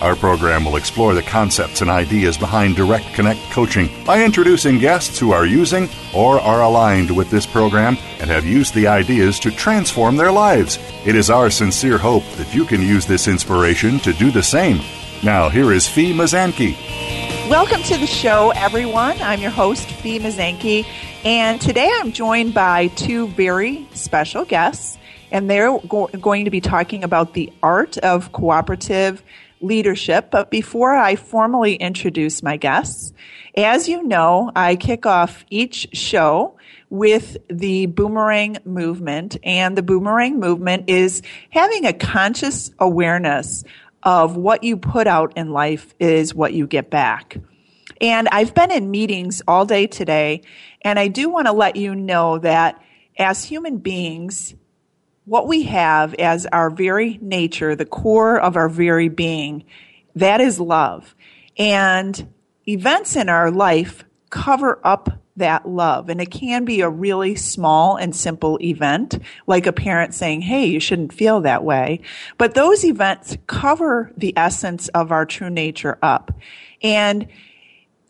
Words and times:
Our 0.00 0.14
program 0.14 0.64
will 0.64 0.76
explore 0.76 1.12
the 1.12 1.24
concepts 1.24 1.80
and 1.80 1.90
ideas 1.90 2.38
behind 2.38 2.76
Direct 2.76 3.04
Connect 3.14 3.40
coaching 3.50 3.88
by 4.04 4.22
introducing 4.22 4.78
guests 4.78 5.18
who 5.18 5.32
are 5.32 5.44
using 5.44 5.88
or 6.14 6.38
are 6.38 6.62
aligned 6.62 7.10
with 7.10 7.30
this 7.30 7.46
program 7.46 7.98
and 8.20 8.30
have 8.30 8.46
used 8.46 8.74
the 8.74 8.86
ideas 8.86 9.40
to 9.40 9.50
transform 9.50 10.16
their 10.16 10.30
lives. 10.30 10.78
It 11.04 11.16
is 11.16 11.30
our 11.30 11.50
sincere 11.50 11.98
hope 11.98 12.22
that 12.36 12.54
you 12.54 12.64
can 12.64 12.80
use 12.80 13.06
this 13.06 13.26
inspiration 13.26 13.98
to 14.00 14.12
do 14.12 14.30
the 14.30 14.42
same. 14.42 14.80
Now, 15.24 15.48
here 15.48 15.72
is 15.72 15.88
Fee 15.88 16.12
Mazanke. 16.12 16.76
Welcome 17.50 17.82
to 17.82 17.98
the 17.98 18.06
show, 18.06 18.50
everyone. 18.50 19.20
I'm 19.20 19.40
your 19.40 19.50
host, 19.50 19.90
Fee 19.90 20.20
Mazanke, 20.20 20.86
and 21.24 21.60
today 21.60 21.90
I'm 21.94 22.12
joined 22.12 22.54
by 22.54 22.86
two 22.88 23.26
very 23.28 23.88
special 23.94 24.44
guests, 24.44 24.96
and 25.32 25.50
they're 25.50 25.76
go- 25.88 26.06
going 26.06 26.44
to 26.44 26.52
be 26.52 26.60
talking 26.60 27.02
about 27.02 27.34
the 27.34 27.52
art 27.64 27.98
of 27.98 28.30
cooperative 28.30 29.24
leadership. 29.60 30.30
But 30.30 30.50
before 30.50 30.94
I 30.94 31.16
formally 31.16 31.74
introduce 31.74 32.42
my 32.42 32.56
guests, 32.56 33.12
as 33.56 33.88
you 33.88 34.02
know, 34.02 34.52
I 34.54 34.76
kick 34.76 35.06
off 35.06 35.44
each 35.50 35.88
show 35.92 36.56
with 36.90 37.36
the 37.48 37.86
boomerang 37.86 38.58
movement. 38.64 39.36
And 39.42 39.76
the 39.76 39.82
boomerang 39.82 40.38
movement 40.38 40.88
is 40.88 41.22
having 41.50 41.84
a 41.84 41.92
conscious 41.92 42.70
awareness 42.78 43.64
of 44.02 44.36
what 44.36 44.64
you 44.64 44.76
put 44.76 45.06
out 45.06 45.36
in 45.36 45.50
life 45.50 45.94
is 45.98 46.34
what 46.34 46.52
you 46.52 46.66
get 46.66 46.90
back. 46.90 47.36
And 48.00 48.28
I've 48.30 48.54
been 48.54 48.70
in 48.70 48.90
meetings 48.90 49.42
all 49.48 49.66
day 49.66 49.86
today, 49.88 50.42
and 50.82 50.98
I 50.98 51.08
do 51.08 51.28
want 51.28 51.46
to 51.46 51.52
let 51.52 51.74
you 51.74 51.96
know 51.96 52.38
that 52.38 52.80
as 53.18 53.44
human 53.44 53.78
beings, 53.78 54.54
what 55.28 55.46
we 55.46 55.64
have 55.64 56.14
as 56.14 56.46
our 56.46 56.70
very 56.70 57.18
nature, 57.20 57.76
the 57.76 57.84
core 57.84 58.40
of 58.40 58.56
our 58.56 58.68
very 58.68 59.10
being, 59.10 59.62
that 60.14 60.40
is 60.40 60.58
love. 60.58 61.14
And 61.58 62.32
events 62.66 63.14
in 63.14 63.28
our 63.28 63.50
life 63.50 64.04
cover 64.30 64.80
up 64.82 65.20
that 65.36 65.68
love. 65.68 66.08
And 66.08 66.20
it 66.20 66.30
can 66.30 66.64
be 66.64 66.80
a 66.80 66.88
really 66.88 67.34
small 67.36 67.96
and 67.96 68.16
simple 68.16 68.58
event, 68.62 69.18
like 69.46 69.66
a 69.66 69.72
parent 69.72 70.14
saying, 70.14 70.40
Hey, 70.40 70.64
you 70.64 70.80
shouldn't 70.80 71.12
feel 71.12 71.42
that 71.42 71.62
way. 71.62 72.00
But 72.38 72.54
those 72.54 72.84
events 72.84 73.36
cover 73.46 74.10
the 74.16 74.32
essence 74.36 74.88
of 74.88 75.12
our 75.12 75.26
true 75.26 75.50
nature 75.50 75.98
up. 76.02 76.32
And 76.82 77.28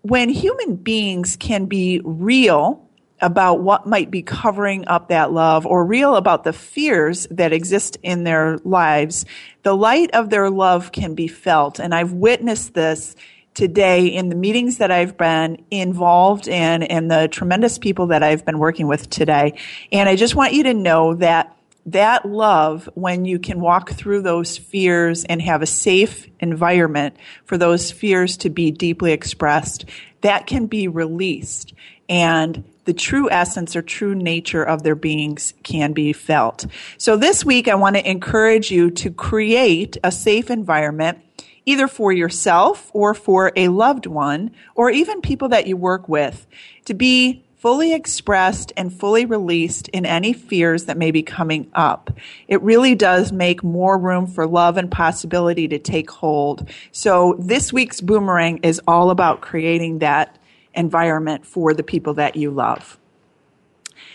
when 0.03 0.29
human 0.29 0.77
beings 0.77 1.37
can 1.37 1.67
be 1.67 2.01
real 2.05 2.88
about 3.21 3.61
what 3.61 3.87
might 3.87 4.11
be 4.11 4.23
covering 4.23 4.87
up 4.87 5.09
that 5.09 5.33
love 5.33 5.67
or 5.67 5.85
real 5.85 6.17
about 6.17 6.45
the 6.45 6.53
fears 6.53 7.27
that 7.31 7.53
exist 7.53 7.97
in 8.03 8.25
their 8.25 8.59
lives, 8.59 9.25
the 9.63 9.77
light 9.77 10.11
of 10.13 10.31
their 10.31 10.51
love 10.51 10.93
can 10.93 11.15
be 11.15 11.29
felt. 11.29 11.79
And 11.79 11.95
I've 11.95 12.13
witnessed 12.13 12.75
this 12.75 13.17
today 13.55 14.07
in 14.07 14.29
the 14.29 14.37
meetings 14.37 14.79
that 14.79 14.93
I've 14.93 15.17
been 15.17 15.65
involved 15.71 16.47
in 16.47 16.85
and 16.85 17.11
the 17.11 17.27
tremendous 17.27 17.77
people 17.77 18.07
that 18.09 18.23
I've 18.23 18.45
been 18.45 18.61
working 18.61 18.87
with 18.87 19.11
today. 19.11 19.59
And 19.91 20.09
I 20.09 20.15
just 20.15 20.37
want 20.37 20.53
you 20.53 20.63
to 20.65 20.75
know 20.75 21.15
that 21.15 21.57
that 21.87 22.27
love, 22.27 22.89
when 22.95 23.25
you 23.25 23.39
can 23.39 23.61
walk 23.61 23.91
through 23.91 24.23
those 24.23 24.59
fears 24.59 25.25
and 25.25 25.41
have 25.41 25.63
a 25.63 25.67
safe 25.67 26.27
environment 26.39 27.17
for 27.47 27.57
those 27.57 27.91
fears 27.91 28.37
to 28.39 28.51
be 28.51 28.71
deeply 28.71 29.13
expressed, 29.13 29.87
that 30.21 30.47
can 30.47 30.67
be 30.67 30.87
released. 30.87 31.73
And 32.09 32.65
the 32.89 32.95
true 32.95 33.31
essence 33.31 33.77
or 33.77 33.83
true 33.83 34.15
nature 34.15 34.63
of 34.63 34.83
their 34.83 34.95
beings 34.95 35.53
can 35.63 35.93
be 35.93 36.11
felt. 36.15 36.65
So 36.97 37.19
this 37.19 37.45
week, 37.45 37.69
I 37.69 37.75
want 37.75 37.97
to 37.97 38.11
encourage 38.11 38.71
you 38.71 38.91
to 38.93 39.11
create 39.11 39.99
a 40.03 40.11
safe 40.11 40.51
environment 40.51 41.19
either 41.67 41.87
for 41.87 42.13
yourself 42.13 42.91
or 42.95 43.13
for 43.13 43.53
a 43.57 43.69
loved 43.69 44.07
one 44.07 44.53
or 44.75 44.89
even 44.89 45.21
people 45.21 45.51
that 45.51 45.67
you 45.67 45.77
work 45.77 46.09
with 46.09 46.47
to 46.87 46.95
be 46.95 47.45
fully 47.59 47.93
expressed 47.93 48.73
and 48.75 48.91
fully 48.91 49.27
released 49.27 49.89
in 49.89 50.07
any 50.07 50.33
fears 50.33 50.87
that 50.87 50.97
may 50.97 51.11
be 51.11 51.23
coming 51.23 51.71
up. 51.75 52.11
It 52.47 52.63
really 52.63 52.95
does 52.95 53.33
make 53.33 53.63
more 53.63 53.99
room 53.99 54.27
for 54.27 54.47
love 54.47 54.79
and 54.79 54.91
possibility 54.91 55.69
to 55.69 55.79
take 55.79 56.11
hold. 56.11 56.71
So 56.91 57.37
this 57.39 57.71
week's 57.71 58.01
boomerang 58.01 58.61
is 58.63 58.81
all 58.89 59.11
about 59.11 59.43
creating 59.43 59.99
that 59.99 60.38
environment 60.79 61.45
for 61.45 61.75
the 61.75 61.83
people 61.83 62.15
that 62.15 62.37
you 62.37 62.51
love. 62.51 62.99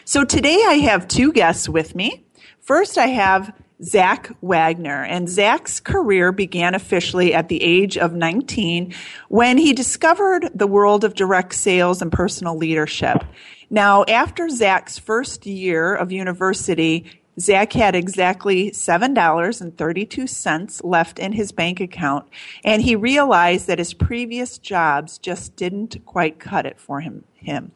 So 0.05 0.23
today 0.23 0.63
I 0.67 0.75
have 0.75 1.07
two 1.07 1.31
guests 1.31 1.69
with 1.69 1.93
me. 1.95 2.25
First, 2.59 2.97
I 2.97 3.07
have 3.07 3.53
Zach 3.83 4.31
Wagner, 4.41 5.03
and 5.03 5.27
Zach's 5.27 5.79
career 5.79 6.31
began 6.31 6.73
officially 6.73 7.33
at 7.33 7.49
the 7.49 7.61
age 7.61 7.97
of 7.97 8.13
19 8.13 8.93
when 9.27 9.57
he 9.57 9.73
discovered 9.73 10.49
the 10.55 10.67
world 10.67 11.03
of 11.03 11.15
direct 11.15 11.53
sales 11.53 12.01
and 12.01 12.11
personal 12.11 12.55
leadership. 12.55 13.23
Now, 13.69 14.05
after 14.05 14.49
Zach's 14.49 14.97
first 14.97 15.45
year 15.45 15.93
of 15.93 16.11
university, 16.11 17.22
Zach 17.39 17.73
had 17.73 17.95
exactly 17.95 18.71
$7.32 18.71 20.81
left 20.83 21.19
in 21.19 21.33
his 21.33 21.51
bank 21.51 21.79
account, 21.79 22.27
and 22.63 22.81
he 22.81 22.95
realized 22.95 23.67
that 23.67 23.79
his 23.79 23.93
previous 23.93 24.57
jobs 24.57 25.17
just 25.17 25.55
didn't 25.55 26.05
quite 26.05 26.39
cut 26.39 26.65
it 26.65 26.79
for 26.79 27.01
him 27.01 27.23
him. 27.43 27.71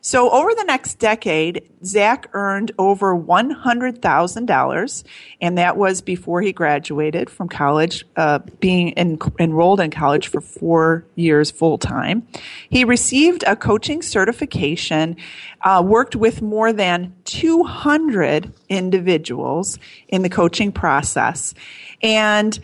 So 0.00 0.30
over 0.30 0.54
the 0.54 0.64
next 0.64 0.98
decade, 0.98 1.68
Zach 1.84 2.28
earned 2.32 2.72
over 2.78 3.16
$100,000, 3.16 5.04
and 5.40 5.58
that 5.58 5.76
was 5.76 6.00
before 6.00 6.40
he 6.42 6.52
graduated 6.52 7.28
from 7.30 7.48
college, 7.48 8.04
uh, 8.16 8.38
being 8.60 8.90
in, 8.90 9.18
enrolled 9.38 9.80
in 9.80 9.90
college 9.90 10.28
for 10.28 10.40
four 10.40 11.04
years 11.14 11.50
full 11.50 11.78
time. 11.78 12.26
He 12.70 12.84
received 12.84 13.44
a 13.46 13.56
coaching 13.56 14.02
certification, 14.02 15.16
uh, 15.62 15.82
worked 15.84 16.16
with 16.16 16.42
more 16.42 16.72
than 16.72 17.14
200 17.24 18.52
individuals 18.68 19.78
in 20.08 20.22
the 20.22 20.30
coaching 20.30 20.72
process. 20.72 21.54
And 22.02 22.58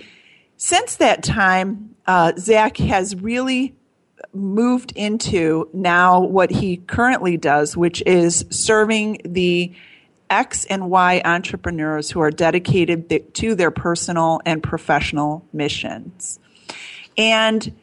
since 0.57 0.97
that 0.97 1.23
time, 1.23 1.95
uh, 2.07 2.33
Zach 2.39 2.77
has 2.79 3.17
really 3.17 3.75
moved 4.35 4.93
into 4.97 5.69
now 5.73 6.21
what 6.21 6.51
he 6.51 6.79
currently 6.79 7.37
does, 7.37 7.77
which 7.77 8.03
is 8.07 8.45
serving 8.51 9.21
the 9.25 9.73
X 10.31 10.65
and 10.67 10.91
Y 10.91 11.23
entrepreneurs 11.25 12.11
who 12.11 12.21
are 12.21 12.31
dedicated 12.31 13.35
to 13.35 13.55
their 13.55 13.71
personal 13.71 14.41
and 14.45 14.63
professional 14.63 15.47
missions. 15.53 16.39
And 17.17 17.75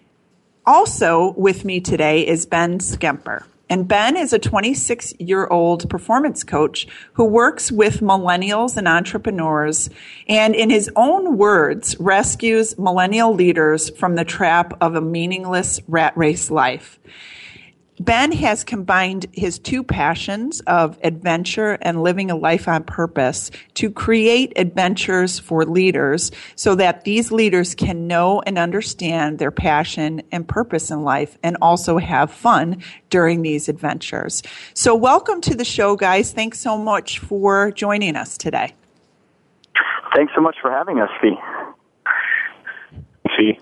also 0.66 1.34
with 1.38 1.64
me 1.64 1.80
today 1.80 2.28
is 2.28 2.46
Ben 2.46 2.80
Schemper. 2.80 3.44
And 3.72 3.88
Ben 3.88 4.18
is 4.18 4.34
a 4.34 4.38
26 4.38 5.14
year 5.18 5.48
old 5.48 5.90
performance 5.90 6.44
coach 6.44 6.90
who 7.14 7.24
works 7.24 7.72
with 7.72 8.02
millennials 8.02 8.76
and 8.76 8.86
entrepreneurs 8.86 9.90
and 10.28 10.54
in 10.54 10.70
his 10.70 10.92
own 10.98 11.38
words 11.38 11.98
rescues 11.98 12.78
millennial 12.78 13.34
leaders 13.34 13.90
from 13.92 14.16
the 14.16 14.26
trap 14.26 14.74
of 14.82 14.96
a 14.96 15.02
meaningless 15.02 15.80
rat 15.88 16.12
race 16.18 16.52
life. 16.52 17.00
Ben 18.00 18.32
has 18.32 18.64
combined 18.64 19.28
his 19.32 19.60
two 19.60 19.84
passions 19.84 20.62
of 20.62 20.98
adventure 21.04 21.78
and 21.82 22.02
living 22.02 22.32
a 22.32 22.36
life 22.36 22.68
on 22.68 22.84
purpose 22.84 23.52
to 23.76 23.92
create 23.92 24.54
adventures 24.56 25.38
for 25.38 25.66
leaders 25.66 26.32
so 26.56 26.74
that 26.76 27.04
these 27.04 27.32
leaders 27.32 27.76
can 27.76 28.08
know 28.08 28.42
and 28.42 28.58
understand 28.58 29.38
their 29.38 29.52
passion 29.52 30.24
and 30.32 30.48
purpose 30.48 30.90
in 30.90 31.04
life 31.04 31.38
and 31.44 31.58
also 31.62 31.98
have 31.98 32.32
fun 32.32 32.82
during 33.10 33.44
these 33.44 33.70
adventures. 33.70 34.42
So 34.74 34.96
welcome 34.96 35.42
to 35.42 35.56
the 35.56 35.66
show, 35.66 35.96
guys. 35.96 36.32
Thanks 36.32 36.60
so 36.60 36.78
much 36.78 37.20
for 37.20 37.72
joining 37.72 38.16
us 38.16 38.38
today. 38.38 38.74
Thanks 40.16 40.34
so 40.34 40.42
much 40.42 40.56
for 40.62 40.72
having 40.72 41.00
us, 41.00 41.10
Fee. 41.22 41.36
Fee. 43.38 43.60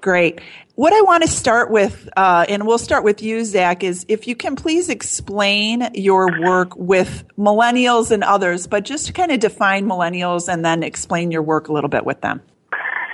Great. 0.00 0.40
What 0.76 0.92
I 0.92 1.00
want 1.00 1.24
to 1.24 1.28
start 1.28 1.70
with, 1.72 2.08
uh, 2.16 2.46
and 2.48 2.64
we'll 2.64 2.78
start 2.78 3.02
with 3.02 3.20
you, 3.20 3.44
Zach, 3.44 3.82
is 3.82 4.06
if 4.08 4.28
you 4.28 4.36
can 4.36 4.54
please 4.54 4.88
explain 4.88 5.88
your 5.94 6.40
work 6.40 6.76
with 6.76 7.24
millennials 7.36 8.12
and 8.12 8.22
others, 8.22 8.68
but 8.68 8.84
just 8.84 9.12
kind 9.12 9.32
of 9.32 9.40
define 9.40 9.86
millennials 9.86 10.52
and 10.52 10.64
then 10.64 10.84
explain 10.84 11.32
your 11.32 11.42
work 11.42 11.66
a 11.68 11.72
little 11.72 11.90
bit 11.90 12.04
with 12.04 12.20
them. 12.20 12.40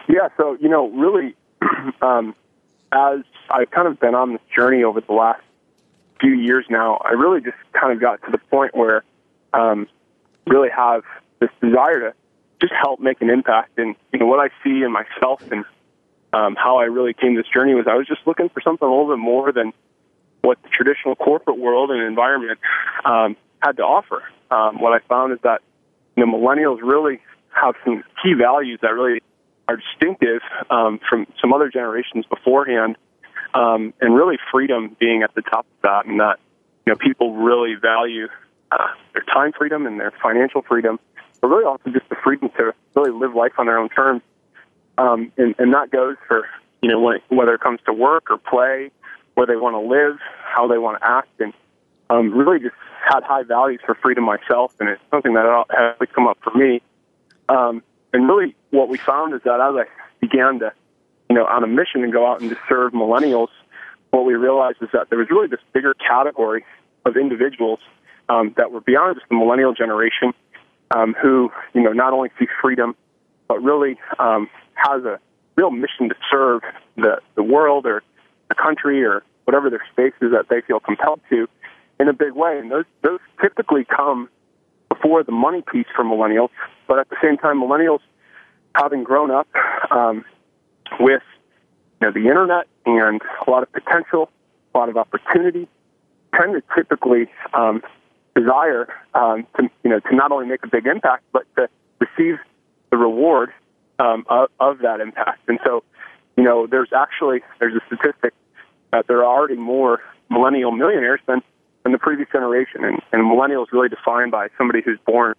Yeah, 0.09 0.29
so, 0.37 0.59
you 0.61 0.69
know, 0.69 0.91
really, 0.91 1.35
um, 2.03 2.35
as 2.93 3.21
I've 3.51 3.71
kind 3.71 3.89
of 3.89 3.99
been 3.99 4.15
on 4.15 4.33
this 4.33 4.43
journey 4.55 4.85
over 4.85 5.01
the 5.01 5.15
last 5.15 5.41
few 6.21 6.35
years 6.35 6.67
now, 6.69 7.01
I 7.03 7.13
really 7.13 7.41
just 7.41 7.57
kind 7.73 7.95
of 7.95 8.01
got 8.01 8.21
to 8.27 8.31
the 8.31 8.39
point 8.39 8.77
where 8.77 9.05
um, 9.55 9.89
really 10.47 10.69
have 10.69 11.03
this 11.41 11.51
desire 11.63 12.01
to 12.01 12.15
just 12.61 12.75
help 12.79 13.01
make 13.01 13.23
an 13.23 13.31
impact. 13.31 13.79
And 13.79 13.97
you 14.13 14.19
know 14.19 14.27
what 14.27 14.41
I 14.41 14.49
see 14.63 14.83
in 14.83 14.93
myself 14.93 15.41
and 15.51 15.65
um, 16.35 16.57
how 16.57 16.79
I 16.79 16.85
really 16.85 17.15
came 17.15 17.37
this 17.37 17.47
journey 17.47 17.75
was 17.75 17.87
I 17.89 17.95
was 17.95 18.09
just 18.09 18.27
looking 18.27 18.49
for 18.49 18.61
something 18.61 18.87
a 18.87 18.91
little 18.91 19.09
bit 19.09 19.21
more 19.21 19.53
than 19.53 19.73
what 20.43 20.61
the 20.63 20.69
traditional 20.69 21.15
corporate 21.15 21.59
world 21.59 21.91
and 21.91 22.03
environment 22.03 22.59
um, 23.05 23.37
had 23.63 23.77
to 23.77 23.83
offer. 23.83 24.23
Um, 24.51 24.81
what 24.81 24.93
I 24.93 24.99
found 25.07 25.33
is 25.33 25.39
that 25.45 25.63
you 26.17 26.27
know 26.27 26.33
millennials 26.33 26.81
really 26.83 27.21
have 27.51 27.75
some 27.85 28.03
key 28.23 28.35
values 28.35 28.81
that 28.83 28.89
really 28.89 29.23
are 29.69 29.77
distinctive 29.77 30.43
um, 30.71 31.01
from 31.09 31.27
some 31.41 31.53
other 31.53 31.71
generations 31.71 32.27
beforehand, 32.27 32.97
um, 33.55 33.95
and 34.01 34.15
really 34.15 34.37
freedom 34.53 34.97
being 34.99 35.23
at 35.23 35.35
the 35.35 35.43
top 35.43 35.67
of 35.77 35.83
that, 35.83 36.07
and 36.07 36.19
that 36.21 36.41
you 36.85 36.93
know 36.93 36.97
people 36.97 37.37
really 37.37 37.75
value 37.81 38.27
uh, 38.73 38.89
their 39.13 39.23
time 39.23 39.53
freedom 39.57 39.87
and 39.87 40.01
their 40.01 40.13
financial 40.21 40.63
freedom, 40.63 40.99
but 41.41 41.47
really 41.47 41.65
also 41.65 41.91
just 41.91 42.09
the 42.09 42.17
freedom 42.25 42.51
to 42.59 42.75
really 42.97 43.13
live 43.13 43.35
life 43.37 43.53
on 43.57 43.67
their 43.67 43.79
own 43.79 43.89
terms. 43.89 44.21
Um, 44.99 45.33
and, 45.37 45.55
and 45.59 45.75
that 45.75 45.91
goes 45.91 46.17
for 46.29 46.47
you 46.83 46.89
know 46.89 47.01
when, 47.01 47.19
whether 47.29 47.55
it 47.55 47.61
comes 47.61 47.81
to 47.87 47.93
work 47.93 48.31
or 48.31 48.39
play, 48.39 48.91
where 49.35 49.47
they 49.47 49.57
want 49.57 49.75
to 49.75 49.81
live, 49.81 50.19
how 50.45 50.69
they 50.69 50.79
want 50.79 51.01
to 51.01 51.09
act, 51.09 51.41
and 51.41 51.53
um, 52.11 52.33
really 52.33 52.61
just 52.61 52.75
had 53.07 53.23
high 53.23 53.43
values 53.43 53.81
for 53.85 53.95
freedom 53.97 54.25
myself, 54.25 54.75
and 54.81 54.89
it's 54.89 55.03
something 55.11 55.35
that 55.35 55.45
has 55.71 55.95
always 55.95 56.11
come 56.15 56.27
up 56.27 56.39
for 56.43 56.57
me. 56.57 56.81
Um, 57.49 57.83
and 58.13 58.29
really, 58.29 58.55
what 58.71 58.89
we 58.89 58.99
found 58.99 59.35
is 59.35 59.43
that 59.45 59.61
as 59.61 59.75
I 59.77 59.85
began 60.21 60.61
to, 60.61 60.73
you 61.29 61.37
know, 61.37 61.47
on 61.47 61.65
a 61.65 61.67
mission 61.67 62.03
and 62.05 62.13
go 62.13 62.27
out 62.27 62.41
and 62.41 62.51
to 62.51 62.57
serve 62.69 62.93
millennials, 62.93 63.49
what 64.11 64.25
we 64.25 64.35
realized 64.35 64.79
is 64.81 64.89
that 64.93 65.11
there 65.11 65.19
was 65.19 65.29
really 65.31 65.49
this 65.49 65.61
bigger 65.73 65.95
category 65.95 66.65
of 67.05 67.17
individuals 67.17 67.81
um, 68.29 68.55
that 68.57 68.71
were 68.71 68.81
beyond 68.81 69.17
just 69.17 69.29
the 69.29 69.37
millennial 69.37 69.75
generation, 69.75 70.33
um, 70.95 71.15
who 71.21 71.51
you 71.75 71.83
know 71.83 71.93
not 71.93 72.13
only 72.13 72.31
seek 72.39 72.49
freedom, 72.63 72.95
but 73.49 73.63
really 73.63 73.99
um, 74.19 74.49
has 74.75 75.05
a 75.05 75.19
real 75.57 75.71
mission 75.71 76.09
to 76.09 76.15
serve 76.31 76.63
the 76.97 77.21
the 77.35 77.43
world 77.43 77.87
or 77.87 78.03
the 78.49 78.55
country 78.55 79.05
or 79.05 79.23
whatever 79.45 79.71
their 79.71 79.85
space 79.93 80.13
is 80.21 80.33
that 80.33 80.49
they 80.49 80.61
feel 80.63 80.81
compelled 80.81 81.21
to 81.31 81.49
in 82.01 82.09
a 82.09 82.13
big 82.13 82.33
way. 82.33 82.59
And 82.59 82.71
those 82.71 82.85
those 83.03 83.21
typically 83.41 83.85
come 83.85 84.29
before 84.89 85.23
the 85.23 85.33
money 85.33 85.63
piece 85.63 85.87
for 85.95 86.05
millennials, 86.05 86.51
but 86.87 86.99
at 86.99 87.09
the 87.09 87.17
same 87.23 87.37
time, 87.37 87.61
millennials 87.61 88.01
having 88.75 89.05
grown 89.05 89.31
up 89.31 89.49
um, 89.91 90.25
with 91.01 91.23
you 92.01 92.07
know, 92.07 92.13
the 92.13 92.29
internet 92.29 92.67
and 92.87 93.21
a 93.47 93.51
lot 93.51 93.63
of 93.63 93.73
potential, 93.73 94.31
a 94.75 94.79
lot 94.79 94.89
of 94.89 94.97
opportunity, 94.97 95.69
tend 96.39 96.55
to 96.55 96.63
typically 96.75 97.29
um, 97.55 97.83
desire 98.35 98.89
um, 99.15 99.47
to 99.57 99.71
you 99.83 99.91
know 99.91 100.01
to 100.01 100.15
not 100.15 100.33
only 100.33 100.47
make 100.47 100.65
a 100.65 100.69
big 100.69 100.87
impact 100.87 101.25
but 101.33 101.45
to 101.57 101.69
receive 102.01 102.39
the 102.91 102.97
reward 102.97 103.53
um, 103.99 104.25
of, 104.29 104.49
of 104.61 104.79
that 104.79 105.01
impact. 105.01 105.49
And 105.49 105.59
so, 105.65 105.85
you 106.37 106.45
know, 106.45 106.67
there's 106.67 106.93
actually 106.93 107.41
there's 107.59 107.75
a 107.75 107.81
statistic 107.87 108.35
that 108.93 109.07
there 109.07 109.25
are 109.25 109.39
already 109.39 109.57
more 109.57 110.01
millennial 110.31 110.73
millionaires 110.73 111.21
than 111.27 111.43
than 111.83 111.93
the 111.93 111.99
previous 111.99 112.29
generation, 112.33 112.83
and, 112.85 113.03
and 113.13 113.29
millennial 113.29 113.63
is 113.63 113.69
really 113.73 113.91
defined 113.91 114.31
by 114.31 114.49
somebody 114.57 114.81
who's 114.83 114.99
born 115.07 115.35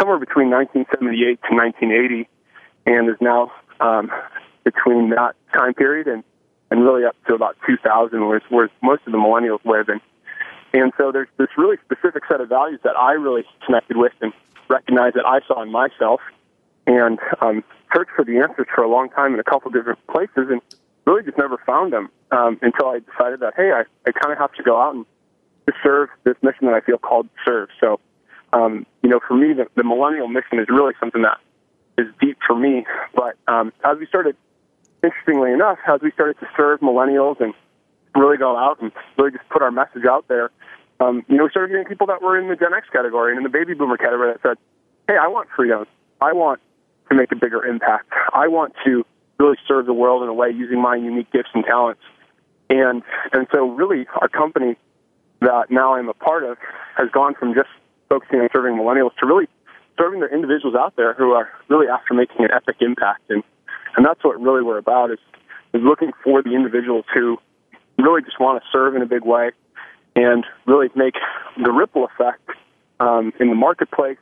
somewhere 0.00 0.18
between 0.18 0.50
1978 0.50 1.40
to 1.48 1.54
1980, 1.54 2.28
and 2.86 3.08
is 3.08 3.16
now 3.20 3.52
um, 3.80 4.10
between 4.64 5.10
that 5.10 5.36
time 5.54 5.74
period 5.74 6.08
and 6.08 6.24
and 6.70 6.82
really 6.82 7.04
up 7.04 7.14
to 7.28 7.34
about 7.34 7.56
2000, 7.64 8.26
where, 8.26 8.42
where 8.48 8.68
most 8.82 9.02
of 9.06 9.12
the 9.12 9.18
millennials 9.18 9.64
live. 9.64 9.88
And 9.88 10.00
and 10.74 10.92
so 10.98 11.12
there's 11.12 11.28
this 11.38 11.48
really 11.56 11.76
specific 11.84 12.24
set 12.28 12.40
of 12.40 12.48
values 12.48 12.80
that 12.82 12.96
I 12.96 13.12
really 13.12 13.44
connected 13.64 13.96
with 13.96 14.12
and 14.20 14.32
recognized 14.68 15.14
that 15.14 15.24
I 15.24 15.40
saw 15.46 15.62
in 15.62 15.70
myself 15.70 16.20
and 16.86 17.18
um, 17.40 17.64
searched 17.94 18.12
for 18.14 18.24
the 18.24 18.38
answers 18.38 18.66
for 18.74 18.82
a 18.82 18.88
long 18.88 19.08
time 19.10 19.34
in 19.34 19.40
a 19.40 19.44
couple 19.44 19.70
different 19.70 20.04
places 20.06 20.48
and 20.50 20.60
really 21.06 21.22
just 21.22 21.38
never 21.38 21.58
found 21.66 21.92
them 21.92 22.10
um, 22.30 22.58
until 22.62 22.88
I 22.88 23.00
decided 23.00 23.40
that, 23.40 23.54
hey, 23.56 23.72
I, 23.72 23.84
I 24.06 24.12
kind 24.12 24.32
of 24.32 24.38
have 24.38 24.52
to 24.54 24.62
go 24.62 24.80
out 24.80 24.94
and 24.94 25.06
to 25.66 25.72
serve 25.82 26.08
this 26.24 26.36
mission 26.42 26.66
that 26.66 26.74
I 26.74 26.80
feel 26.80 26.98
called 26.98 27.26
to 27.26 27.40
serve. 27.44 27.68
So, 27.80 28.00
um, 28.52 28.86
you 29.02 29.08
know, 29.08 29.20
for 29.26 29.36
me, 29.36 29.52
the, 29.52 29.66
the 29.74 29.84
millennial 29.84 30.28
mission 30.28 30.58
is 30.58 30.66
really 30.68 30.94
something 31.00 31.22
that 31.22 31.38
is 31.98 32.06
deep 32.20 32.38
for 32.46 32.56
me. 32.56 32.84
But 33.14 33.36
um, 33.48 33.72
as 33.84 33.98
we 33.98 34.06
started, 34.06 34.36
interestingly 35.02 35.52
enough, 35.52 35.78
as 35.88 36.00
we 36.02 36.12
started 36.12 36.38
to 36.40 36.46
serve 36.56 36.80
millennials 36.80 37.40
and 37.40 37.52
really 38.14 38.36
go 38.36 38.56
out 38.56 38.80
and 38.80 38.92
really 39.18 39.32
just 39.32 39.48
put 39.48 39.62
our 39.62 39.70
message 39.70 40.04
out 40.08 40.26
there, 40.28 40.50
um, 41.00 41.24
you 41.28 41.36
know, 41.36 41.44
we 41.44 41.50
started 41.50 41.72
getting 41.72 41.86
people 41.86 42.06
that 42.06 42.22
were 42.22 42.38
in 42.38 42.48
the 42.48 42.56
Gen 42.56 42.72
X 42.72 42.86
category 42.92 43.32
and 43.32 43.38
in 43.38 43.42
the 43.42 43.50
baby 43.50 43.74
boomer 43.74 43.96
category 43.96 44.32
that 44.32 44.40
said, 44.42 44.56
hey, 45.08 45.16
I 45.20 45.28
want 45.28 45.48
freedom. 45.54 45.86
I 46.20 46.32
want 46.32 46.60
to 47.08 47.14
make 47.14 47.32
a 47.32 47.36
bigger 47.36 47.64
impact. 47.64 48.12
I 48.32 48.48
want 48.48 48.74
to 48.84 49.04
really 49.38 49.56
serve 49.68 49.86
the 49.86 49.92
world 49.92 50.22
in 50.22 50.28
a 50.28 50.34
way 50.34 50.50
using 50.50 50.80
my 50.80 50.96
unique 50.96 51.30
gifts 51.32 51.50
and 51.54 51.64
talents. 51.64 52.00
And, 52.70 53.02
and 53.32 53.46
so 53.52 53.70
really 53.70 54.06
our 54.20 54.28
company 54.28 54.76
that 55.40 55.70
now 55.70 55.94
I'm 55.94 56.08
a 56.08 56.14
part 56.14 56.44
of 56.44 56.56
has 56.96 57.08
gone 57.12 57.34
from 57.34 57.54
just 57.54 57.68
focusing 58.08 58.40
on 58.40 58.48
serving 58.52 58.74
millennials 58.74 59.14
to 59.20 59.26
really 59.26 59.46
serving 59.98 60.20
the 60.20 60.26
individuals 60.26 60.74
out 60.74 60.94
there 60.96 61.14
who 61.14 61.32
are 61.32 61.48
really 61.68 61.86
after 61.88 62.14
making 62.14 62.44
an 62.44 62.50
epic 62.54 62.76
impact. 62.80 63.22
And, 63.30 63.42
and 63.96 64.04
that's 64.04 64.22
what 64.24 64.40
really 64.40 64.62
we're 64.62 64.78
about 64.78 65.10
is, 65.10 65.18
is 65.72 65.82
looking 65.82 66.12
for 66.24 66.42
the 66.42 66.54
individuals 66.54 67.04
who 67.12 67.38
really 67.98 68.22
just 68.22 68.40
want 68.40 68.62
to 68.62 68.68
serve 68.72 68.94
in 68.94 69.02
a 69.02 69.06
big 69.06 69.24
way 69.24 69.50
and 70.14 70.44
really 70.66 70.88
make 70.94 71.14
the 71.62 71.70
ripple 71.70 72.06
effect 72.06 72.50
um, 73.00 73.32
in 73.38 73.48
the 73.48 73.54
marketplace, 73.54 74.18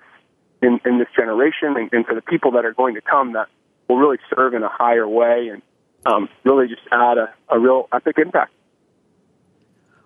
in, 0.65 0.81
in 0.85 0.99
this 0.99 1.09
generation, 1.15 1.77
and, 1.77 1.93
and 1.93 2.07
for 2.07 2.15
the 2.15 2.23
people 2.23 2.51
that 2.53 2.65
are 2.65 2.73
going 2.73 2.95
to 2.95 3.01
come 3.01 3.35
that 3.35 3.49
will 3.89 3.99
really 3.99 4.19
serve 4.35 4.55
in 4.55 4.63
a 4.63 4.69
higher 4.69 5.07
way 5.07 5.49
and 5.53 5.63
um, 6.07 6.29
really 6.45 6.67
just 6.69 6.83
add 6.91 7.19
a, 7.19 7.33
a 7.49 7.59
real 7.59 7.89
epic 7.93 8.17
impact. 8.19 8.53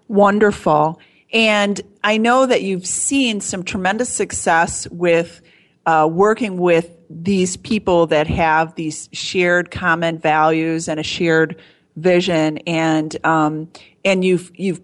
Wonderful. 0.08 1.00
And 1.32 1.80
I 2.02 2.16
know 2.16 2.46
that 2.46 2.62
you've 2.62 2.86
seen 2.86 3.40
some 3.40 3.62
tremendous 3.62 4.08
success 4.08 4.88
with 4.88 5.42
uh, 5.86 6.08
working 6.10 6.58
with 6.58 6.90
these 7.10 7.56
people 7.56 8.06
that 8.08 8.26
have 8.26 8.74
these 8.74 9.08
shared 9.12 9.70
common 9.70 10.18
values 10.18 10.88
and 10.88 10.98
a 10.98 11.02
shared 11.02 11.60
vision, 11.96 12.58
and 12.66 13.16
um, 13.24 13.70
and 14.04 14.24
you've 14.24 14.50
you've 14.54 14.80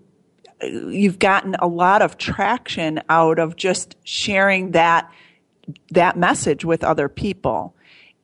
you've 0.63 1.19
gotten 1.19 1.55
a 1.57 1.67
lot 1.67 2.03
of 2.03 2.17
traction 2.17 3.01
out 3.09 3.39
of 3.39 3.57
just 3.57 3.97
sharing 4.05 4.73
that 4.73 5.11
that 5.91 6.17
message 6.17 6.65
with 6.65 6.85
other 6.85 7.09
people, 7.09 7.75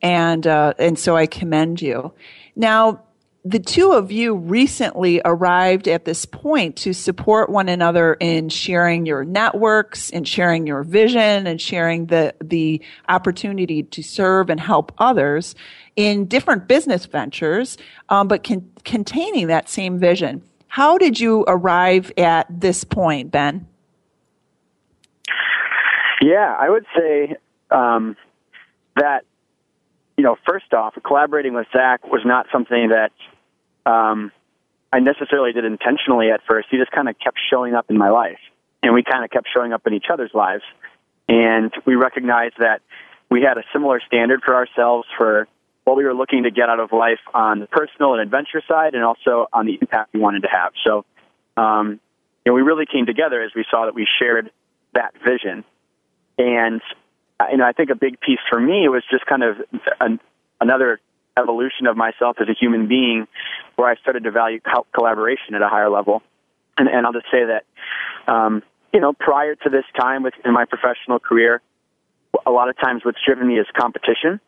and 0.02 0.46
uh, 0.46 0.74
and 0.78 0.98
so 0.98 1.16
I 1.16 1.26
commend 1.26 1.80
you. 1.82 2.12
Now, 2.56 3.02
the 3.44 3.58
two 3.58 3.92
of 3.92 4.12
you 4.12 4.34
recently 4.34 5.22
arrived 5.24 5.88
at 5.88 6.04
this 6.04 6.26
point 6.26 6.76
to 6.76 6.92
support 6.92 7.48
one 7.48 7.68
another 7.68 8.14
in 8.20 8.50
sharing 8.50 9.06
your 9.06 9.24
networks 9.24 10.10
and 10.10 10.28
sharing 10.28 10.66
your 10.66 10.82
vision 10.82 11.46
and 11.46 11.60
sharing 11.60 12.06
the 12.06 12.34
the 12.42 12.82
opportunity 13.08 13.82
to 13.84 14.02
serve 14.02 14.50
and 14.50 14.60
help 14.60 14.92
others 14.98 15.54
in 15.96 16.26
different 16.26 16.68
business 16.68 17.06
ventures, 17.06 17.78
um, 18.10 18.28
but 18.28 18.44
con- 18.44 18.70
containing 18.84 19.46
that 19.46 19.68
same 19.68 19.98
vision. 19.98 20.42
How 20.68 20.98
did 20.98 21.18
you 21.18 21.44
arrive 21.48 22.12
at 22.16 22.46
this 22.48 22.84
point, 22.84 23.30
Ben? 23.30 23.66
Yeah, 26.20 26.54
I 26.58 26.68
would 26.68 26.84
say 26.96 27.36
um, 27.70 28.16
that 28.96 29.24
you 30.20 30.24
know, 30.24 30.36
first 30.46 30.74
off, 30.74 30.92
collaborating 31.02 31.54
with 31.54 31.66
Zach 31.72 32.06
was 32.06 32.20
not 32.26 32.44
something 32.52 32.90
that 32.90 33.10
um, 33.90 34.30
I 34.92 35.00
necessarily 35.00 35.54
did 35.54 35.64
intentionally 35.64 36.30
at 36.30 36.42
first. 36.46 36.68
He 36.70 36.76
just 36.76 36.90
kind 36.90 37.08
of 37.08 37.18
kept 37.18 37.38
showing 37.50 37.74
up 37.74 37.86
in 37.88 37.96
my 37.96 38.10
life, 38.10 38.38
and 38.82 38.92
we 38.92 39.02
kind 39.02 39.24
of 39.24 39.30
kept 39.30 39.48
showing 39.56 39.72
up 39.72 39.86
in 39.86 39.94
each 39.94 40.06
other's 40.12 40.32
lives. 40.34 40.62
And 41.26 41.72
we 41.86 41.94
recognized 41.94 42.56
that 42.58 42.82
we 43.30 43.40
had 43.40 43.56
a 43.56 43.62
similar 43.72 43.98
standard 44.06 44.42
for 44.44 44.54
ourselves 44.54 45.08
for 45.16 45.48
what 45.84 45.96
we 45.96 46.04
were 46.04 46.12
looking 46.12 46.42
to 46.42 46.50
get 46.50 46.68
out 46.68 46.80
of 46.80 46.92
life 46.92 47.20
on 47.32 47.60
the 47.60 47.66
personal 47.66 48.12
and 48.12 48.20
adventure 48.20 48.60
side, 48.68 48.94
and 48.94 49.02
also 49.02 49.46
on 49.54 49.64
the 49.64 49.78
impact 49.80 50.12
we 50.12 50.20
wanted 50.20 50.42
to 50.42 50.48
have. 50.48 50.72
So, 50.84 51.06
um, 51.56 51.98
you 52.44 52.52
know, 52.52 52.54
we 52.54 52.60
really 52.60 52.84
came 52.84 53.06
together 53.06 53.42
as 53.42 53.52
we 53.56 53.64
saw 53.70 53.86
that 53.86 53.94
we 53.94 54.06
shared 54.20 54.50
that 54.92 55.14
vision. 55.24 55.64
And 56.40 56.80
uh, 57.38 57.44
you 57.50 57.58
know, 57.58 57.66
I 57.66 57.72
think 57.72 57.90
a 57.90 57.94
big 57.94 58.18
piece 58.18 58.40
for 58.48 58.58
me 58.58 58.88
was 58.88 59.02
just 59.10 59.26
kind 59.26 59.42
of 59.42 59.56
an, 60.00 60.18
another 60.60 61.00
evolution 61.38 61.86
of 61.86 61.96
myself 61.96 62.36
as 62.40 62.48
a 62.48 62.54
human 62.58 62.88
being 62.88 63.28
where 63.76 63.88
I 63.88 63.96
started 63.96 64.24
to 64.24 64.30
value 64.30 64.60
co- 64.60 64.86
collaboration 64.94 65.54
at 65.54 65.62
a 65.62 65.68
higher 65.68 65.90
level. 65.90 66.22
And, 66.78 66.88
and 66.88 67.06
I'll 67.06 67.12
just 67.12 67.26
say 67.30 67.44
that, 67.44 67.64
um, 68.26 68.62
you 68.92 69.00
know, 69.00 69.12
prior 69.12 69.54
to 69.54 69.68
this 69.68 69.84
time 69.98 70.22
within 70.22 70.52
my 70.52 70.64
professional 70.64 71.18
career, 71.18 71.60
a 72.46 72.50
lot 72.50 72.70
of 72.70 72.78
times 72.78 73.04
what's 73.04 73.18
driven 73.24 73.46
me 73.46 73.58
is 73.58 73.66
competition. 73.78 74.40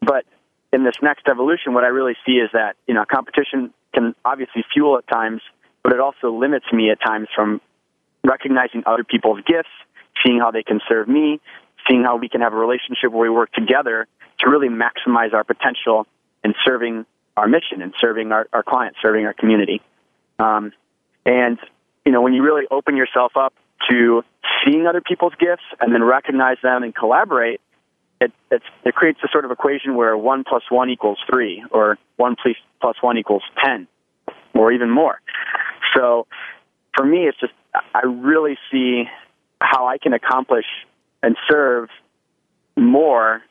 But 0.00 0.24
in 0.72 0.82
this 0.82 0.96
next 1.02 1.28
evolution, 1.28 1.74
what 1.74 1.84
I 1.84 1.88
really 1.88 2.16
see 2.24 2.32
is 2.32 2.50
that, 2.52 2.76
you 2.86 2.94
know, 2.94 3.04
competition 3.10 3.72
can 3.94 4.14
obviously 4.24 4.64
fuel 4.72 4.96
at 4.98 5.06
times, 5.08 5.42
but 5.82 5.92
it 5.92 6.00
also 6.00 6.32
limits 6.32 6.66
me 6.72 6.90
at 6.90 7.00
times 7.00 7.28
from 7.34 7.60
recognizing 8.24 8.82
other 8.86 9.04
people's 9.04 9.40
gifts, 9.46 9.70
seeing 10.26 10.40
how 10.40 10.50
they 10.50 10.62
can 10.62 10.80
serve 10.88 11.06
me, 11.08 11.40
seeing 11.88 12.02
how 12.02 12.16
we 12.16 12.28
can 12.28 12.40
have 12.40 12.52
a 12.52 12.56
relationship 12.56 13.12
where 13.12 13.30
we 13.30 13.30
work 13.30 13.52
together 13.52 14.08
to 14.40 14.50
really 14.50 14.68
maximize 14.68 15.32
our 15.32 15.44
potential 15.44 16.06
in 16.42 16.54
serving 16.64 17.06
our 17.36 17.46
mission 17.46 17.82
and 17.82 17.94
serving 18.00 18.32
our, 18.32 18.48
our 18.52 18.62
clients, 18.62 18.98
serving 19.00 19.24
our 19.24 19.34
community. 19.34 19.80
Um, 20.38 20.72
and, 21.24 21.58
you 22.04 22.12
know, 22.12 22.22
when 22.22 22.32
you 22.32 22.42
really 22.42 22.64
open 22.70 22.96
yourself 22.96 23.32
up 23.36 23.54
to 23.90 24.22
seeing 24.64 24.86
other 24.86 25.00
people's 25.00 25.34
gifts 25.38 25.64
and 25.80 25.94
then 25.94 26.02
recognize 26.02 26.56
them 26.62 26.82
and 26.82 26.94
collaborate, 26.94 27.60
it, 28.20 28.32
it 28.50 28.94
creates 28.94 29.18
a 29.22 29.28
sort 29.30 29.44
of 29.44 29.50
equation 29.50 29.94
where 29.94 30.16
one 30.16 30.44
plus 30.44 30.62
one 30.70 30.88
equals 30.88 31.18
three, 31.30 31.62
or 31.70 31.98
one 32.16 32.34
plus, 32.42 32.56
plus 32.80 32.96
one 33.02 33.18
equals 33.18 33.42
ten, 33.62 33.86
or 34.54 34.72
even 34.72 34.90
more. 34.90 35.20
So 35.94 36.26
for 36.96 37.04
me, 37.04 37.26
it's 37.28 37.38
just, 37.38 37.52
I 37.94 38.06
really 38.06 38.56
see 38.72 39.04
how 39.60 39.86
I 39.86 39.98
can 39.98 40.12
accomplish 40.12 40.66
and 41.22 41.36
serve 41.48 41.88
more 42.76 43.42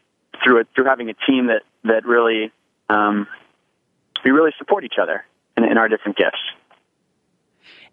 through 0.44 0.60
it, 0.60 0.68
through 0.76 0.86
having 0.86 1.10
a 1.10 1.16
team 1.28 1.48
that, 1.48 1.64
that 1.84 2.06
really, 2.06 2.52
um, 2.90 3.28
we 4.24 4.32
really 4.32 4.52
support 4.58 4.84
each 4.84 4.96
other 5.02 5.26
in, 5.58 5.64
in 5.64 5.78
our 5.78 5.88
different 5.88 6.18
gifts. 6.18 6.40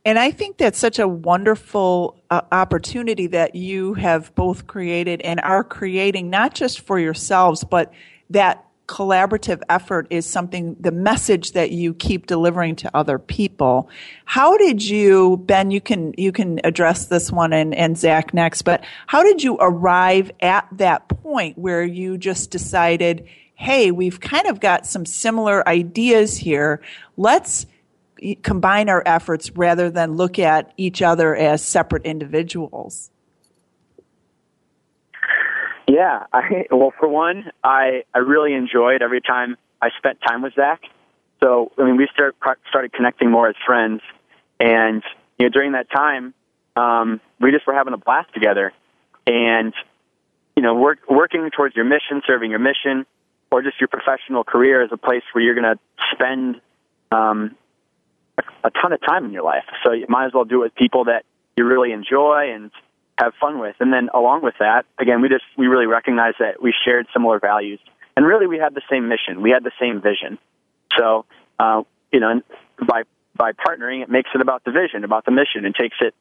And 0.04 0.18
I 0.18 0.32
think 0.32 0.58
that's 0.58 0.78
such 0.78 0.98
a 0.98 1.06
wonderful 1.06 2.20
uh, 2.28 2.40
opportunity 2.50 3.28
that 3.28 3.54
you 3.54 3.94
have 3.94 4.34
both 4.34 4.66
created 4.66 5.20
and 5.20 5.40
are 5.40 5.62
creating, 5.62 6.28
not 6.28 6.54
just 6.54 6.80
for 6.80 6.98
yourselves, 6.98 7.62
but 7.62 7.92
that 8.30 8.64
collaborative 8.86 9.62
effort 9.68 10.06
is 10.10 10.26
something, 10.26 10.76
the 10.78 10.90
message 10.90 11.52
that 11.52 11.70
you 11.70 11.94
keep 11.94 12.26
delivering 12.26 12.76
to 12.76 12.90
other 12.94 13.18
people. 13.18 13.88
How 14.24 14.56
did 14.56 14.84
you, 14.84 15.38
Ben, 15.46 15.70
you 15.70 15.80
can, 15.80 16.14
you 16.18 16.32
can 16.32 16.60
address 16.64 17.06
this 17.06 17.30
one 17.30 17.52
and, 17.52 17.74
and 17.74 17.96
Zach 17.96 18.34
next, 18.34 18.62
but 18.62 18.84
how 19.06 19.22
did 19.22 19.42
you 19.42 19.56
arrive 19.60 20.30
at 20.40 20.66
that 20.72 21.08
point 21.08 21.56
where 21.56 21.84
you 21.84 22.18
just 22.18 22.50
decided, 22.50 23.26
hey, 23.54 23.90
we've 23.90 24.20
kind 24.20 24.46
of 24.46 24.60
got 24.60 24.86
some 24.86 25.06
similar 25.06 25.66
ideas 25.68 26.36
here. 26.36 26.82
Let's 27.16 27.66
combine 28.42 28.88
our 28.88 29.02
efforts 29.06 29.50
rather 29.52 29.90
than 29.90 30.16
look 30.16 30.38
at 30.38 30.72
each 30.76 31.02
other 31.02 31.34
as 31.34 31.62
separate 31.62 32.04
individuals? 32.04 33.10
Yeah, 35.86 36.26
I, 36.32 36.66
well, 36.70 36.92
for 36.98 37.08
one, 37.08 37.50
I 37.62 38.04
I 38.14 38.18
really 38.18 38.54
enjoyed 38.54 39.02
every 39.02 39.20
time 39.20 39.56
I 39.80 39.90
spent 39.98 40.18
time 40.26 40.42
with 40.42 40.54
Zach. 40.54 40.82
So 41.42 41.72
I 41.76 41.84
mean, 41.84 41.96
we 41.96 42.08
start, 42.12 42.36
started 42.68 42.92
connecting 42.92 43.30
more 43.30 43.48
as 43.48 43.56
friends, 43.66 44.00
and 44.60 45.02
you 45.38 45.46
know, 45.46 45.50
during 45.50 45.72
that 45.72 45.90
time, 45.90 46.34
um, 46.76 47.20
we 47.40 47.50
just 47.50 47.66
were 47.66 47.74
having 47.74 47.94
a 47.94 47.98
blast 47.98 48.32
together, 48.32 48.72
and 49.26 49.74
you 50.56 50.62
know, 50.62 50.74
work, 50.74 50.98
working 51.08 51.48
towards 51.50 51.74
your 51.74 51.84
mission, 51.84 52.22
serving 52.26 52.50
your 52.50 52.60
mission, 52.60 53.06
or 53.50 53.62
just 53.62 53.80
your 53.80 53.88
professional 53.88 54.44
career 54.44 54.82
is 54.82 54.90
a 54.92 54.96
place 54.96 55.22
where 55.32 55.42
you're 55.42 55.54
going 55.54 55.76
to 55.76 55.80
spend 56.12 56.60
um, 57.10 57.56
a 58.64 58.70
ton 58.70 58.92
of 58.92 59.00
time 59.00 59.24
in 59.24 59.32
your 59.32 59.42
life. 59.42 59.64
So 59.84 59.92
you 59.92 60.06
might 60.08 60.26
as 60.26 60.32
well 60.34 60.44
do 60.44 60.60
it 60.60 60.66
with 60.66 60.74
people 60.74 61.04
that 61.04 61.24
you 61.56 61.64
really 61.64 61.92
enjoy 61.92 62.52
and 62.54 62.70
have 63.18 63.32
fun 63.40 63.58
with. 63.58 63.76
And 63.80 63.92
then 63.92 64.08
along 64.14 64.42
with 64.42 64.54
that, 64.60 64.84
again, 64.98 65.20
we 65.20 65.28
just 65.28 65.44
we 65.56 65.66
really 65.66 65.86
recognize 65.86 66.34
that 66.38 66.62
we 66.62 66.74
shared 66.84 67.06
similar 67.12 67.38
values, 67.38 67.80
and 68.16 68.26
really 68.26 68.46
we 68.46 68.58
had 68.58 68.74
the 68.74 68.82
same 68.90 69.08
mission, 69.08 69.42
we 69.42 69.50
had 69.50 69.64
the 69.64 69.72
same 69.80 70.00
vision. 70.00 70.38
So 70.98 71.24
uh, 71.58 71.82
you 72.12 72.20
know, 72.20 72.40
by 72.86 73.02
by 73.34 73.52
partnering, 73.52 74.02
it 74.02 74.10
makes 74.10 74.30
it 74.34 74.40
about 74.40 74.64
the 74.64 74.72
vision, 74.72 75.04
about 75.04 75.24
the 75.24 75.32
mission, 75.32 75.64
and 75.64 75.74
takes 75.74 75.96
it 76.00 76.14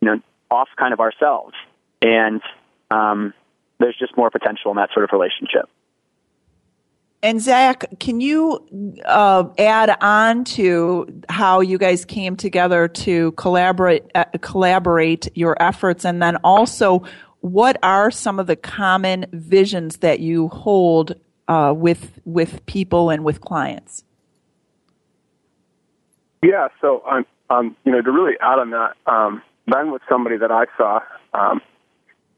you 0.00 0.08
know 0.08 0.20
off 0.50 0.68
kind 0.76 0.92
of 0.92 1.00
ourselves. 1.00 1.54
And 2.00 2.42
um, 2.90 3.32
there's 3.78 3.96
just 3.96 4.16
more 4.16 4.30
potential 4.30 4.70
in 4.70 4.76
that 4.76 4.90
sort 4.92 5.04
of 5.04 5.10
relationship. 5.12 5.68
And 7.22 7.40
Zach, 7.40 7.84
can 8.00 8.20
you 8.20 8.98
uh, 9.04 9.44
add 9.56 9.96
on 10.00 10.42
to 10.44 11.06
how 11.28 11.60
you 11.60 11.78
guys 11.78 12.04
came 12.04 12.34
together 12.34 12.88
to 12.88 13.30
collaborate 13.32 14.04
uh, 14.16 14.24
collaborate 14.40 15.28
your 15.36 15.56
efforts, 15.62 16.04
and 16.04 16.20
then 16.20 16.36
also 16.42 17.04
what 17.40 17.76
are 17.82 18.10
some 18.10 18.40
of 18.40 18.48
the 18.48 18.56
common 18.56 19.26
visions 19.32 19.98
that 19.98 20.18
you 20.18 20.48
hold 20.48 21.14
uh, 21.46 21.72
with 21.76 22.18
with 22.24 22.64
people 22.66 23.10
and 23.10 23.24
with 23.24 23.40
clients? 23.40 24.02
Yeah, 26.42 26.68
so 26.80 27.04
um, 27.08 27.24
um, 27.50 27.76
you 27.84 27.92
know, 27.92 28.02
to 28.02 28.10
really 28.10 28.34
add 28.40 28.58
on 28.58 28.70
that, 28.70 28.94
um, 29.06 29.42
Ben 29.68 29.92
was 29.92 30.00
somebody 30.08 30.38
that 30.38 30.50
I 30.50 30.64
saw 30.76 31.00
um, 31.34 31.60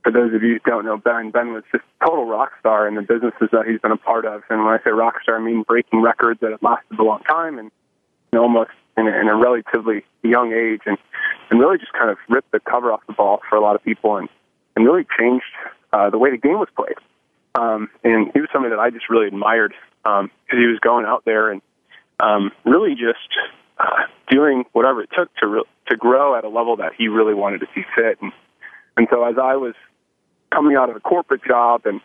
for 0.04 0.12
those 0.12 0.34
of 0.34 0.42
you 0.42 0.54
who 0.54 0.70
don't 0.70 0.84
know 0.84 0.98
Ben, 0.98 1.30
Ben 1.30 1.54
was 1.54 1.64
just 1.72 1.82
a 1.82 2.06
total 2.06 2.26
rock 2.26 2.52
star 2.60 2.86
in 2.86 2.94
the 2.94 3.02
businesses 3.02 3.48
that 3.52 3.66
he's 3.66 3.80
been 3.80 3.90
a 3.90 3.96
part 3.96 4.26
of. 4.26 4.42
And 4.50 4.62
when 4.64 4.74
I 4.74 4.78
say 4.84 4.90
rock 4.90 5.14
star, 5.22 5.38
I 5.38 5.40
mean 5.40 5.64
breaking 5.66 6.02
records 6.02 6.40
that 6.40 6.50
have 6.50 6.62
lasted 6.62 6.98
a 6.98 7.02
long 7.02 7.22
time 7.22 7.58
and 7.58 7.70
almost 8.36 8.70
in 8.96 9.08
a, 9.08 9.10
in 9.10 9.28
a 9.28 9.34
relatively 9.34 10.04
young 10.22 10.52
age, 10.52 10.82
and 10.86 10.98
and 11.50 11.58
really 11.58 11.78
just 11.78 11.92
kind 11.92 12.10
of 12.10 12.18
ripped 12.28 12.52
the 12.52 12.60
cover 12.60 12.92
off 12.92 13.00
the 13.06 13.12
ball 13.12 13.40
for 13.48 13.56
a 13.56 13.60
lot 13.60 13.74
of 13.74 13.82
people, 13.82 14.16
and 14.16 14.28
and 14.76 14.84
really 14.84 15.06
changed 15.18 15.44
uh, 15.92 16.10
the 16.10 16.18
way 16.18 16.30
the 16.30 16.36
game 16.36 16.58
was 16.58 16.68
played. 16.76 16.98
Um, 17.54 17.88
and 18.02 18.30
he 18.34 18.40
was 18.40 18.50
somebody 18.52 18.74
that 18.74 18.80
I 18.80 18.90
just 18.90 19.08
really 19.08 19.28
admired 19.28 19.72
because 20.02 20.24
um, 20.24 20.30
he 20.50 20.66
was 20.66 20.78
going 20.80 21.06
out 21.06 21.24
there 21.24 21.50
and 21.50 21.62
um, 22.20 22.50
really 22.64 22.94
just 22.94 23.30
uh, 23.78 24.04
doing 24.28 24.64
whatever 24.72 25.02
it 25.02 25.10
took 25.16 25.34
to 25.36 25.46
re- 25.46 25.64
to 25.88 25.96
grow 25.96 26.36
at 26.36 26.44
a 26.44 26.48
level 26.48 26.76
that 26.76 26.92
he 26.98 27.08
really 27.08 27.34
wanted 27.34 27.60
to 27.60 27.66
see 27.74 27.82
fit. 27.96 28.18
And 28.20 28.32
and 28.96 29.08
so 29.10 29.24
as 29.24 29.36
I 29.40 29.56
was 29.56 29.74
coming 30.54 30.76
out 30.76 30.90
of 30.90 30.96
a 30.96 31.00
corporate 31.00 31.42
job 31.44 31.82
and 31.84 32.00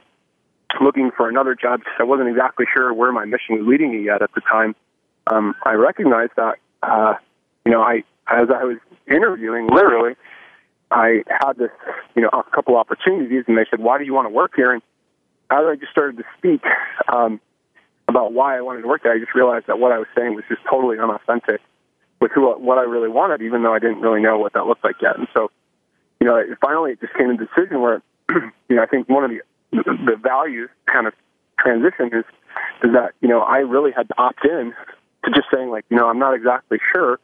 looking 0.81 1.11
for 1.15 1.29
another 1.29 1.55
job 1.55 1.79
because 1.79 1.93
I 1.99 2.03
wasn't 2.03 2.29
exactly 2.29 2.65
sure 2.73 2.93
where 2.93 3.11
my 3.11 3.25
mission 3.25 3.57
was 3.57 3.67
leading 3.67 3.91
me 3.91 4.05
yet 4.05 4.21
at 4.21 4.31
the 4.33 4.41
time. 4.41 4.75
Um, 5.31 5.55
I 5.63 5.73
recognized 5.73 6.33
that, 6.37 6.55
uh, 6.83 7.15
you 7.65 7.71
know, 7.71 7.81
I 7.81 8.03
as 8.27 8.49
I 8.53 8.63
was 8.63 8.77
interviewing, 9.07 9.67
literally, 9.67 10.15
I 10.91 11.23
had 11.27 11.53
this, 11.57 11.71
you 12.15 12.21
know, 12.21 12.29
a 12.29 12.43
couple 12.43 12.77
opportunities, 12.77 13.43
and 13.47 13.57
they 13.57 13.65
said, 13.69 13.79
"Why 13.79 13.97
do 13.97 14.05
you 14.05 14.13
want 14.13 14.27
to 14.27 14.33
work 14.33 14.53
here?" 14.55 14.71
And 14.71 14.81
as 15.49 15.65
I 15.65 15.75
just 15.75 15.91
started 15.91 16.17
to 16.17 16.23
speak 16.37 16.61
um, 17.11 17.39
about 18.07 18.33
why 18.33 18.57
I 18.57 18.61
wanted 18.61 18.81
to 18.81 18.87
work 18.87 19.03
there, 19.03 19.13
I 19.13 19.19
just 19.19 19.33
realized 19.35 19.67
that 19.67 19.79
what 19.79 19.91
I 19.91 19.97
was 19.97 20.07
saying 20.15 20.35
was 20.35 20.43
just 20.47 20.61
totally 20.69 20.99
unauthentic 20.99 21.61
with 22.21 22.31
who, 22.31 22.51
what 22.59 22.77
I 22.77 22.83
really 22.83 23.09
wanted, 23.09 23.41
even 23.41 23.63
though 23.63 23.73
I 23.73 23.79
didn't 23.79 24.01
really 24.01 24.21
know 24.21 24.37
what 24.37 24.53
that 24.53 24.65
looked 24.65 24.83
like 24.83 25.01
yet. 25.01 25.17
And 25.17 25.27
so, 25.33 25.51
you 26.19 26.27
know, 26.27 26.41
finally, 26.61 26.91
it 26.91 27.01
just 27.01 27.13
came 27.13 27.29
a 27.29 27.37
decision 27.37 27.81
where 27.81 28.01
you 28.69 28.75
know, 28.75 28.83
I 28.83 28.85
think 28.85 29.09
one 29.09 29.23
of 29.23 29.31
the 29.31 29.41
the 29.71 30.15
values 30.21 30.69
kind 30.91 31.07
of 31.07 31.13
transition 31.59 32.07
is 32.07 32.25
is 32.83 32.93
that 32.93 33.11
you 33.21 33.27
know 33.27 33.41
I 33.41 33.59
really 33.59 33.91
had 33.91 34.07
to 34.09 34.17
opt 34.17 34.45
in 34.45 34.73
to 35.25 35.31
just 35.31 35.47
saying 35.53 35.69
like 35.69 35.85
you 35.89 35.97
know 35.97 36.07
I'm 36.07 36.19
not 36.19 36.33
exactly 36.33 36.79
sure 36.93 37.19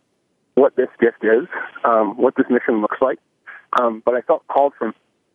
what 0.56 0.76
this 0.76 0.88
gift 1.00 1.24
is, 1.24 1.48
um, 1.84 2.16
what 2.18 2.36
this 2.36 2.46
mission 2.50 2.82
looks 2.82 2.98
like, 3.02 3.20
um, 3.80 4.02
but 4.06 4.16
I 4.16 4.22
felt 4.22 4.48
called 4.48 4.74
from 4.78 4.94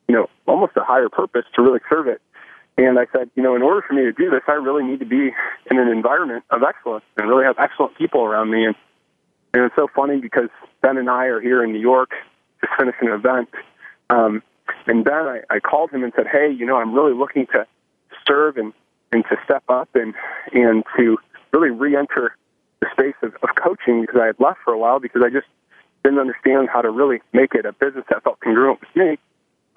you 0.08 0.14
know 0.14 0.28
almost 0.46 0.72
a 0.76 0.84
higher 0.84 1.08
purpose 1.08 1.44
to 1.54 1.62
really 1.62 1.80
serve 1.88 2.06
it. 2.06 2.20
And 2.78 2.98
I 2.98 3.06
said, 3.12 3.30
you 3.34 3.42
know, 3.42 3.54
in 3.54 3.62
order 3.62 3.84
for 3.86 3.92
me 3.92 4.02
to 4.02 4.12
do 4.12 4.30
this, 4.30 4.40
I 4.48 4.52
really 4.52 4.84
need 4.84 5.00
to 5.00 5.06
be 5.06 5.32
in 5.70 5.78
an 5.78 5.88
environment 5.88 6.44
of 6.50 6.62
excellence 6.62 7.04
and 7.18 7.28
really 7.28 7.44
have 7.44 7.58
excellent 7.58 7.98
people 7.98 8.22
around 8.22 8.50
me. 8.50 8.64
And, 8.64 8.74
and 9.52 9.64
it's 9.64 9.76
so 9.76 9.86
funny 9.94 10.18
because 10.18 10.48
Ben 10.80 10.96
and 10.96 11.10
I 11.10 11.26
are 11.26 11.40
here 11.40 11.62
in 11.62 11.72
New 11.72 11.80
York, 11.80 12.12
just 12.60 12.72
finishing 12.78 13.08
an 13.08 13.14
event, 13.14 13.50
um, 14.08 14.42
and 14.86 15.04
then 15.04 15.14
I, 15.14 15.40
I 15.50 15.60
called 15.60 15.90
him 15.90 16.02
and 16.02 16.12
said, 16.16 16.26
"Hey, 16.26 16.50
you 16.50 16.66
know, 16.66 16.76
I'm 16.76 16.94
really 16.94 17.14
looking 17.14 17.46
to 17.48 17.66
serve 18.26 18.56
and 18.56 18.72
and 19.12 19.24
to 19.30 19.36
step 19.44 19.64
up 19.68 19.88
and 19.94 20.14
and 20.52 20.84
to 20.96 21.18
really 21.52 21.70
re-enter 21.70 22.36
the 22.80 22.86
space 22.92 23.16
of, 23.22 23.34
of 23.42 23.54
coaching 23.56 24.00
because 24.00 24.20
I 24.20 24.26
had 24.26 24.40
left 24.40 24.60
for 24.64 24.72
a 24.72 24.78
while 24.78 25.00
because 25.00 25.22
I 25.24 25.30
just 25.30 25.46
didn't 26.04 26.18
understand 26.18 26.68
how 26.72 26.80
to 26.80 26.90
really 26.90 27.20
make 27.32 27.54
it 27.54 27.66
a 27.66 27.72
business 27.72 28.04
that 28.08 28.22
felt 28.22 28.40
congruent 28.40 28.80
with 28.80 28.88
me. 28.94 29.18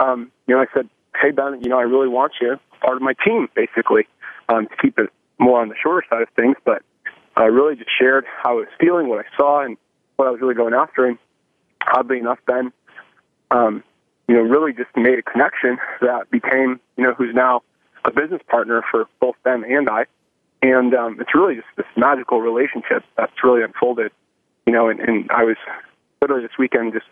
Um, 0.00 0.30
you 0.46 0.54
know, 0.54 0.60
I 0.60 0.66
said, 0.74 0.88
"Hey 1.20 1.30
Ben, 1.30 1.60
you 1.62 1.68
know, 1.68 1.78
I 1.78 1.82
really 1.82 2.08
want 2.08 2.32
you 2.40 2.58
part 2.80 2.96
of 2.96 3.02
my 3.02 3.14
team, 3.24 3.48
basically, 3.54 4.06
um, 4.48 4.66
to 4.68 4.76
keep 4.76 4.98
it 4.98 5.10
more 5.38 5.60
on 5.60 5.68
the 5.68 5.74
shorter 5.82 6.06
side 6.08 6.22
of 6.22 6.28
things." 6.30 6.56
But 6.64 6.82
I 7.36 7.44
really 7.44 7.76
just 7.76 7.90
shared 7.98 8.24
how 8.42 8.52
I 8.52 8.54
was 8.54 8.68
feeling, 8.78 9.08
what 9.08 9.24
I 9.24 9.36
saw, 9.36 9.64
and 9.64 9.76
what 10.16 10.28
I 10.28 10.30
was 10.30 10.40
really 10.40 10.54
going 10.54 10.74
after. 10.74 11.06
And 11.06 11.18
oddly 11.92 12.18
enough, 12.18 12.38
Ben 12.46 12.72
um, 13.50 13.82
you 14.28 14.34
know, 14.34 14.42
really 14.42 14.72
just 14.72 14.94
made 14.96 15.18
a 15.18 15.22
connection 15.22 15.78
that 16.00 16.30
became, 16.30 16.80
you 16.96 17.04
know, 17.04 17.14
who's 17.14 17.34
now 17.34 17.62
a 18.04 18.10
business 18.10 18.40
partner 18.48 18.82
for 18.90 19.06
both 19.20 19.36
Ben 19.44 19.64
and 19.64 19.88
I. 19.88 20.06
and 20.62 20.94
um, 20.94 21.18
it's 21.20 21.34
really 21.34 21.56
just 21.56 21.68
this 21.76 21.86
magical 21.96 22.40
relationship 22.40 23.04
that's 23.16 23.32
really 23.42 23.62
unfolded. 23.62 24.12
You 24.66 24.72
know, 24.72 24.88
and, 24.88 25.00
and 25.00 25.30
I 25.30 25.44
was 25.44 25.56
literally 26.22 26.42
this 26.42 26.56
weekend 26.58 26.94
just 26.94 27.06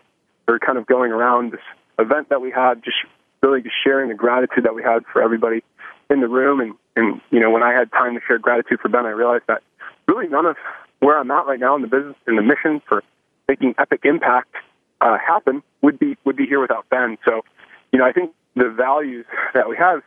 we 0.47 0.53
are 0.55 0.59
kind 0.59 0.77
of 0.77 0.85
going 0.85 1.11
around 1.11 1.51
this 1.51 1.61
event 1.99 2.29
that 2.29 2.41
we 2.41 2.51
had, 2.51 2.83
just 2.83 2.97
really 3.41 3.61
just 3.61 3.75
sharing 3.83 4.09
the 4.09 4.15
gratitude 4.15 4.65
that 4.65 4.73
we 4.73 4.83
had 4.83 5.03
for 5.11 5.21
everybody 5.21 5.63
in 6.09 6.19
the 6.19 6.27
room. 6.27 6.59
And, 6.59 6.73
and 6.95 7.21
you 7.29 7.39
know, 7.39 7.51
when 7.51 7.63
I 7.63 7.73
had 7.73 7.91
time 7.91 8.15
to 8.15 8.21
share 8.27 8.39
gratitude 8.39 8.79
for 8.79 8.89
Ben, 8.89 9.05
I 9.05 9.09
realized 9.09 9.43
that 9.47 9.61
really 10.07 10.27
none 10.27 10.45
of 10.45 10.55
where 10.99 11.19
I'm 11.19 11.29
at 11.31 11.45
right 11.45 11.59
now 11.59 11.75
in 11.75 11.81
the 11.81 11.87
business 11.87 12.15
in 12.27 12.35
the 12.35 12.41
mission 12.41 12.81
for 12.87 13.03
making 13.47 13.75
epic 13.77 14.01
impact 14.03 14.55
uh, 15.03 15.17
happen 15.17 15.61
would 15.81 15.99
be 15.99 16.17
would 16.23 16.37
be 16.37 16.45
here 16.45 16.61
without 16.61 16.89
Ben. 16.89 17.17
So, 17.25 17.43
you 17.91 17.99
know, 17.99 18.05
I 18.05 18.13
think 18.13 18.31
the 18.55 18.69
values 18.69 19.25
that 19.53 19.69
we 19.69 19.75
have 19.77 20.01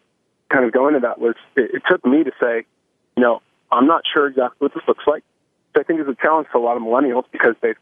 kind 0.49 0.65
of 0.65 0.73
go 0.73 0.89
into 0.89 1.01
that 1.01 1.21
was 1.21 1.35
it, 1.57 1.71
it 1.75 1.83
took 1.89 2.05
me 2.05 2.25
to 2.25 2.33
say, 2.41 2.65
you 3.17 3.23
know, 3.23 3.43
I'm 3.71 3.87
not 3.87 4.03
sure 4.13 4.27
exactly 4.27 4.57
what 4.59 4.75
this 4.75 4.83
looks 4.89 5.05
like. 5.07 5.23
So 5.75 5.81
I 5.83 5.85
think 5.85 6.01
it's 6.01 6.09
a 6.09 6.17
challenge 6.21 6.49
for 6.51 6.59
a 6.59 6.63
lot 6.63 6.77
of 6.77 6.83
millennials 6.83 7.25
because 7.31 7.55
they've 7.61 7.77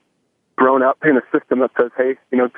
grown 0.56 0.82
up 0.82 0.98
in 1.04 1.16
a 1.16 1.22
system 1.32 1.60
that 1.60 1.70
says, 1.80 1.90
hey, 1.96 2.16
you 2.32 2.38
know, 2.38 2.50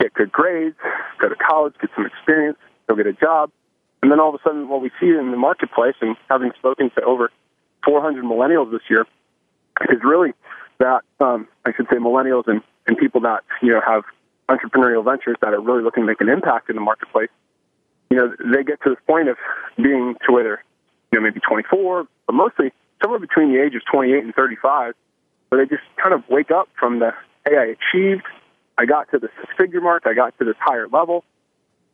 get 0.00 0.12
good 0.14 0.32
grades, 0.32 0.76
go 1.20 1.28
to 1.28 1.36
college, 1.36 1.74
get 1.80 1.90
some 1.94 2.06
experience, 2.06 2.58
go 2.88 2.96
get 2.96 3.06
a 3.06 3.12
job. 3.12 3.50
And 4.02 4.10
then 4.10 4.20
all 4.20 4.34
of 4.34 4.34
a 4.34 4.42
sudden, 4.42 4.68
what 4.68 4.82
we 4.82 4.90
see 5.00 5.08
in 5.08 5.30
the 5.30 5.36
marketplace, 5.36 5.94
and 6.00 6.16
having 6.28 6.52
spoken 6.58 6.90
to 6.96 7.02
over 7.02 7.30
400 7.84 8.24
millennials 8.24 8.70
this 8.70 8.82
year, 8.90 9.06
is 9.90 9.98
really 10.02 10.32
that 10.78 11.02
um, 11.20 11.48
I 11.64 11.72
should 11.76 11.86
say 11.90 11.96
millennials 11.96 12.44
and, 12.46 12.62
and 12.86 12.96
people 12.96 13.20
that 13.22 13.44
you 13.62 13.72
know 13.72 13.80
have 13.86 14.04
entrepreneurial 14.48 15.04
ventures 15.04 15.36
that 15.40 15.52
are 15.52 15.60
really 15.60 15.82
looking 15.82 16.02
to 16.02 16.06
make 16.06 16.20
an 16.20 16.28
impact 16.28 16.70
in 16.70 16.76
the 16.76 16.82
marketplace. 16.82 17.30
You 18.10 18.18
know, 18.18 18.34
they 18.52 18.62
get 18.62 18.80
to 18.82 18.90
this 18.90 18.98
point 19.06 19.28
of 19.28 19.36
being 19.76 20.16
to 20.26 20.32
where 20.32 20.44
they're 20.44 20.64
you 21.12 21.20
know 21.20 21.24
maybe 21.24 21.40
24, 21.40 22.06
but 22.26 22.32
mostly 22.32 22.72
somewhere 23.02 23.20
between 23.20 23.52
the 23.52 23.62
ages 23.62 23.82
28 23.90 24.24
and 24.24 24.34
35, 24.34 24.94
where 25.48 25.64
they 25.64 25.68
just 25.68 25.82
kind 26.02 26.14
of 26.14 26.22
wake 26.28 26.50
up 26.50 26.68
from 26.78 27.00
the 27.00 27.12
hey, 27.44 27.56
I 27.56 27.64
achieved, 27.64 28.24
I 28.78 28.86
got 28.86 29.10
to 29.10 29.18
the 29.18 29.28
six 29.40 29.52
figure 29.56 29.80
mark, 29.80 30.04
I 30.06 30.14
got 30.14 30.36
to 30.38 30.44
this 30.44 30.56
higher 30.60 30.88
level, 30.88 31.24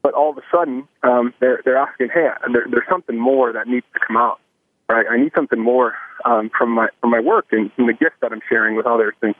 but 0.02 0.14
all 0.14 0.30
of 0.30 0.38
a 0.38 0.42
sudden 0.52 0.88
um, 1.02 1.32
they're 1.40 1.60
they're 1.64 1.76
asking, 1.76 2.08
hey, 2.12 2.28
there, 2.52 2.66
there's 2.70 2.88
something 2.90 3.18
more 3.18 3.52
that 3.52 3.66
needs 3.66 3.86
to 3.94 4.00
come 4.06 4.16
out 4.16 4.40
right? 4.88 5.06
I 5.10 5.16
need 5.16 5.32
something 5.34 5.58
more 5.58 5.94
um, 6.24 6.50
from 6.56 6.70
my 6.70 6.88
from 7.00 7.10
my 7.10 7.20
work 7.20 7.46
and, 7.52 7.70
and 7.76 7.88
the 7.88 7.92
gift 7.92 8.16
that 8.20 8.32
I'm 8.32 8.42
sharing 8.48 8.76
with 8.76 8.86
others 8.86 9.14
and 9.22 9.34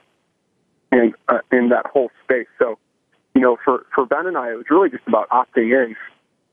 and 0.91 1.15
uh, 1.29 1.39
in 1.51 1.71
that 1.71 1.87
whole 1.87 2.11
space. 2.25 2.47
So, 2.59 2.79
you 3.35 3.41
know, 3.41 3.57
for 3.65 3.87
for 3.95 4.07
Ben 4.07 4.27
and 4.27 4.37
I, 4.37 4.53
it 4.53 4.57
was 4.57 4.67
really 4.71 4.91
just 4.91 5.07
about 5.07 5.29
opting 5.31 5.73
in, 5.73 5.97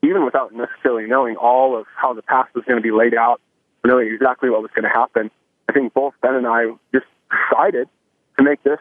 even 0.02 0.24
without 0.24 0.52
necessarily 0.54 1.06
knowing 1.06 1.36
all 1.36 1.78
of 1.78 1.86
how 1.94 2.14
the 2.14 2.22
path 2.22 2.48
was 2.54 2.64
going 2.64 2.78
to 2.78 2.82
be 2.82 2.90
laid 2.90 3.14
out, 3.14 3.40
knowing 3.84 4.08
exactly 4.08 4.50
what 4.50 4.62
was 4.62 4.70
going 4.74 4.84
to 4.84 4.88
happen. 4.88 5.30
I 5.68 5.72
think 5.72 5.92
both 5.94 6.14
Ben 6.20 6.34
and 6.34 6.46
I 6.46 6.66
just 6.92 7.06
decided 7.30 7.88
to 8.38 8.44
make 8.44 8.62
this, 8.62 8.80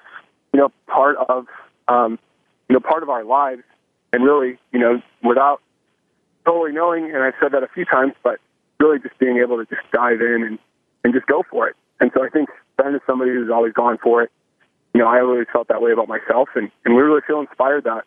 you 0.54 0.60
know, 0.60 0.72
part 0.88 1.18
of 1.18 1.46
um, 1.88 2.18
you 2.68 2.74
know 2.74 2.80
part 2.80 3.04
of 3.04 3.10
our 3.10 3.24
lives, 3.24 3.64
and 4.12 4.24
really, 4.24 4.58
you 4.72 4.80
know, 4.80 5.02
without 5.24 5.62
totally 6.46 6.72
knowing. 6.72 7.06
And 7.06 7.18
I've 7.18 7.36
said 7.42 7.52
that 7.52 7.64
a 7.64 7.68
few 7.68 7.86
times, 7.86 8.14
but 8.24 8.40
really 8.80 9.00
just 9.00 9.18
being 9.20 9.38
able 9.38 9.58
to 9.58 9.66
just 9.66 9.86
dive 9.92 10.22
in 10.22 10.44
and, 10.44 10.60
and 11.04 11.14
just 11.14 11.26
go 11.28 11.44
for 11.50 11.68
it. 11.68 11.76
And 12.00 12.12
so 12.14 12.24
I 12.24 12.30
think 12.30 12.50
Ben 12.78 12.96
is 12.96 13.02
somebody 13.06 13.32
who's 13.32 13.50
always 13.50 13.74
gone 13.74 13.98
for 14.02 14.24
it. 14.24 14.32
You 14.94 15.02
know, 15.02 15.08
I 15.08 15.22
always 15.22 15.48
felt 15.52 15.68
that 15.68 15.82
way 15.82 15.92
about 15.92 16.08
myself, 16.08 16.50
and, 16.56 16.72
and 16.86 16.96
we 16.96 17.02
really 17.02 17.22
feel 17.28 17.40
inspired 17.40 17.84
that 17.84 18.06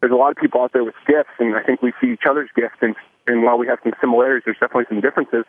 there's 0.00 0.12
a 0.12 0.16
lot 0.16 0.30
of 0.30 0.36
people 0.36 0.60
out 0.60 0.72
there 0.72 0.84
with 0.84 0.94
gifts, 1.06 1.30
and 1.38 1.56
I 1.56 1.62
think 1.62 1.82
we 1.82 1.92
see 2.00 2.12
each 2.12 2.26
other's 2.28 2.50
gifts, 2.54 2.76
and, 2.82 2.94
and 3.26 3.42
while 3.42 3.56
we 3.56 3.66
have 3.66 3.78
some 3.82 3.92
similarities, 4.00 4.42
there's 4.44 4.58
definitely 4.60 4.86
some 4.88 5.00
differences. 5.00 5.44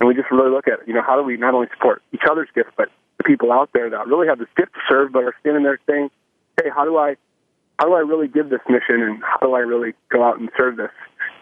And 0.00 0.08
we 0.08 0.14
just 0.14 0.30
really 0.30 0.50
look 0.50 0.68
at, 0.68 0.86
you 0.86 0.94
know, 0.94 1.02
how 1.02 1.16
do 1.16 1.22
we 1.22 1.36
not 1.36 1.54
only 1.54 1.68
support 1.72 2.02
each 2.12 2.22
other's 2.30 2.48
gifts, 2.54 2.70
but 2.76 2.88
the 3.18 3.24
people 3.24 3.52
out 3.52 3.70
there 3.72 3.90
that 3.90 4.06
really 4.06 4.28
have 4.28 4.38
this 4.38 4.48
gift 4.56 4.74
to 4.74 4.80
serve, 4.88 5.12
but 5.12 5.24
are 5.24 5.34
standing 5.40 5.62
there 5.62 5.78
saying, 5.88 6.10
hey, 6.62 6.70
how 6.74 6.84
do 6.84 6.96
I, 6.96 7.16
how 7.78 7.86
do 7.86 7.94
I 7.94 8.00
really 8.00 8.28
give 8.28 8.50
this 8.50 8.62
mission, 8.68 9.02
and 9.02 9.22
how 9.22 9.38
do 9.40 9.54
I 9.54 9.60
really 9.60 9.94
go 10.10 10.22
out 10.22 10.38
and 10.38 10.48
serve 10.56 10.76
this? 10.76 10.90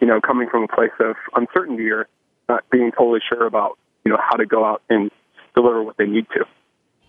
You 0.01 0.07
know, 0.07 0.20
coming 0.20 0.48
from 0.48 0.64
a 0.64 0.68
place 0.68 0.96
of 0.98 1.16
uncertainty 1.35 1.90
or 1.90 2.09
not 2.48 2.68
being 2.70 2.92
totally 2.92 3.20
sure 3.28 3.46
about 3.46 3.78
you 4.05 4.11
know 4.11 4.18
how 4.20 4.37
to 4.37 4.46
go 4.46 4.64
out 4.64 4.83
and 4.88 5.11
deliver 5.55 5.83
what 5.83 5.96
they 5.96 6.07
need 6.07 6.26
to. 6.35 6.44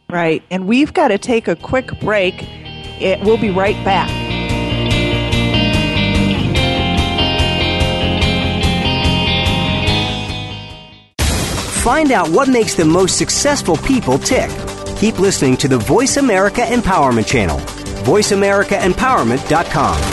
Right, 0.10 0.44
and 0.52 0.68
we've 0.68 0.94
got 0.94 1.10
to 1.10 1.18
take 1.18 1.48
a 1.48 1.56
quick 1.56 2.00
break. 2.00 2.36
It, 3.02 3.22
we'll 3.22 3.38
be 3.38 3.50
right 3.50 3.84
back. 3.84 4.10
Find 11.84 12.12
out 12.14 12.30
what 12.30 12.48
makes 12.48 12.76
the 12.76 12.86
most 12.86 13.18
successful 13.18 13.76
people 13.76 14.18
tick. 14.18 14.50
Keep 14.98 15.20
listening 15.20 15.58
to 15.58 15.68
the 15.68 15.80
Voice 15.80 16.16
America 16.16 16.62
Empowerment 16.62 17.28
Channel. 17.28 17.60
VoiceAmericaEmpowerment.com. 18.06 20.13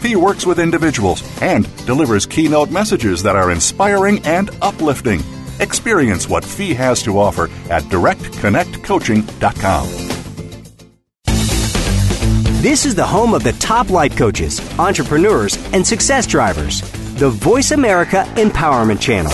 Fee 0.00 0.16
works 0.16 0.46
with 0.46 0.58
individuals 0.58 1.22
and 1.42 1.68
delivers 1.86 2.24
keynote 2.26 2.70
messages 2.70 3.22
that 3.24 3.36
are 3.36 3.50
inspiring 3.50 4.24
and 4.24 4.48
uplifting. 4.62 5.20
Experience 5.60 6.26
what 6.28 6.44
Fee 6.44 6.74
has 6.74 7.02
to 7.02 7.18
offer 7.18 7.44
at 7.70 7.82
directconnectcoaching.com. 7.84 9.88
This 12.62 12.84
is 12.84 12.96
the 12.96 13.06
home 13.06 13.34
of 13.34 13.44
the 13.44 13.52
top 13.52 13.90
life 13.90 14.16
coaches, 14.16 14.60
entrepreneurs, 14.78 15.56
and 15.72 15.86
success 15.86 16.26
drivers. 16.26 16.80
The 17.14 17.30
Voice 17.30 17.70
America 17.72 18.24
Empowerment 18.36 19.00
Channel. 19.00 19.32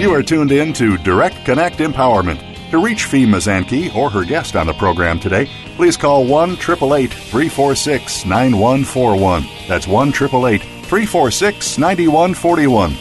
You 0.00 0.14
are 0.14 0.22
tuned 0.22 0.52
in 0.52 0.72
to 0.72 0.96
Direct 0.98 1.44
Connect 1.44 1.80
Empowerment. 1.80 2.49
To 2.70 2.78
reach 2.78 3.06
Fee 3.06 3.26
Mazanke 3.26 3.92
or 3.96 4.10
her 4.10 4.24
guest 4.24 4.54
on 4.54 4.68
the 4.68 4.72
program 4.74 5.18
today, 5.18 5.50
please 5.74 5.96
call 5.96 6.24
1 6.24 6.50
888 6.52 7.12
346 7.12 8.24
9141. 8.24 9.44
That's 9.66 9.88
1 9.88 10.08
888 10.10 10.62
346 10.62 11.78
9141. 11.78 12.94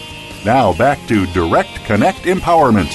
Now 0.43 0.73
back 0.73 0.97
to 1.07 1.27
Direct 1.27 1.69
Connect 1.85 2.17
Empowerment. 2.19 2.91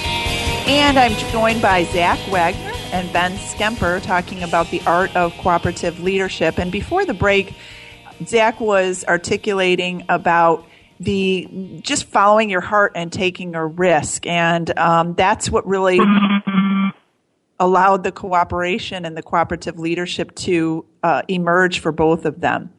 And 0.66 0.98
I'm 0.98 1.12
joined 1.30 1.62
by 1.62 1.84
Zach 1.84 2.18
Wagner 2.28 2.72
and 2.90 3.12
Ben 3.12 3.36
Schemper 3.36 4.02
talking 4.02 4.42
about 4.42 4.68
the 4.70 4.80
art 4.84 5.14
of 5.14 5.32
cooperative 5.38 6.00
leadership. 6.00 6.58
And 6.58 6.72
before 6.72 7.04
the 7.04 7.14
break, 7.14 7.54
Zach 8.26 8.58
was 8.60 9.04
articulating 9.04 10.04
about 10.08 10.66
the 10.98 11.78
just 11.82 12.06
following 12.06 12.50
your 12.50 12.60
heart 12.60 12.92
and 12.94 13.12
taking 13.12 13.54
a 13.54 13.64
risk, 13.64 14.26
and 14.26 14.76
um, 14.78 15.14
that's 15.14 15.50
what 15.50 15.66
really 15.66 15.98
allowed 17.60 18.04
the 18.04 18.12
cooperation 18.12 19.04
and 19.04 19.16
the 19.16 19.22
cooperative 19.22 19.78
leadership 19.78 20.34
to 20.34 20.84
uh, 21.02 21.22
emerge 21.28 21.80
for 21.80 21.92
both 21.92 22.24
of 22.24 22.40
them. 22.40 22.72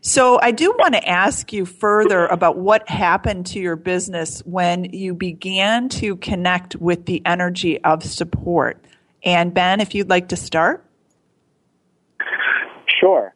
So 0.00 0.38
I 0.40 0.52
do 0.52 0.74
want 0.78 0.94
to 0.94 1.08
ask 1.08 1.52
you 1.52 1.66
further 1.66 2.26
about 2.26 2.56
what 2.56 2.88
happened 2.88 3.46
to 3.46 3.58
your 3.58 3.76
business 3.76 4.40
when 4.46 4.84
you 4.84 5.12
began 5.12 5.88
to 5.90 6.16
connect 6.16 6.76
with 6.76 7.06
the 7.06 7.20
energy 7.26 7.82
of 7.82 8.04
support. 8.04 8.84
And 9.24 9.52
Ben, 9.52 9.80
if 9.80 9.94
you'd 9.94 10.08
like 10.08 10.28
to 10.28 10.36
start. 10.36 10.84
Sure. 13.00 13.34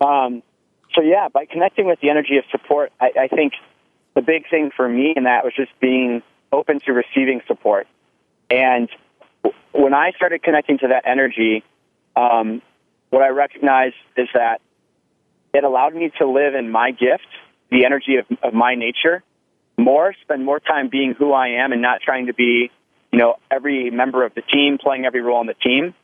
Um, 0.00 0.42
so 0.94 1.00
yeah, 1.00 1.28
by 1.28 1.46
connecting 1.46 1.86
with 1.86 2.00
the 2.00 2.10
energy 2.10 2.36
of 2.36 2.44
support, 2.50 2.92
I, 3.00 3.10
I 3.20 3.28
think 3.28 3.54
the 4.14 4.22
big 4.22 4.48
thing 4.48 4.70
for 4.76 4.88
me 4.88 5.14
in 5.16 5.24
that 5.24 5.44
was 5.44 5.54
just 5.54 5.72
being 5.80 6.22
open 6.52 6.80
to 6.80 6.92
receiving 6.92 7.40
support. 7.46 7.86
And 8.50 8.88
when 9.72 9.94
I 9.94 10.12
started 10.16 10.42
connecting 10.42 10.78
to 10.78 10.88
that 10.88 11.02
energy, 11.06 11.64
um, 12.16 12.62
what 13.10 13.22
I 13.22 13.28
recognized 13.28 13.96
is 14.16 14.28
that 14.34 14.60
it 15.52 15.64
allowed 15.64 15.94
me 15.94 16.10
to 16.18 16.26
live 16.26 16.54
in 16.54 16.70
my 16.70 16.90
gift, 16.90 17.26
the 17.70 17.84
energy 17.84 18.16
of, 18.16 18.26
of 18.42 18.54
my 18.54 18.74
nature, 18.74 19.22
more, 19.76 20.14
spend 20.22 20.44
more 20.44 20.60
time 20.60 20.88
being 20.88 21.14
who 21.14 21.32
I 21.32 21.64
am 21.64 21.72
and 21.72 21.82
not 21.82 22.00
trying 22.00 22.26
to 22.26 22.34
be, 22.34 22.70
you 23.12 23.18
know, 23.18 23.36
every 23.50 23.90
member 23.90 24.24
of 24.24 24.34
the 24.34 24.42
team, 24.42 24.78
playing 24.78 25.04
every 25.04 25.20
role 25.20 25.38
on 25.38 25.46
the 25.46 25.54
team, 25.54 25.94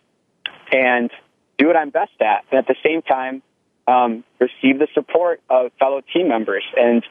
and 0.72 1.10
do 1.58 1.66
what 1.66 1.76
I'm 1.76 1.90
best 1.90 2.12
at. 2.20 2.44
And 2.50 2.58
at 2.58 2.66
the 2.66 2.76
same 2.84 3.02
time, 3.02 3.42
um, 3.86 4.24
receive 4.38 4.78
the 4.78 4.88
support 4.94 5.40
of 5.48 5.72
fellow 5.78 6.00
team 6.12 6.28
members 6.28 6.64
and 6.76 7.04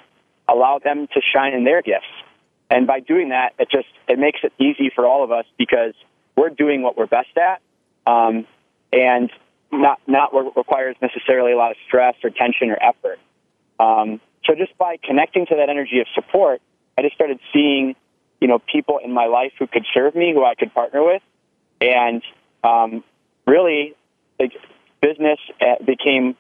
allow 0.48 0.80
them 0.80 1.08
to 1.14 1.22
shine 1.34 1.54
in 1.54 1.64
their 1.64 1.82
gifts. 1.82 2.08
And 2.70 2.88
by 2.88 3.00
doing 3.00 3.30
that, 3.30 3.54
it 3.60 3.70
just 3.70 3.88
it 4.08 4.20
makes 4.20 4.40
it 4.44 4.54
easy 4.60 4.92
for 4.94 5.06
all 5.06 5.24
of 5.24 5.32
us 5.32 5.46
because 5.58 5.94
we're 6.40 6.50
doing 6.50 6.82
what 6.82 6.98
we're 6.98 7.06
best 7.06 7.36
at, 7.38 7.62
um, 8.08 8.48
and 8.94 9.30
not 9.72 10.00
not 10.08 10.34
what 10.34 10.56
requires 10.56 10.96
necessarily 11.02 11.52
a 11.52 11.58
lot 11.58 11.72
of 11.72 11.78
stress 11.86 12.16
or 12.24 12.30
tension 12.30 12.72
or 12.72 12.78
effort. 12.82 13.20
Um, 13.80 14.22
so 14.46 14.56
just 14.56 14.78
by 14.78 14.98
connecting 15.04 15.46
to 15.48 15.56
that 15.58 15.70
energy 15.70 16.00
of 16.00 16.08
support, 16.16 16.62
I 16.98 17.02
just 17.02 17.16
started 17.16 17.40
seeing, 17.52 17.96
you 18.40 18.48
know, 18.48 18.60
people 18.60 19.00
in 19.04 19.12
my 19.12 19.26
life 19.26 19.52
who 19.60 19.68
could 19.68 19.86
serve 19.94 20.16
me, 20.16 20.34
who 20.34 20.46
I 20.46 20.56
could 20.56 20.74
partner 20.74 21.04
with, 21.04 21.22
and 21.82 22.24
um, 22.64 23.04
really, 23.46 23.96
like, 24.40 24.54
business 25.02 25.40
uh, 25.60 25.84
became 25.86 26.38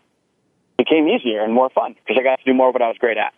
became 0.78 1.10
easier 1.10 1.44
and 1.44 1.54
more 1.54 1.70
fun 1.70 1.94
because 1.94 2.18
I 2.18 2.24
got 2.24 2.40
to 2.40 2.46
do 2.46 2.54
more 2.54 2.70
of 2.70 2.74
what 2.74 2.82
I 2.82 2.88
was 2.88 2.98
great 2.98 3.18
at. 3.18 3.34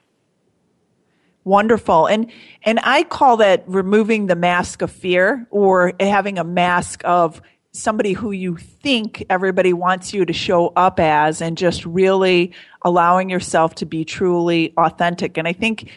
Wonderful. 1.44 2.08
And 2.08 2.32
and 2.64 2.80
I 2.84 3.04
call 3.04 3.38
that 3.38 3.64
removing 3.68 4.28
the 4.28 4.36
mask 4.36 4.82
of 4.82 4.92
fear 4.92 5.48
or 5.50 5.94
having 6.00 6.38
a 6.38 6.44
mask 6.44 7.02
of 7.04 7.42
somebody 7.72 8.14
who 8.14 8.32
you 8.32 8.58
think 8.58 9.26
everybody 9.30 9.74
wants 9.74 10.14
you 10.14 10.26
to 10.26 10.34
show 10.34 10.68
up 10.76 11.00
as 11.00 11.42
and 11.42 11.58
just 11.58 11.86
really 11.86 12.52
allowing 12.84 13.30
yourself 13.30 13.76
to 13.76 13.86
be 13.86 14.04
truly 14.04 14.74
authentic. 14.78 15.38
And 15.38 15.48
I 15.48 15.54
think 15.54 15.90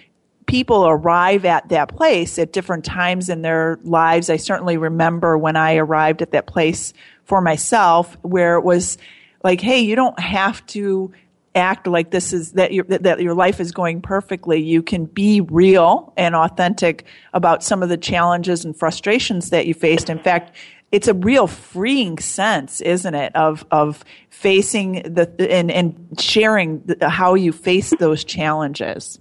people 0.47 0.87
arrive 0.87 1.45
at 1.45 1.69
that 1.71 1.89
place 1.89 2.39
at 2.39 2.53
different 2.53 2.85
times 2.85 3.29
in 3.29 3.43
their 3.43 3.79
lives. 3.83 4.31
I 4.31 4.37
certainly 4.37 4.77
remember 4.77 5.37
when 5.37 5.57
I 5.57 5.77
arrived 5.77 6.23
at 6.23 6.31
that 6.33 6.47
place 6.47 6.93
for 7.25 7.41
myself 7.41 8.17
where 8.23 8.57
it 8.57 8.63
was 8.63 8.99
like, 9.43 9.61
hey, 9.61 9.81
you 9.81 9.97
don't 9.97 10.19
have 10.21 10.65
to 10.69 11.13
act 11.55 11.87
like 11.87 12.11
this 12.11 12.33
is 12.33 12.53
that 12.53 12.73
your 12.73 12.85
that 12.85 13.21
your 13.21 13.35
life 13.35 13.61
is 13.61 13.73
going 13.73 14.01
perfectly. 14.01 14.61
You 14.61 14.83
can 14.83 15.05
be 15.07 15.41
real 15.41 16.13
and 16.17 16.35
authentic 16.35 17.05
about 17.33 17.63
some 17.63 17.83
of 17.83 17.89
the 17.89 17.97
challenges 17.97 18.65
and 18.65 18.77
frustrations 18.77 19.51
that 19.51 19.67
you 19.67 19.75
faced. 19.75 20.11
In 20.11 20.19
fact, 20.19 20.57
it's 20.91 21.09
a 21.09 21.15
real 21.15 21.47
freeing 21.47 22.19
sense, 22.19 22.81
isn't 22.81 23.15
it, 23.15 23.35
of 23.35 23.65
of 23.71 24.05
facing 24.31 25.03
the 25.03 25.31
and 25.51 25.71
and 25.71 26.21
sharing 26.21 26.83
the, 26.87 27.09
how 27.09 27.35
you 27.35 27.53
face 27.53 27.93
those 27.99 28.25
challenges. 28.25 29.19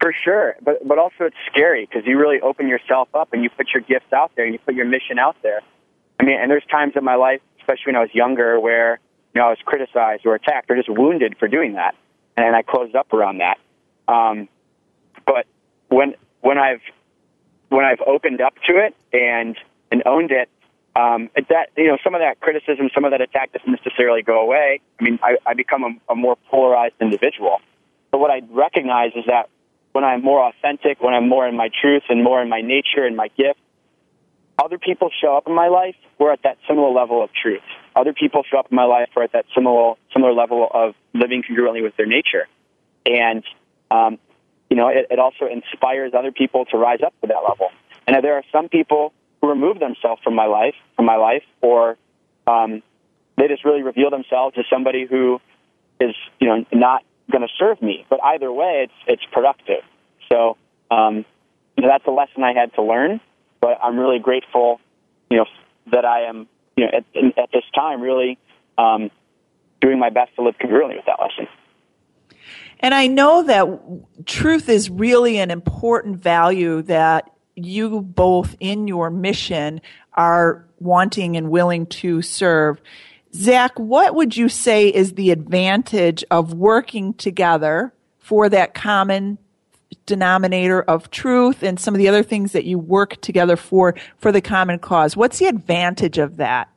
For 0.00 0.14
sure, 0.24 0.56
but 0.62 0.86
but 0.86 0.98
also 0.98 1.24
it's 1.24 1.36
scary 1.50 1.86
because 1.86 2.06
you 2.06 2.18
really 2.18 2.40
open 2.40 2.68
yourself 2.68 3.08
up 3.14 3.32
and 3.32 3.42
you 3.42 3.50
put 3.50 3.68
your 3.74 3.82
gifts 3.82 4.12
out 4.12 4.32
there 4.34 4.44
and 4.44 4.54
you 4.54 4.58
put 4.58 4.74
your 4.74 4.86
mission 4.86 5.18
out 5.18 5.36
there. 5.42 5.60
I 6.18 6.24
mean, 6.24 6.38
and 6.40 6.50
there's 6.50 6.64
times 6.70 6.94
in 6.96 7.04
my 7.04 7.16
life, 7.16 7.40
especially 7.60 7.92
when 7.92 7.96
I 7.96 8.00
was 8.00 8.14
younger, 8.14 8.60
where 8.60 8.98
you 9.34 9.40
know, 9.40 9.46
I 9.46 9.50
was 9.50 9.58
criticized 9.64 10.26
or 10.26 10.34
attacked 10.34 10.70
or 10.70 10.76
just 10.76 10.88
wounded 10.88 11.36
for 11.38 11.48
doing 11.48 11.74
that, 11.74 11.94
and 12.36 12.54
I 12.56 12.62
closed 12.62 12.96
up 12.96 13.12
around 13.12 13.38
that. 13.38 13.58
Um, 14.08 14.48
but 15.26 15.46
when 15.88 16.14
when 16.40 16.58
I've 16.58 16.80
when 17.68 17.84
I've 17.84 18.00
opened 18.00 18.40
up 18.40 18.54
to 18.68 18.78
it 18.78 18.94
and 19.12 19.56
and 19.92 20.02
owned 20.06 20.30
it, 20.32 20.48
um, 20.96 21.30
that 21.48 21.70
you 21.76 21.88
know, 21.88 21.98
some 22.02 22.14
of 22.14 22.20
that 22.20 22.40
criticism, 22.40 22.90
some 22.94 23.04
of 23.04 23.12
that 23.12 23.20
attack 23.20 23.52
doesn't 23.52 23.70
necessarily 23.70 24.22
go 24.22 24.40
away. 24.40 24.80
I 24.98 25.04
mean, 25.04 25.18
I, 25.22 25.36
I 25.46 25.54
become 25.54 25.84
a, 25.84 26.12
a 26.12 26.14
more 26.16 26.36
polarized 26.50 26.94
individual. 27.00 27.60
But 28.10 28.18
what 28.18 28.30
I 28.30 28.42
recognize 28.50 29.12
is 29.14 29.24
that 29.26 29.48
when 29.92 30.04
I'm 30.04 30.22
more 30.22 30.48
authentic, 30.48 31.00
when 31.00 31.14
I'm 31.14 31.28
more 31.28 31.46
in 31.46 31.56
my 31.56 31.70
truth 31.80 32.02
and 32.08 32.22
more 32.22 32.42
in 32.42 32.48
my 32.48 32.60
nature 32.60 33.04
and 33.04 33.16
my 33.16 33.28
gift, 33.28 33.58
other 34.62 34.78
people 34.78 35.10
show 35.20 35.36
up 35.36 35.46
in 35.46 35.54
my 35.54 35.68
life, 35.68 35.96
we're 36.18 36.32
at 36.32 36.42
that 36.42 36.58
similar 36.68 36.90
level 36.90 37.22
of 37.22 37.30
truth. 37.32 37.62
Other 38.00 38.12
people 38.12 38.42
show 38.50 38.58
up 38.58 38.68
in 38.70 38.76
my 38.76 38.84
life 38.84 39.08
who 39.14 39.20
are 39.20 39.24
at 39.24 39.32
that 39.32 39.46
similar 39.54 39.94
similar 40.12 40.32
level 40.32 40.68
of 40.72 40.94
living 41.14 41.42
congruently 41.42 41.82
with 41.82 41.96
their 41.96 42.06
nature, 42.06 42.46
and 43.06 43.44
um, 43.90 44.18
you 44.68 44.76
know 44.76 44.88
it, 44.88 45.06
it 45.10 45.18
also 45.18 45.46
inspires 45.46 46.12
other 46.14 46.32
people 46.32 46.64
to 46.66 46.76
rise 46.76 47.00
up 47.04 47.14
to 47.20 47.28
that 47.28 47.42
level. 47.48 47.68
And 48.06 48.16
there 48.24 48.34
are 48.34 48.44
some 48.50 48.68
people 48.68 49.12
who 49.40 49.48
remove 49.48 49.78
themselves 49.78 50.20
from 50.22 50.34
my 50.34 50.46
life, 50.46 50.74
from 50.96 51.04
my 51.04 51.16
life, 51.16 51.44
or 51.60 51.96
um, 52.46 52.82
they 53.36 53.48
just 53.48 53.64
really 53.64 53.82
reveal 53.82 54.10
themselves 54.10 54.56
as 54.58 54.64
somebody 54.70 55.06
who 55.06 55.40
is 56.00 56.14
you 56.40 56.48
know 56.48 56.64
not 56.72 57.04
going 57.30 57.42
to 57.42 57.52
serve 57.58 57.80
me. 57.82 58.06
But 58.08 58.20
either 58.24 58.52
way, 58.52 58.88
it's 58.88 59.00
it's 59.06 59.24
productive. 59.32 59.84
So 60.30 60.56
um, 60.90 61.24
you 61.76 61.82
know, 61.82 61.88
that's 61.88 62.06
a 62.06 62.10
lesson 62.10 62.42
I 62.42 62.52
had 62.52 62.74
to 62.74 62.82
learn 62.82 63.20
but 63.60 63.78
I'm 63.82 63.98
really 63.98 64.18
grateful, 64.18 64.80
you 65.30 65.38
know, 65.38 65.46
that 65.92 66.04
I 66.04 66.22
am, 66.22 66.48
you 66.80 66.86
know, 66.86 66.92
at, 66.92 67.38
at 67.38 67.52
this 67.52 67.64
time 67.74 68.00
really 68.00 68.38
um, 68.78 69.10
doing 69.80 69.98
my 69.98 70.08
best 70.08 70.34
to 70.36 70.42
live 70.42 70.54
congruently 70.58 70.96
with 70.96 71.04
that 71.06 71.20
lesson. 71.20 71.46
And 72.80 72.94
I 72.94 73.06
know 73.06 73.42
that 73.42 74.26
truth 74.26 74.68
is 74.68 74.88
really 74.88 75.38
an 75.38 75.50
important 75.50 76.16
value 76.16 76.80
that 76.82 77.30
you 77.54 78.00
both 78.00 78.56
in 78.58 78.88
your 78.88 79.10
mission 79.10 79.82
are 80.14 80.66
wanting 80.78 81.36
and 81.36 81.50
willing 81.50 81.84
to 81.86 82.22
serve. 82.22 82.80
Zach, 83.34 83.78
what 83.78 84.14
would 84.14 84.36
you 84.36 84.48
say 84.48 84.88
is 84.88 85.12
the 85.12 85.30
advantage 85.30 86.24
of 86.30 86.54
working 86.54 87.12
together 87.12 87.92
for 88.18 88.48
that 88.48 88.72
common 88.72 89.36
denominator 90.06 90.82
of 90.82 91.10
truth 91.10 91.62
and 91.62 91.78
some 91.78 91.94
of 91.94 91.98
the 91.98 92.08
other 92.08 92.22
things 92.22 92.52
that 92.52 92.64
you 92.64 92.78
work 92.78 93.20
together 93.20 93.56
for 93.56 93.94
for 94.18 94.32
the 94.32 94.40
common 94.40 94.78
cause. 94.78 95.16
What's 95.16 95.38
the 95.38 95.46
advantage 95.46 96.18
of 96.18 96.36
that? 96.36 96.68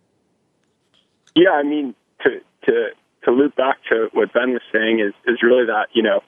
Yeah, 1.36 1.52
I 1.52 1.64
mean 1.64 1.96
to 2.24 2.42
to 2.66 2.90
to 3.26 3.32
loop 3.32 3.56
back 3.56 3.78
to 3.90 4.10
what 4.14 4.34
Ben 4.34 4.52
was 4.52 4.62
saying 4.72 5.00
is 5.00 5.14
is 5.26 5.42
really 5.42 5.66
that 5.66 5.88
you 5.94 6.04
know 6.04 6.22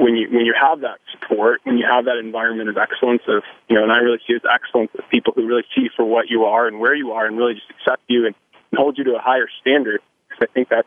when 0.00 0.16
you 0.16 0.28
when 0.30 0.46
you 0.46 0.54
have 0.60 0.80
that 0.80 0.98
support, 1.12 1.60
when 1.64 1.76
you 1.76 1.86
have 1.88 2.06
that 2.06 2.16
environment 2.16 2.68
of 2.70 2.76
excellence 2.78 3.22
of 3.28 3.42
you 3.68 3.76
know, 3.76 3.82
and 3.82 3.92
I 3.92 3.98
really 3.98 4.18
see 4.26 4.34
as 4.34 4.40
excellence 4.50 4.90
of 4.98 5.08
people 5.10 5.32
who 5.36 5.46
really 5.46 5.64
see 5.76 5.88
for 5.94 6.04
what 6.04 6.30
you 6.30 6.44
are 6.44 6.66
and 6.66 6.80
where 6.80 6.94
you 6.94 7.12
are, 7.12 7.26
and 7.26 7.36
really 7.36 7.54
just 7.54 7.70
accept 7.70 8.02
you 8.08 8.26
and, 8.26 8.34
and 8.72 8.78
hold 8.78 8.96
you 8.98 9.04
to 9.04 9.16
a 9.16 9.20
higher 9.20 9.46
standard. 9.60 10.00
Because 10.28 10.48
I 10.50 10.52
think 10.52 10.70
that 10.70 10.86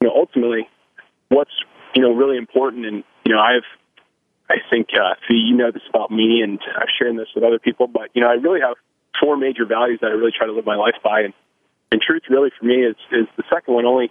you 0.00 0.08
know 0.08 0.14
ultimately 0.14 0.68
what's 1.30 1.54
you 1.94 2.02
know 2.02 2.12
really 2.12 2.36
important, 2.36 2.84
and 2.84 3.02
you 3.24 3.34
know 3.34 3.40
I've 3.40 3.64
think, 4.74 4.88
uh, 4.94 5.14
see, 5.28 5.36
you 5.36 5.54
know 5.54 5.70
this 5.70 5.82
about 5.88 6.10
me, 6.10 6.42
and 6.42 6.58
I've 6.76 6.90
shared 6.98 7.16
this 7.16 7.28
with 7.34 7.44
other 7.44 7.60
people, 7.60 7.86
but, 7.86 8.10
you 8.14 8.20
know, 8.20 8.28
I 8.28 8.34
really 8.34 8.60
have 8.60 8.76
four 9.20 9.36
major 9.36 9.64
values 9.64 10.00
that 10.02 10.08
I 10.08 10.14
really 10.14 10.32
try 10.36 10.46
to 10.46 10.52
live 10.52 10.66
my 10.66 10.74
life 10.74 10.96
by. 11.02 11.20
And, 11.20 11.34
and 11.92 12.00
truth, 12.02 12.22
really, 12.28 12.50
for 12.58 12.64
me, 12.64 12.82
is, 12.82 12.96
is 13.12 13.26
the 13.36 13.44
second 13.52 13.74
one 13.74 13.86
only, 13.86 14.10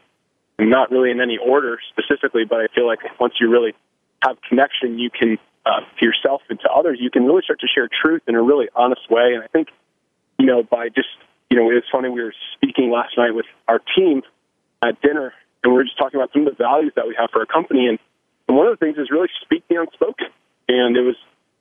not 0.60 0.92
really 0.92 1.12
in 1.12 1.20
any 1.20 1.38
order 1.38 1.80
specifically, 1.92 2.44
but 2.48 2.60
I 2.60 2.68
feel 2.74 2.88
like 2.88 3.00
once 3.20 3.34
you 3.42 3.50
really 3.50 3.74
have 4.24 4.38
connection, 4.48 5.00
you 5.00 5.10
can, 5.10 5.38
uh, 5.66 5.82
to 6.00 6.06
yourself 6.06 6.42
and 6.50 6.60
to 6.62 6.70
others, 6.70 6.98
you 7.02 7.10
can 7.10 7.26
really 7.26 7.42
start 7.44 7.60
to 7.60 7.68
share 7.68 7.90
truth 7.90 8.22
in 8.28 8.36
a 8.36 8.42
really 8.42 8.68
honest 8.76 9.10
way. 9.10 9.34
And 9.36 9.44
I 9.44 9.48
think, 9.48 9.68
you 10.40 10.46
know, 10.46 10.64
by 10.64 10.88
just, 10.88 11.10
you 11.50 11.58
know, 11.58 11.70
it's 11.72 11.88
funny, 11.92 12.10
we 12.10 12.24
were 12.24 12.34
speaking 12.56 12.90
last 12.90 13.18
night 13.18 13.36
with 13.36 13.46
our 13.68 13.82
team 13.98 14.22
at 14.82 15.02
dinner, 15.02 15.34
and 15.64 15.74
we 15.74 15.78
were 15.78 15.84
just 15.84 15.98
talking 15.98 16.20
about 16.20 16.32
some 16.32 16.48
of 16.48 16.58
the 16.58 16.64
values 16.64 16.94
that 16.96 17.08
we 17.08 17.16
have 17.20 17.30
for 17.32 17.40
our 17.40 17.46
company. 17.46 17.88
And 17.88 18.00
and 18.48 18.58
one 18.58 18.68
of 18.68 18.78
the 18.78 18.86
things 18.86 18.98
is 18.98 19.10
really 19.10 19.30
speak 19.42 19.64
the 19.70 19.80
unspoken. 19.80 20.28
And 20.80 20.96
it 20.98 21.02
was 21.02 21.16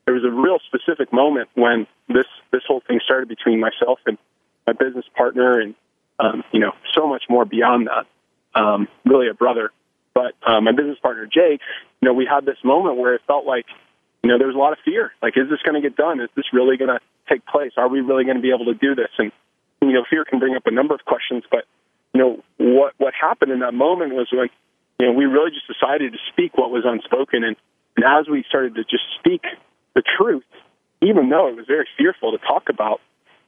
there 0.04 0.14
was 0.14 0.24
a 0.24 0.30
real 0.30 0.58
specific 0.66 1.12
moment 1.12 1.48
when 1.54 1.86
this 2.08 2.26
this 2.50 2.62
whole 2.66 2.82
thing 2.86 3.00
started 3.04 3.28
between 3.28 3.60
myself 3.60 4.00
and 4.06 4.18
my 4.66 4.72
business 4.72 5.04
partner, 5.16 5.60
and 5.60 5.74
um, 6.18 6.44
you 6.52 6.60
know 6.60 6.72
so 6.94 7.06
much 7.06 7.24
more 7.28 7.44
beyond 7.44 7.88
that. 7.88 8.06
Um, 8.54 8.88
really 9.04 9.28
a 9.28 9.34
brother, 9.34 9.70
but 10.14 10.34
uh, 10.46 10.60
my 10.60 10.72
business 10.72 10.98
partner 11.00 11.26
Jake. 11.26 11.60
You 12.00 12.08
know, 12.08 12.14
we 12.14 12.26
had 12.26 12.44
this 12.44 12.58
moment 12.64 12.96
where 12.96 13.14
it 13.14 13.22
felt 13.26 13.46
like 13.46 13.66
you 14.22 14.30
know 14.30 14.38
there 14.38 14.46
was 14.46 14.56
a 14.56 14.58
lot 14.58 14.72
of 14.72 14.78
fear. 14.84 15.12
Like, 15.22 15.36
is 15.36 15.48
this 15.48 15.60
going 15.62 15.80
to 15.80 15.88
get 15.88 15.96
done? 15.96 16.20
Is 16.20 16.30
this 16.34 16.46
really 16.52 16.76
going 16.76 16.90
to 16.90 17.00
take 17.28 17.46
place? 17.46 17.72
Are 17.76 17.88
we 17.88 18.00
really 18.00 18.24
going 18.24 18.36
to 18.36 18.42
be 18.42 18.50
able 18.50 18.66
to 18.66 18.74
do 18.74 18.94
this? 18.94 19.10
And 19.18 19.32
you 19.80 19.92
know, 19.92 20.04
fear 20.08 20.24
can 20.24 20.38
bring 20.38 20.54
up 20.54 20.66
a 20.66 20.70
number 20.70 20.94
of 20.94 21.04
questions, 21.04 21.44
but 21.50 21.64
you 22.12 22.20
know 22.20 22.42
what 22.58 22.94
what 22.98 23.14
happened 23.14 23.52
in 23.52 23.60
that 23.60 23.74
moment 23.74 24.14
was 24.14 24.28
when 24.32 24.50
you 25.02 25.08
know, 25.08 25.12
we 25.14 25.24
really 25.24 25.50
just 25.50 25.66
decided 25.66 26.12
to 26.12 26.18
speak 26.30 26.56
what 26.56 26.70
was 26.70 26.84
unspoken. 26.86 27.42
And, 27.42 27.56
and 27.96 28.04
as 28.04 28.28
we 28.30 28.44
started 28.48 28.74
to 28.76 28.82
just 28.84 29.04
speak 29.18 29.42
the 29.94 30.02
truth, 30.02 30.44
even 31.02 31.28
though 31.28 31.48
it 31.48 31.56
was 31.56 31.66
very 31.66 31.86
fearful 31.98 32.32
to 32.32 32.38
talk 32.38 32.68
about, 32.68 33.00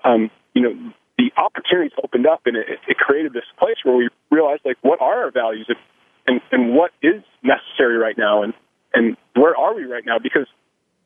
um, 0.05 0.31
you 0.55 0.63
know, 0.63 0.93
the 1.17 1.31
opportunities 1.37 1.93
opened 2.03 2.27
up 2.27 2.43
and 2.47 2.57
it, 2.57 2.67
it 2.89 2.97
created 2.99 3.33
this 3.33 3.45
place 3.59 3.77
where 3.85 3.97
we 3.97 4.09
realized, 4.31 4.63
like, 4.65 4.77
what 4.83 5.01
are 5.01 5.25
our 5.25 5.31
values 5.31 5.71
and, 6.27 6.41
and, 6.51 6.75
what 6.75 6.91
is 7.03 7.23
necessary 7.43 7.97
right 7.97 8.19
now 8.19 8.43
and, 8.43 8.53
and 8.93 9.17
where 9.35 9.57
are 9.57 9.75
we 9.75 9.85
right 9.85 10.05
now? 10.05 10.19
Because, 10.19 10.47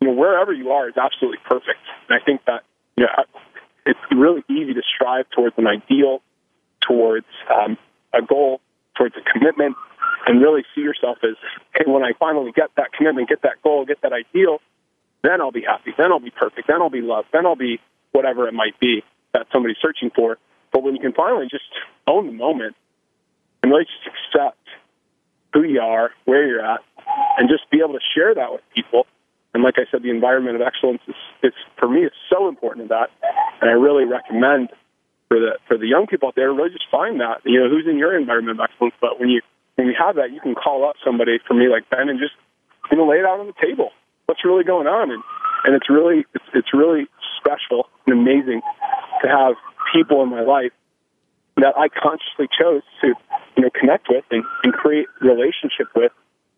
you 0.01 0.09
know, 0.09 0.14
wherever 0.14 0.53
you 0.53 0.70
are 0.70 0.88
is 0.88 0.96
absolutely 0.96 1.38
perfect. 1.44 1.83
And 2.09 2.18
I 2.20 2.24
think 2.24 2.40
that, 2.46 2.62
you 2.96 3.05
know, 3.05 3.11
it's 3.85 3.98
really 4.11 4.42
easy 4.48 4.74
to 4.74 4.83
strive 4.94 5.27
towards 5.31 5.57
an 5.59 5.66
ideal, 5.66 6.22
towards 6.87 7.27
um, 7.53 7.77
a 8.12 8.22
goal, 8.22 8.61
towards 8.98 9.14
a 9.16 9.22
commitment, 9.22 9.76
and 10.26 10.42
really 10.42 10.64
see 10.74 10.82
yourself 10.82 11.18
as, 11.22 11.37
hey, 11.74 11.84
when 11.87 12.02
I 12.02 12.12
finally 12.18 12.52
get 12.52 12.70
that 12.76 12.92
commitment, 12.92 13.28
get 13.28 13.42
that 13.42 13.62
goal, 13.62 13.87
get 13.87 14.02
that 14.02 14.12
ideal, 14.12 14.58
then 15.22 15.40
I'll 15.40 15.52
be 15.52 15.62
happy. 15.62 15.94
Then 15.96 16.12
I'll 16.12 16.20
be 16.20 16.30
perfect. 16.30 16.68
Then 16.68 16.82
I'll 16.82 16.90
be 16.90 17.00
loved. 17.00 17.28
Then 17.32 17.46
I'll 17.46 17.56
be 17.56 17.80
whatever 18.12 18.48
it 18.48 18.54
might 18.54 18.78
be 18.80 19.02
that 19.32 19.46
somebody's 19.52 19.78
searching 19.80 20.11
for. 20.14 20.38
But 20.72 20.82
when 20.82 20.94
you 20.94 21.00
can 21.00 21.12
finally 21.12 21.46
just 21.50 21.64
own 22.06 22.26
the 22.26 22.32
moment 22.32 22.76
and 23.62 23.72
really 23.72 23.84
just 23.84 24.06
accept 24.06 24.58
who 25.52 25.62
you 25.62 25.80
are, 25.80 26.11
where 26.24 26.46
you're 26.46 26.64
at, 26.64 26.80
and 27.38 27.48
just 27.48 27.70
be 27.70 27.78
able 27.78 27.94
to 27.94 28.04
share 28.14 28.34
that 28.34 28.52
with 28.52 28.61
people. 28.74 29.06
And 29.54 29.62
like 29.62 29.78
I 29.78 29.90
said, 29.90 30.02
the 30.02 30.11
environment 30.11 30.56
of 30.56 30.62
excellence 30.62 31.00
is, 31.08 31.14
is 31.42 31.52
for 31.78 31.88
me 31.88 32.04
is 32.04 32.12
so 32.30 32.48
important 32.48 32.82
in 32.82 32.88
that, 32.88 33.11
and 33.61 33.70
I 33.70 33.72
really 33.72 34.04
recommend 34.04 34.68
for 35.29 35.38
the 35.38 35.59
for 35.69 35.77
the 35.77 35.87
young 35.87 36.07
people 36.07 36.29
out 36.29 36.35
there 36.35 36.53
really 36.53 36.71
just 36.71 36.88
find 36.91 37.21
that 37.21 37.45
you 37.45 37.61
know 37.61 37.69
who's 37.69 37.87
in 37.87 37.99
your 37.99 38.17
environment 38.17 38.59
of 38.59 38.64
excellence. 38.64 38.95
But 39.01 39.21
when 39.21 39.29
you 39.29 39.41
when 39.77 39.87
you 39.87 39.95
have 39.99 40.17
that, 40.17 40.33
you 40.33 40.41
can 40.41 40.55
call 40.55 40.88
up 40.88 40.97
somebody 41.05 41.38
for 41.47 41.55
me 41.55 41.69
like 41.69 41.88
Ben 41.91 42.09
and 42.09 42.19
just 42.19 42.35
you 42.91 42.97
know 42.97 43.07
lay 43.07 43.21
it 43.21 43.25
out 43.25 43.41
on 43.41 43.47
the 43.47 43.59
table. 43.61 43.91
What's 44.27 44.45
really 44.45 44.64
going 44.64 44.87
on? 44.87 45.11
And 45.11 45.23
and 45.64 45.75
it's 45.77 45.88
really 45.88 46.25
it's 46.35 46.49
it's 46.55 46.73
really 46.73 47.07
special 47.38 47.87
and 48.07 48.19
amazing 48.19 48.62
to 49.23 49.29
have 49.29 49.55
people 49.93 50.23
in 50.23 50.31
my 50.31 50.43
life 50.43 50.73
that 51.57 51.75
I 51.77 51.88
consciously 51.88 52.49
chose 52.49 52.83
to 53.03 53.14
you 53.57 53.62
know 53.62 53.71
connect 53.71 54.09
with 54.09 54.25
and, 54.31 54.45
and 54.64 54.73
create 54.73 55.07
relationship 55.21 55.88
with, 55.95 56.12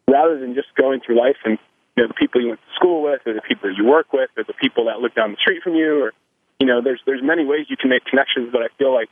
rather 0.09 0.39
than 0.39 0.55
just 0.55 0.69
going 0.77 1.01
through 1.05 1.19
life 1.19 1.37
and 1.45 1.59
you 1.97 2.05
know 2.05 2.09
the 2.09 2.15
people 2.15 2.41
you 2.41 2.49
went 2.49 2.61
to 2.61 2.75
school 2.77 3.03
with, 3.03 3.21
or 3.27 3.35
the 3.35 3.43
people 3.43 3.73
you 3.75 3.85
work 3.85 4.13
with, 4.13 4.31
or 4.37 4.45
the 4.45 4.55
people 4.55 4.87
that 4.87 5.01
live 5.01 5.15
down 5.15 5.33
the 5.33 5.41
street 5.41 5.63
from 5.63 5.75
you, 5.75 6.05
or 6.05 6.13
you 6.61 6.67
know 6.67 6.81
there's 6.81 7.01
there's 7.07 7.23
many 7.23 7.45
ways 7.45 7.67
you 7.69 7.77
can 7.77 7.91
make 7.91 8.05
connections, 8.05 8.51
but 8.53 8.63
I 8.63 8.69
feel 8.79 8.95
like 8.95 9.09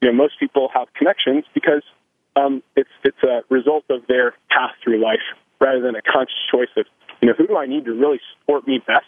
you 0.00 0.08
know 0.08 0.14
most 0.14 0.40
people 0.40 0.68
have 0.74 0.88
connections 0.94 1.44
because 1.54 1.82
um, 2.34 2.62
it's 2.74 2.90
it's 3.04 3.22
a 3.22 3.42
result 3.48 3.84
of 3.90 4.06
their 4.08 4.34
path 4.50 4.72
through 4.82 5.02
life 5.02 5.22
rather 5.60 5.80
than 5.80 5.94
a 5.94 6.02
conscious 6.02 6.40
choice 6.50 6.72
of 6.76 6.86
you 7.20 7.28
know 7.28 7.34
who 7.36 7.46
do 7.46 7.56
I 7.56 7.66
need 7.66 7.84
to 7.84 7.92
really 7.92 8.20
support 8.34 8.66
me 8.66 8.80
best 8.84 9.06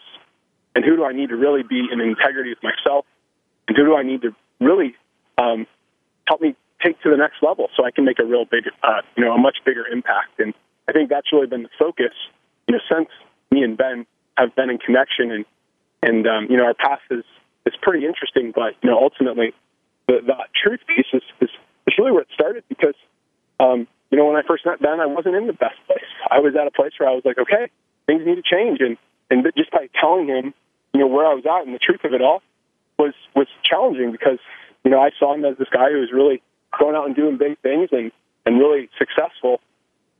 and 0.75 0.85
who 0.85 0.95
do 0.95 1.03
I 1.03 1.11
need 1.13 1.29
to 1.29 1.35
really 1.35 1.63
be 1.63 1.87
in 1.91 1.99
integrity 1.99 2.51
with 2.51 2.63
myself, 2.63 3.05
and 3.67 3.75
who 3.75 3.85
do 3.85 3.95
I 3.95 4.03
need 4.03 4.21
to 4.21 4.35
really 4.61 4.95
um, 5.37 5.65
help 6.27 6.41
me 6.41 6.55
take 6.83 7.01
to 7.01 7.09
the 7.09 7.17
next 7.17 7.41
level 7.41 7.69
so 7.75 7.83
I 7.85 7.91
can 7.91 8.05
make 8.05 8.19
a 8.19 8.25
real 8.25 8.45
big, 8.45 8.63
uh, 8.83 9.01
you 9.17 9.25
know, 9.25 9.33
a 9.33 9.37
much 9.37 9.57
bigger 9.65 9.85
impact. 9.87 10.39
And 10.39 10.53
I 10.87 10.93
think 10.93 11.09
that's 11.09 11.33
really 11.33 11.47
been 11.47 11.63
the 11.63 11.69
focus, 11.77 12.13
you 12.67 12.75
know, 12.75 12.81
since 12.89 13.09
me 13.51 13.63
and 13.63 13.77
Ben 13.77 14.05
have 14.37 14.55
been 14.55 14.69
in 14.69 14.77
connection, 14.77 15.31
and 15.31 15.45
and 16.01 16.27
um, 16.27 16.47
you 16.49 16.57
know, 16.57 16.65
our 16.65 16.73
path 16.73 17.01
is 17.09 17.25
is 17.65 17.73
pretty 17.81 18.05
interesting. 18.05 18.51
But 18.53 18.75
you 18.81 18.89
know, 18.89 18.99
ultimately, 18.99 19.53
the 20.07 20.21
the 20.25 20.35
truth 20.61 20.81
piece 20.87 21.07
is 21.13 21.23
is, 21.41 21.49
is 21.87 21.93
really 21.97 22.11
where 22.11 22.21
it 22.21 22.29
started 22.33 22.63
because. 22.69 22.95
Um, 23.61 23.87
you 24.09 24.17
know, 24.17 24.25
when 24.25 24.37
I 24.37 24.41
first 24.41 24.65
met 24.65 24.81
Ben, 24.81 24.99
I 24.99 25.05
wasn't 25.05 25.35
in 25.35 25.45
the 25.45 25.53
best 25.53 25.75
place. 25.85 26.09
I 26.31 26.39
was 26.39 26.55
at 26.55 26.65
a 26.65 26.71
place 26.71 26.93
where 26.97 27.07
I 27.07 27.13
was 27.13 27.21
like, 27.25 27.37
okay, 27.37 27.69
things 28.07 28.25
need 28.25 28.35
to 28.35 28.41
change, 28.41 28.79
and 28.81 28.97
and 29.29 29.45
just 29.55 29.69
by 29.69 29.87
telling 29.99 30.27
him, 30.27 30.53
you 30.93 30.99
know, 31.01 31.07
where 31.07 31.25
I 31.25 31.33
was 31.33 31.45
at 31.45 31.65
and 31.65 31.75
the 31.75 31.79
truth 31.79 32.03
of 32.03 32.13
it 32.13 32.21
all 32.21 32.41
was 32.97 33.13
was 33.35 33.47
challenging 33.63 34.11
because 34.11 34.39
you 34.83 34.91
know 34.91 34.99
I 34.99 35.11
saw 35.17 35.33
him 35.33 35.45
as 35.45 35.57
this 35.57 35.69
guy 35.71 35.91
who 35.91 35.99
was 35.99 36.11
really 36.11 36.41
going 36.77 36.95
out 36.95 37.05
and 37.05 37.15
doing 37.15 37.37
big 37.37 37.57
things 37.59 37.89
and 37.91 38.11
and 38.45 38.59
really 38.59 38.89
successful. 38.97 39.61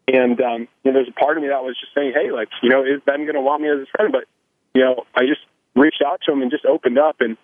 And 0.07 0.39
um, 0.41 0.67
you 0.83 0.91
know, 0.91 0.93
there's 0.93 1.09
a 1.09 1.19
part 1.19 1.37
of 1.37 1.43
me 1.43 1.49
that 1.49 1.63
was 1.63 1.77
just 1.79 1.93
saying, 1.93 2.13
hey, 2.15 2.31
like, 2.31 2.49
you 2.63 2.69
know, 2.69 2.83
is 2.83 3.01
Ben 3.05 3.23
going 3.25 3.35
to 3.35 3.41
want 3.41 3.61
me 3.61 3.69
as 3.69 3.79
his 3.79 3.89
friend? 3.89 4.11
But 4.11 4.25
you 4.73 4.81
know, 4.81 5.05
I 5.13 5.25
just 5.25 5.41
reached 5.75 6.03
out 6.05 6.21
to 6.25 6.31
him 6.31 6.41
and 6.41 6.51
just 6.51 6.65
opened 6.65 6.97
up, 6.97 7.17
and 7.19 7.37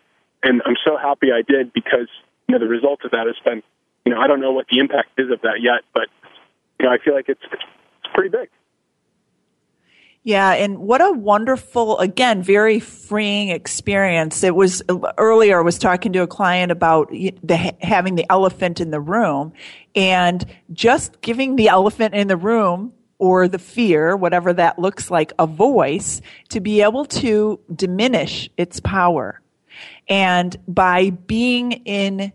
and 0.44 0.62
I'm 0.66 0.76
so 0.86 0.98
happy 0.98 1.28
I 1.32 1.42
did 1.42 1.74
because 1.74 2.08
you 2.48 2.54
know 2.54 2.60
the 2.60 2.70
result 2.70 3.02
of 3.04 3.12
that 3.12 3.28
has 3.28 3.36
been, 3.44 3.64
you 4.06 4.14
know, 4.14 4.20
I 4.20 4.28
don't 4.28 4.42
know 4.42 4.52
what 4.52 4.68
the 4.70 4.80
impact 4.80 5.20
is 5.20 5.32
of 5.32 5.42
that 5.42 5.62
yet, 5.62 5.82
but 5.94 6.08
you 6.80 6.86
know, 6.86 6.92
I 6.92 6.98
feel 7.04 7.14
like 7.14 7.30
it's 7.30 7.42
it's 7.52 8.14
pretty 8.14 8.30
big. 8.30 8.50
Yeah, 10.26 10.54
and 10.54 10.80
what 10.80 11.02
a 11.02 11.12
wonderful, 11.12 12.00
again, 12.00 12.42
very 12.42 12.80
freeing 12.80 13.50
experience. 13.50 14.44
It 14.44 14.56
was 14.56 14.82
earlier. 15.20 15.60
I 15.60 15.62
was 15.62 15.78
talking 15.78 16.14
to 16.14 16.24
a 16.24 16.28
client 16.28 16.72
about 16.72 17.12
the, 17.12 17.76
having 17.80 18.16
the 18.16 18.26
elephant 18.32 18.82
in 18.82 18.90
the 18.90 19.00
room, 19.00 19.54
and 19.96 20.44
just 20.74 21.22
giving 21.22 21.58
the 21.58 21.68
elephant 21.68 22.16
in 22.16 22.28
the 22.28 22.38
room 22.38 22.92
or 23.18 23.48
the 23.48 23.60
fear, 23.60 24.16
whatever 24.16 24.54
that 24.54 24.78
looks 24.80 25.10
like, 25.10 25.34
a 25.40 25.48
voice 25.48 26.22
to 26.50 26.60
be 26.60 26.82
able 26.82 27.06
to 27.06 27.60
diminish 27.74 28.50
its 28.58 28.80
power. 28.80 29.42
And 30.08 30.56
by 30.68 31.10
being 31.10 31.72
in 31.72 32.34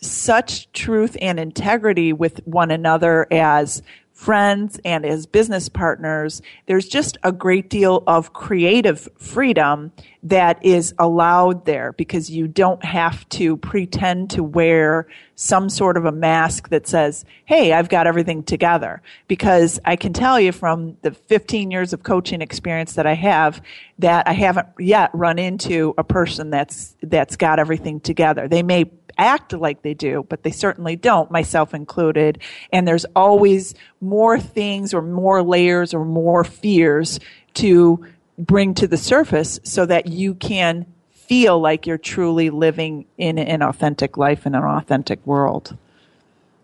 such 0.00 0.70
truth 0.72 1.16
and 1.20 1.38
integrity 1.38 2.12
with 2.12 2.40
one 2.46 2.70
another 2.70 3.26
as 3.30 3.82
friends 4.22 4.78
and 4.84 5.04
as 5.04 5.26
business 5.26 5.68
partners, 5.68 6.42
there's 6.66 6.86
just 6.86 7.18
a 7.24 7.32
great 7.32 7.68
deal 7.68 8.04
of 8.06 8.32
creative 8.32 9.08
freedom 9.18 9.90
that 10.22 10.64
is 10.64 10.94
allowed 11.00 11.64
there 11.64 11.92
because 11.94 12.30
you 12.30 12.46
don't 12.46 12.84
have 12.84 13.28
to 13.28 13.56
pretend 13.56 14.30
to 14.30 14.44
wear 14.44 15.08
some 15.34 15.68
sort 15.68 15.96
of 15.96 16.04
a 16.04 16.12
mask 16.12 16.68
that 16.68 16.86
says, 16.86 17.24
Hey, 17.46 17.72
I've 17.72 17.88
got 17.88 18.06
everything 18.06 18.44
together. 18.44 19.02
Because 19.26 19.80
I 19.84 19.96
can 19.96 20.12
tell 20.12 20.38
you 20.38 20.52
from 20.52 20.96
the 21.02 21.10
15 21.10 21.72
years 21.72 21.92
of 21.92 22.04
coaching 22.04 22.42
experience 22.42 22.92
that 22.94 23.06
I 23.08 23.14
have 23.14 23.60
that 23.98 24.28
I 24.28 24.34
haven't 24.34 24.68
yet 24.78 25.10
run 25.12 25.40
into 25.40 25.94
a 25.98 26.04
person 26.04 26.50
that's, 26.50 26.94
that's 27.02 27.34
got 27.34 27.58
everything 27.58 27.98
together. 27.98 28.46
They 28.46 28.62
may 28.62 28.84
act 29.18 29.52
like 29.52 29.82
they 29.82 29.94
do, 29.94 30.26
but 30.28 30.42
they 30.42 30.50
certainly 30.50 30.96
don't, 30.96 31.30
myself 31.30 31.74
included. 31.74 32.38
And 32.72 32.86
there's 32.86 33.04
always 33.16 33.74
more 34.00 34.38
things 34.38 34.94
or 34.94 35.02
more 35.02 35.42
layers 35.42 35.94
or 35.94 36.04
more 36.04 36.44
fears 36.44 37.20
to 37.54 38.06
bring 38.38 38.74
to 38.74 38.86
the 38.86 38.96
surface 38.96 39.60
so 39.62 39.86
that 39.86 40.06
you 40.06 40.34
can 40.34 40.86
feel 41.10 41.60
like 41.60 41.86
you're 41.86 41.98
truly 41.98 42.50
living 42.50 43.06
in 43.16 43.38
an 43.38 43.62
authentic 43.62 44.16
life 44.16 44.46
in 44.46 44.54
an 44.54 44.64
authentic 44.64 45.24
world. 45.26 45.76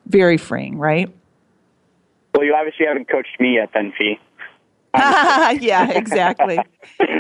Very 0.06 0.37
freeing, 0.37 0.78
right? 0.78 1.11
Well, 2.34 2.44
you 2.44 2.54
obviously 2.54 2.87
haven't 2.87 3.08
coached 3.08 3.40
me 3.40 3.54
yet, 3.54 3.70
then, 3.74 3.92
Fee. 3.96 4.18
yeah, 4.94 5.90
exactly. 5.90 6.58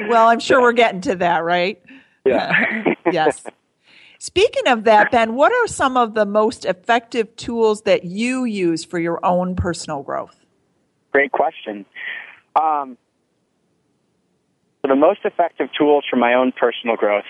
well, 0.08 0.28
I'm 0.28 0.40
sure 0.40 0.60
we're 0.60 0.72
getting 0.72 1.00
to 1.02 1.16
that, 1.16 1.44
right? 1.44 1.80
Yeah. 2.24 2.94
yes. 3.12 3.44
Speaking 4.18 4.66
of 4.66 4.84
that, 4.84 5.12
Ben, 5.12 5.34
what 5.34 5.52
are 5.52 5.68
some 5.68 5.96
of 5.96 6.14
the 6.14 6.26
most 6.26 6.64
effective 6.64 7.34
tools 7.36 7.82
that 7.82 8.04
you 8.04 8.44
use 8.44 8.84
for 8.84 8.98
your 8.98 9.24
own 9.24 9.54
personal 9.54 10.02
growth? 10.02 10.44
Great 11.12 11.30
question. 11.30 11.86
Um, 12.60 12.98
the 14.82 14.96
most 14.96 15.20
effective 15.24 15.68
tools 15.76 16.04
for 16.10 16.16
my 16.16 16.34
own 16.34 16.50
personal 16.50 16.96
growth, 16.96 17.24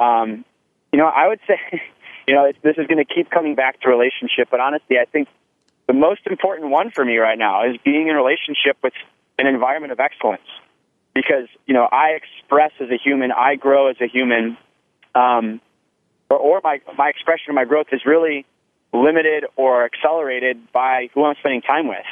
um, 0.00 0.44
you 0.92 0.98
know, 0.98 1.06
I 1.06 1.26
would 1.26 1.40
say, 1.48 1.58
you 2.28 2.34
know, 2.34 2.50
this 2.62 2.76
is 2.78 2.86
going 2.86 3.04
to 3.04 3.14
keep 3.14 3.28
coming 3.30 3.56
back 3.56 3.80
to 3.80 3.88
relationship, 3.88 4.48
but 4.50 4.60
honestly, 4.60 4.98
I 4.98 5.06
think 5.06 5.28
the 5.88 5.94
most 5.94 6.20
important 6.26 6.70
one 6.70 6.92
for 6.92 7.04
me 7.04 7.16
right 7.16 7.38
now 7.38 7.68
is 7.68 7.76
being 7.84 8.08
in 8.08 8.14
relationship 8.14 8.76
with 8.82 8.92
an 9.38 9.48
environment 9.48 9.92
of 9.92 9.98
excellence. 9.98 10.46
Because, 11.12 11.48
you 11.66 11.74
know, 11.74 11.88
I 11.90 12.16
express 12.16 12.72
as 12.80 12.90
a 12.90 12.98
human, 13.02 13.30
I 13.32 13.56
grow 13.56 13.88
as 13.88 13.96
a 14.00 14.06
human, 14.06 14.56
um, 15.14 15.60
or, 16.34 16.58
or 16.58 16.60
my, 16.62 16.80
my 16.96 17.08
expression 17.08 17.50
of 17.50 17.54
my 17.54 17.64
growth 17.64 17.86
is 17.92 18.02
really 18.04 18.44
limited 18.92 19.44
or 19.56 19.84
accelerated 19.84 20.72
by 20.72 21.08
who 21.14 21.24
I'm 21.24 21.34
spending 21.40 21.62
time 21.62 21.88
with. 21.88 22.06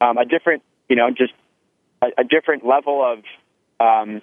Um, 0.00 0.18
a 0.18 0.24
different, 0.24 0.62
you 0.88 0.96
know, 0.96 1.10
just 1.10 1.32
a, 2.02 2.08
a 2.18 2.24
different 2.24 2.66
level 2.66 3.02
of 3.04 3.18
um, 3.80 4.22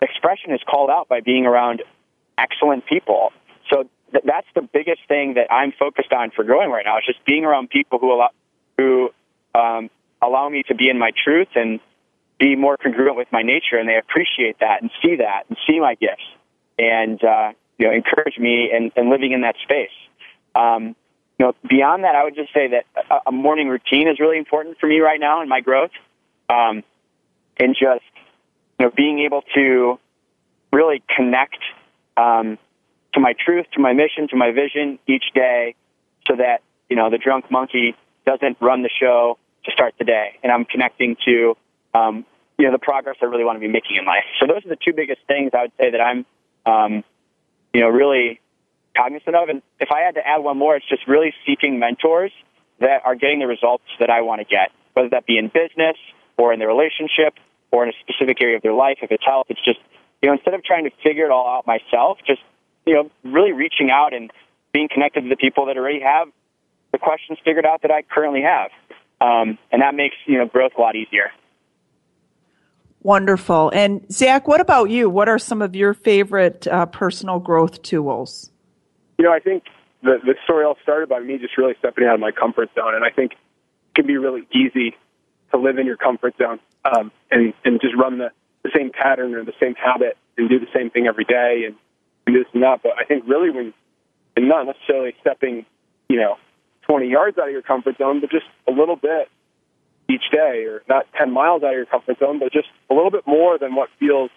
expression 0.00 0.52
is 0.52 0.60
called 0.68 0.90
out 0.90 1.08
by 1.08 1.20
being 1.20 1.46
around 1.46 1.82
excellent 2.36 2.86
people. 2.86 3.32
So 3.70 3.84
th- 4.12 4.24
that's 4.24 4.46
the 4.54 4.62
biggest 4.62 5.00
thing 5.08 5.34
that 5.34 5.52
I'm 5.52 5.72
focused 5.78 6.12
on 6.12 6.30
for 6.30 6.44
growing 6.44 6.70
right 6.70 6.84
now 6.84 6.98
is 6.98 7.04
just 7.06 7.24
being 7.24 7.44
around 7.44 7.70
people 7.70 7.98
who 7.98 8.12
allow, 8.12 8.30
who 8.76 9.10
um, 9.54 9.90
allow 10.20 10.48
me 10.48 10.64
to 10.68 10.74
be 10.74 10.88
in 10.88 10.98
my 10.98 11.12
truth 11.24 11.48
and 11.54 11.80
be 12.38 12.56
more 12.56 12.76
congruent 12.76 13.16
with 13.16 13.28
my 13.32 13.42
nature, 13.42 13.78
and 13.78 13.88
they 13.88 13.96
appreciate 13.96 14.58
that 14.60 14.82
and 14.82 14.90
see 15.02 15.16
that 15.16 15.44
and 15.48 15.56
see 15.66 15.80
my 15.80 15.94
gifts 15.94 16.24
and 16.78 17.22
uh, 17.24 17.52
you 17.78 17.86
know 17.86 17.92
encourage 17.92 18.38
me 18.38 18.70
in 18.72 19.10
living 19.10 19.32
in 19.32 19.42
that 19.42 19.56
space. 19.62 19.90
Um, 20.54 20.96
you 21.38 21.44
know, 21.46 21.52
beyond 21.68 22.04
that, 22.04 22.14
I 22.14 22.24
would 22.24 22.34
just 22.34 22.52
say 22.54 22.68
that 22.68 22.86
a, 23.10 23.28
a 23.28 23.32
morning 23.32 23.68
routine 23.68 24.08
is 24.08 24.18
really 24.18 24.38
important 24.38 24.78
for 24.78 24.86
me 24.86 25.00
right 25.00 25.20
now 25.20 25.42
in 25.42 25.48
my 25.48 25.60
growth, 25.60 25.90
um, 26.48 26.82
and 27.58 27.74
just 27.74 28.04
you 28.78 28.86
know 28.86 28.90
being 28.96 29.20
able 29.20 29.42
to 29.54 29.98
really 30.72 31.02
connect 31.14 31.58
um, 32.16 32.58
to 33.12 33.20
my 33.20 33.34
truth, 33.34 33.66
to 33.72 33.80
my 33.80 33.92
mission, 33.92 34.28
to 34.28 34.36
my 34.36 34.50
vision 34.50 34.98
each 35.06 35.24
day, 35.34 35.74
so 36.26 36.36
that 36.36 36.62
you 36.88 36.96
know 36.96 37.10
the 37.10 37.18
drunk 37.18 37.50
monkey 37.50 37.94
doesn't 38.24 38.56
run 38.60 38.82
the 38.82 38.90
show 39.00 39.38
to 39.64 39.72
start 39.72 39.94
the 39.98 40.04
day, 40.04 40.38
and 40.42 40.50
I'm 40.50 40.64
connecting 40.64 41.16
to 41.26 41.56
um, 41.94 42.24
you 42.58 42.64
know 42.64 42.72
the 42.72 42.78
progress 42.78 43.16
I 43.20 43.26
really 43.26 43.44
want 43.44 43.56
to 43.56 43.60
be 43.60 43.68
making 43.68 43.96
in 43.96 44.06
life. 44.06 44.24
So 44.40 44.46
those 44.46 44.64
are 44.64 44.70
the 44.70 44.78
two 44.82 44.94
biggest 44.94 45.20
things 45.26 45.50
I 45.52 45.62
would 45.62 45.72
say 45.78 45.90
that 45.90 46.00
I'm 46.00 46.24
um, 46.64 47.04
you 47.76 47.82
know 47.82 47.90
really 47.90 48.40
cognizant 48.96 49.36
of. 49.36 49.50
And 49.50 49.60
if 49.78 49.90
I 49.92 50.00
had 50.00 50.14
to 50.14 50.26
add 50.26 50.38
one 50.38 50.56
more, 50.56 50.76
it's 50.76 50.88
just 50.88 51.06
really 51.06 51.34
seeking 51.46 51.78
mentors 51.78 52.32
that 52.80 53.02
are 53.04 53.14
getting 53.14 53.40
the 53.40 53.46
results 53.46 53.84
that 54.00 54.08
I 54.08 54.22
want 54.22 54.40
to 54.40 54.46
get, 54.46 54.72
whether 54.94 55.10
that 55.10 55.26
be 55.26 55.36
in 55.36 55.48
business 55.48 55.96
or 56.38 56.54
in 56.54 56.58
the 56.58 56.66
relationship 56.66 57.34
or 57.70 57.84
in 57.84 57.90
a 57.90 57.96
specific 58.00 58.40
area 58.40 58.56
of 58.56 58.62
their 58.62 58.72
life. 58.72 58.98
If 59.02 59.12
it's 59.12 59.24
health, 59.24 59.48
it's 59.50 59.62
just, 59.62 59.80
you 60.22 60.28
know, 60.28 60.34
instead 60.34 60.54
of 60.54 60.64
trying 60.64 60.84
to 60.84 60.90
figure 61.04 61.26
it 61.26 61.30
all 61.30 61.46
out 61.46 61.66
myself, 61.66 62.16
just, 62.26 62.40
you 62.86 62.94
know, 62.94 63.10
really 63.24 63.52
reaching 63.52 63.90
out 63.90 64.14
and 64.14 64.30
being 64.72 64.88
connected 64.88 65.22
to 65.24 65.28
the 65.28 65.36
people 65.36 65.66
that 65.66 65.76
already 65.76 66.00
have 66.00 66.28
the 66.92 66.98
questions 66.98 67.38
figured 67.44 67.66
out 67.66 67.82
that 67.82 67.90
I 67.90 68.00
currently 68.02 68.42
have. 68.42 68.70
um, 69.20 69.58
and 69.72 69.82
that 69.82 69.94
makes 69.94 70.16
you 70.26 70.38
know 70.38 70.46
growth 70.46 70.72
a 70.76 70.80
lot 70.80 70.96
easier. 70.96 71.30
Wonderful. 73.06 73.70
And 73.72 74.04
Zach, 74.10 74.48
what 74.48 74.60
about 74.60 74.90
you? 74.90 75.08
What 75.08 75.28
are 75.28 75.38
some 75.38 75.62
of 75.62 75.76
your 75.76 75.94
favorite 75.94 76.66
uh, 76.66 76.86
personal 76.86 77.38
growth 77.38 77.80
tools? 77.82 78.50
You 79.16 79.24
know, 79.24 79.32
I 79.32 79.38
think 79.38 79.62
the 80.02 80.18
the 80.24 80.34
story 80.42 80.64
all 80.64 80.76
started 80.82 81.08
by 81.08 81.20
me 81.20 81.38
just 81.38 81.56
really 81.56 81.74
stepping 81.78 82.04
out 82.04 82.14
of 82.14 82.20
my 82.20 82.32
comfort 82.32 82.68
zone, 82.74 82.96
and 82.96 83.04
I 83.04 83.10
think 83.10 83.34
it 83.34 83.94
can 83.94 84.08
be 84.08 84.16
really 84.16 84.48
easy 84.52 84.96
to 85.52 85.56
live 85.56 85.78
in 85.78 85.86
your 85.86 85.96
comfort 85.96 86.34
zone 86.36 86.58
um, 86.84 87.12
and 87.30 87.54
and 87.64 87.80
just 87.80 87.94
run 87.94 88.18
the 88.18 88.32
the 88.64 88.70
same 88.74 88.90
pattern 88.90 89.36
or 89.36 89.44
the 89.44 89.54
same 89.60 89.76
habit 89.76 90.18
and 90.36 90.48
do 90.48 90.58
the 90.58 90.66
same 90.74 90.90
thing 90.90 91.06
every 91.06 91.24
day 91.24 91.62
and, 91.64 91.76
and 92.26 92.34
this 92.34 92.46
and 92.54 92.64
that. 92.64 92.82
But 92.82 92.98
I 92.98 93.04
think 93.04 93.22
really 93.28 93.50
when 93.50 93.72
and 94.34 94.48
not 94.48 94.66
necessarily 94.66 95.14
stepping, 95.20 95.64
you 96.08 96.16
know, 96.16 96.38
20 96.88 97.08
yards 97.08 97.38
out 97.38 97.46
of 97.46 97.52
your 97.52 97.62
comfort 97.62 97.98
zone, 97.98 98.18
but 98.20 98.30
just 98.30 98.46
a 98.66 98.72
little 98.72 98.96
bit 98.96 99.28
each 100.08 100.30
day, 100.30 100.64
or 100.64 100.82
not 100.88 101.06
10 101.18 101.32
miles 101.32 101.62
out 101.62 101.70
of 101.70 101.76
your 101.76 101.86
comfort 101.86 102.18
zone, 102.18 102.38
but 102.38 102.52
just 102.52 102.68
a 102.90 102.94
little 102.94 103.10
bit 103.10 103.26
more 103.26 103.58
than 103.58 103.74
what 103.74 103.88
feels 103.98 104.30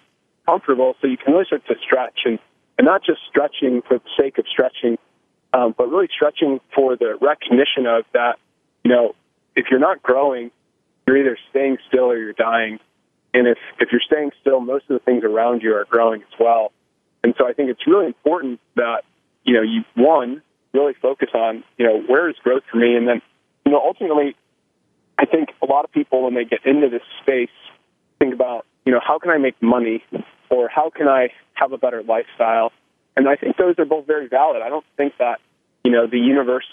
comfortable, 0.45 0.95
so 0.99 1.07
you 1.07 1.17
can 1.17 1.33
really 1.33 1.45
start 1.45 1.65
to 1.67 1.75
stretch 1.85 2.19
and 2.25 2.39
and 2.79 2.85
not 2.85 3.03
just 3.03 3.19
stretching 3.29 3.81
for 3.81 3.97
the 3.97 4.09
sake 4.17 4.37
of 4.37 4.45
stretching, 4.49 4.97
um, 5.51 5.75
but 5.77 5.89
really 5.89 6.07
stretching 6.15 6.61
for 6.73 6.95
the 6.95 7.17
recognition 7.19 7.85
of 7.85 8.05
that. 8.13 8.39
You 8.85 8.91
know, 8.91 9.15
if 9.53 9.65
you're 9.69 9.81
not 9.81 10.01
growing, 10.01 10.49
you're 11.05 11.17
either 11.17 11.37
staying 11.49 11.77
still 11.89 12.05
or 12.05 12.17
you're 12.17 12.31
dying. 12.31 12.79
And 13.33 13.47
if, 13.47 13.57
if 13.79 13.89
you're 13.91 13.99
staying 13.99 14.31
still, 14.39 14.61
most 14.61 14.85
of 14.89 14.93
the 14.97 14.99
things 14.99 15.25
around 15.25 15.61
you 15.61 15.75
are 15.75 15.85
growing 15.89 16.21
as 16.21 16.39
well. 16.39 16.71
And 17.21 17.35
so 17.37 17.45
I 17.45 17.51
think 17.51 17.69
it's 17.69 17.85
really 17.85 18.05
important 18.05 18.61
that, 18.75 19.03
you 19.43 19.55
know, 19.55 19.61
you, 19.61 19.81
one, 19.95 20.41
really 20.73 20.93
focus 21.01 21.29
on, 21.33 21.65
you 21.77 21.85
know, 21.85 22.01
where 22.07 22.29
is 22.29 22.37
growth 22.41 22.63
for 22.71 22.77
me? 22.77 22.95
And 22.95 23.05
then, 23.05 23.21
you 23.65 23.73
know, 23.73 23.81
ultimately, 23.83 24.37
I 25.19 25.25
think 25.25 25.49
a 25.61 25.65
lot 25.65 25.83
of 25.83 25.91
people, 25.91 26.23
when 26.23 26.33
they 26.33 26.45
get 26.45 26.65
into 26.65 26.89
this 26.89 27.01
space, 27.21 27.49
think 28.19 28.33
about, 28.33 28.65
you 28.85 28.93
know, 28.93 29.01
how 29.05 29.19
can 29.19 29.31
I 29.31 29.37
make 29.37 29.61
money 29.61 30.03
or 30.49 30.69
how 30.69 30.89
can 30.89 31.07
I 31.07 31.29
have 31.53 31.73
a 31.73 31.77
better 31.77 32.01
lifestyle? 32.01 32.71
And 33.17 33.27
I 33.27 33.35
think 33.35 33.57
those 33.57 33.75
are 33.77 33.85
both 33.85 34.07
very 34.07 34.27
valid. 34.29 34.61
I 34.61 34.69
don't 34.69 34.85
think 34.95 35.13
that, 35.19 35.39
you 35.83 35.91
know, 35.91 36.07
the 36.07 36.17
universe 36.17 36.65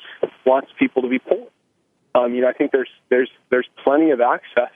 wants 0.47 0.71
people 0.79 1.03
to 1.03 1.09
be 1.09 1.19
poor. 1.19 1.49
Um, 2.15 2.35
you 2.35 2.43
know, 2.43 2.49
I 2.49 2.53
think 2.53 2.71
there's, 2.71 2.89
there's, 3.11 3.31
there's 3.51 3.69
plenty 3.83 4.11
of 4.11 4.21
access 4.21 4.71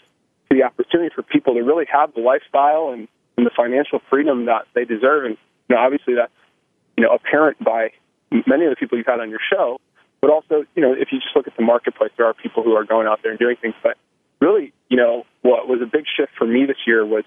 to 0.50 0.56
the 0.56 0.64
opportunity 0.64 1.14
for 1.14 1.22
people 1.22 1.54
to 1.54 1.60
really 1.60 1.86
have 1.90 2.12
the 2.14 2.20
lifestyle 2.20 2.90
and, 2.92 3.06
and 3.36 3.46
the 3.46 3.50
financial 3.56 4.00
freedom 4.10 4.46
that 4.46 4.66
they 4.74 4.84
deserve. 4.84 5.26
And 5.26 5.36
you 5.68 5.76
know, 5.76 5.82
obviously 5.82 6.14
that's 6.14 6.32
you 6.96 7.04
know 7.04 7.14
apparent 7.14 7.62
by 7.62 7.92
many 8.46 8.64
of 8.64 8.70
the 8.70 8.76
people 8.76 8.98
you've 8.98 9.06
had 9.06 9.20
on 9.20 9.30
your 9.30 9.40
show. 9.50 9.80
But 10.20 10.30
also, 10.30 10.64
you 10.74 10.82
know, 10.82 10.92
if 10.92 11.08
you 11.12 11.18
just 11.18 11.34
look 11.34 11.46
at 11.46 11.56
the 11.56 11.62
marketplace, 11.62 12.10
there 12.16 12.26
are 12.26 12.34
people 12.34 12.62
who 12.62 12.74
are 12.74 12.84
going 12.84 13.06
out 13.06 13.20
there 13.22 13.30
and 13.30 13.38
doing 13.38 13.56
things. 13.60 13.74
But 13.82 13.96
really, 14.40 14.72
you 14.88 14.96
know, 14.96 15.24
what 15.42 15.68
was 15.68 15.80
a 15.82 15.86
big 15.86 16.04
shift 16.16 16.32
for 16.36 16.46
me 16.46 16.66
this 16.66 16.76
year 16.86 17.04
was, 17.06 17.24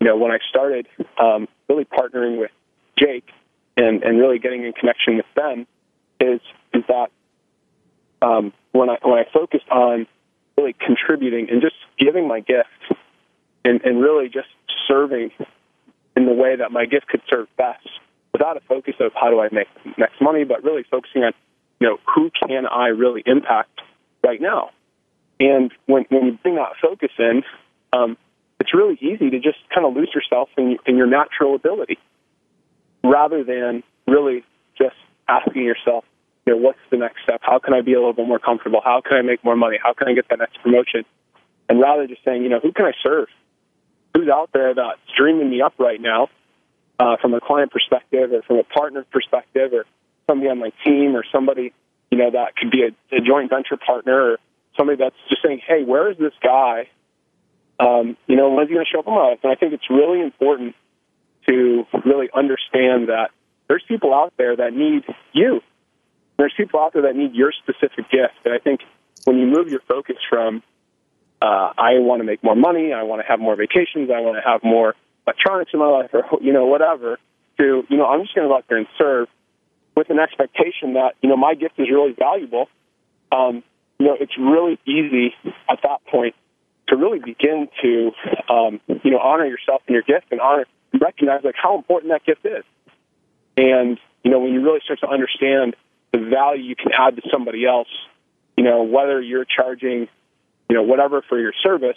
you 0.00 0.06
know, 0.06 0.16
when 0.16 0.30
I 0.30 0.38
started 0.48 0.86
um, 1.20 1.48
really 1.68 1.84
partnering 1.84 2.38
with 2.38 2.50
Jake 2.98 3.28
and, 3.76 4.02
and 4.02 4.18
really 4.18 4.38
getting 4.38 4.64
in 4.64 4.72
connection 4.72 5.16
with 5.16 5.26
them, 5.34 5.66
is 6.20 6.40
is 6.72 6.84
that 6.88 7.10
um, 8.20 8.52
when 8.72 8.88
I 8.88 8.98
when 9.02 9.18
I 9.18 9.24
focused 9.32 9.68
on 9.70 10.06
really 10.56 10.74
contributing 10.74 11.48
and 11.50 11.60
just 11.60 11.76
giving 11.98 12.28
my 12.28 12.40
gift 12.40 12.68
and, 13.64 13.80
and 13.82 14.00
really 14.00 14.28
just 14.28 14.48
serving 14.86 15.30
in 16.16 16.26
the 16.26 16.32
way 16.32 16.56
that 16.56 16.70
my 16.70 16.84
gift 16.84 17.08
could 17.08 17.22
serve 17.30 17.48
best 17.56 17.88
without 18.32 18.56
a 18.56 18.60
focus 18.60 18.94
of 19.00 19.12
how 19.14 19.30
do 19.30 19.40
I 19.40 19.48
make 19.52 19.68
next 19.98 20.20
money, 20.20 20.44
but 20.44 20.64
really 20.64 20.84
focusing 20.90 21.24
on, 21.24 21.32
you 21.80 21.88
know, 21.88 21.98
who 22.14 22.30
can 22.46 22.66
I 22.66 22.88
really 23.02 23.22
impact 23.26 23.80
right 24.22 24.40
now? 24.40 24.70
And 25.40 25.72
when, 25.86 26.04
when 26.08 26.26
you 26.26 26.38
bring 26.42 26.54
that 26.54 26.72
focus 26.80 27.10
in, 27.18 27.42
um, 27.92 28.16
it's 28.60 28.72
really 28.72 28.96
easy 29.00 29.28
to 29.30 29.40
just 29.40 29.58
kind 29.74 29.84
of 29.84 29.94
lose 29.94 30.10
yourself 30.14 30.48
in, 30.56 30.78
in 30.86 30.96
your 30.96 31.08
natural 31.08 31.56
ability 31.56 31.98
rather 33.02 33.42
than 33.42 33.82
really 34.06 34.44
just 34.78 34.94
asking 35.28 35.64
yourself, 35.64 36.04
you 36.46 36.54
know, 36.54 36.60
what's 36.60 36.78
the 36.90 36.96
next 36.96 37.22
step? 37.24 37.40
How 37.42 37.58
can 37.58 37.74
I 37.74 37.80
be 37.80 37.92
a 37.92 37.98
little 37.98 38.12
bit 38.12 38.26
more 38.26 38.38
comfortable? 38.38 38.80
How 38.84 39.00
can 39.00 39.16
I 39.16 39.22
make 39.22 39.42
more 39.44 39.56
money? 39.56 39.78
How 39.82 39.92
can 39.92 40.08
I 40.08 40.14
get 40.14 40.28
that 40.30 40.38
next 40.38 40.62
promotion? 40.62 41.04
And 41.68 41.80
rather 41.80 42.06
just 42.06 42.24
saying, 42.24 42.42
you 42.42 42.48
know, 42.48 42.60
who 42.60 42.72
can 42.72 42.86
I 42.86 42.92
serve? 43.02 43.28
Who's 44.14 44.28
out 44.28 44.50
there 44.52 44.74
that's 44.74 45.00
dreaming 45.16 45.50
me 45.50 45.60
up 45.62 45.74
right 45.78 46.00
now 46.00 46.28
uh, 46.98 47.16
from 47.20 47.34
a 47.34 47.40
client 47.40 47.72
perspective 47.72 48.32
or 48.32 48.42
from 48.42 48.58
a 48.58 48.64
partner 48.64 49.04
perspective 49.10 49.72
or 49.72 49.86
somebody 50.28 50.50
on 50.50 50.58
my 50.58 50.70
team 50.84 51.16
or 51.16 51.24
somebody, 51.32 51.72
you 52.12 52.18
know, 52.18 52.30
that 52.30 52.54
could 52.54 52.70
be 52.70 52.82
a, 52.84 53.16
a 53.16 53.20
joint 53.20 53.48
venture 53.48 53.76
partner 53.76 54.32
or 54.32 54.38
somebody 54.76 54.98
that's 54.98 55.16
just 55.28 55.42
saying, 55.42 55.60
hey, 55.66 55.82
where 55.82 56.10
is 56.10 56.18
this 56.18 56.34
guy? 56.42 56.88
Um, 57.80 58.16
you 58.28 58.36
know, 58.36 58.50
when's 58.50 58.68
he 58.68 58.74
going 58.74 58.84
to 58.84 58.90
show 58.92 59.00
up 59.00 59.08
in 59.08 59.14
my 59.14 59.30
life? 59.30 59.40
And 59.42 59.50
I 59.50 59.56
think 59.56 59.72
it's 59.72 59.88
really 59.90 60.20
important 60.20 60.76
to 61.48 61.84
really 62.04 62.28
understand 62.32 63.08
that 63.08 63.30
there's 63.66 63.82
people 63.88 64.14
out 64.14 64.32
there 64.36 64.54
that 64.54 64.72
need 64.74 65.02
you 65.32 65.62
there's 66.42 66.52
people 66.56 66.80
out 66.80 66.92
there 66.92 67.02
that 67.02 67.14
need 67.14 67.34
your 67.34 67.52
specific 67.52 68.10
gift. 68.10 68.34
And 68.44 68.52
I 68.52 68.58
think 68.58 68.80
when 69.24 69.38
you 69.38 69.46
move 69.46 69.68
your 69.68 69.80
focus 69.86 70.16
from, 70.28 70.62
uh, 71.40 71.72
I 71.78 71.98
want 71.98 72.20
to 72.20 72.24
make 72.24 72.42
more 72.42 72.56
money, 72.56 72.92
I 72.92 73.04
want 73.04 73.22
to 73.22 73.28
have 73.28 73.38
more 73.38 73.54
vacations, 73.54 74.10
I 74.10 74.20
want 74.20 74.42
to 74.42 74.48
have 74.48 74.64
more 74.64 74.94
electronics 75.26 75.70
in 75.72 75.78
my 75.78 75.86
life, 75.86 76.10
or 76.12 76.24
you 76.40 76.52
know 76.52 76.66
whatever, 76.66 77.18
to 77.58 77.84
you 77.88 77.96
know 77.96 78.06
I'm 78.06 78.22
just 78.22 78.34
going 78.34 78.46
to 78.46 78.50
go 78.50 78.56
out 78.56 78.64
there 78.68 78.78
and 78.78 78.86
serve 78.98 79.28
with 79.96 80.10
an 80.10 80.18
expectation 80.18 80.94
that 80.94 81.14
you 81.22 81.28
know 81.28 81.36
my 81.36 81.54
gift 81.54 81.74
is 81.78 81.88
really 81.90 82.12
valuable. 82.12 82.68
Um, 83.30 83.62
you 83.98 84.06
know, 84.06 84.16
it's 84.18 84.36
really 84.38 84.78
easy 84.86 85.34
at 85.68 85.78
that 85.82 86.04
point 86.10 86.34
to 86.88 86.96
really 86.96 87.18
begin 87.18 87.68
to 87.82 88.10
um, 88.52 88.80
you 89.02 89.10
know 89.10 89.18
honor 89.18 89.46
yourself 89.46 89.82
and 89.86 89.94
your 89.94 90.02
gift 90.02 90.26
and 90.30 90.40
honor 90.40 90.66
recognize 91.00 91.40
like 91.44 91.54
how 91.60 91.76
important 91.76 92.12
that 92.12 92.24
gift 92.24 92.44
is. 92.44 92.64
And 93.56 93.98
you 94.24 94.30
know 94.30 94.40
when 94.40 94.52
you 94.52 94.62
really 94.62 94.80
start 94.84 95.00
to 95.00 95.08
understand 95.08 95.76
the 96.12 96.18
value 96.18 96.62
you 96.62 96.76
can 96.76 96.92
add 96.92 97.16
to 97.16 97.22
somebody 97.30 97.66
else, 97.66 97.88
you 98.56 98.64
know, 98.64 98.82
whether 98.82 99.20
you're 99.20 99.46
charging, 99.46 100.08
you 100.68 100.76
know, 100.76 100.82
whatever 100.82 101.22
for 101.28 101.38
your 101.38 101.52
service, 101.62 101.96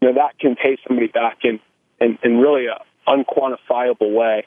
you 0.00 0.08
know, 0.08 0.14
that 0.14 0.38
can 0.38 0.56
pay 0.56 0.76
somebody 0.86 1.06
back 1.06 1.38
in, 1.44 1.60
in, 2.00 2.18
in 2.22 2.38
really 2.38 2.66
a 2.66 2.82
unquantifiable 3.06 4.12
way. 4.12 4.46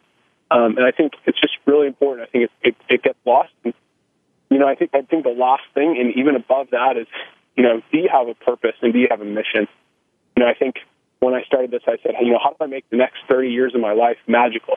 Um, 0.51 0.77
and 0.77 0.85
I 0.85 0.91
think 0.91 1.13
it's 1.25 1.39
just 1.39 1.55
really 1.65 1.87
important. 1.87 2.27
I 2.27 2.31
think 2.31 2.43
it, 2.45 2.69
it, 2.69 2.75
it 2.89 3.03
gets 3.03 3.17
lost. 3.25 3.51
And, 3.63 3.73
you 4.49 4.59
know, 4.59 4.67
I 4.67 4.75
think 4.75 4.91
I 4.93 5.01
think 5.01 5.23
the 5.23 5.31
last 5.31 5.63
thing, 5.73 5.97
and 5.99 6.15
even 6.15 6.35
above 6.35 6.69
that, 6.71 6.97
is 6.97 7.07
you 7.55 7.63
know, 7.63 7.81
do 7.91 7.97
you 7.97 8.09
have 8.11 8.27
a 8.27 8.33
purpose 8.33 8.75
and 8.81 8.93
do 8.93 8.99
you 8.99 9.07
have 9.09 9.21
a 9.21 9.25
mission? 9.25 9.67
You 10.35 10.43
know, 10.43 10.47
I 10.47 10.53
think 10.53 10.75
when 11.19 11.33
I 11.33 11.43
started 11.43 11.71
this, 11.71 11.81
I 11.87 11.97
said, 12.03 12.15
hey, 12.17 12.25
you 12.25 12.33
know, 12.33 12.39
how 12.43 12.51
do 12.51 12.57
I 12.61 12.67
make 12.67 12.89
the 12.89 12.97
next 12.97 13.19
30 13.29 13.49
years 13.49 13.73
of 13.73 13.81
my 13.81 13.93
life 13.93 14.17
magical? 14.27 14.75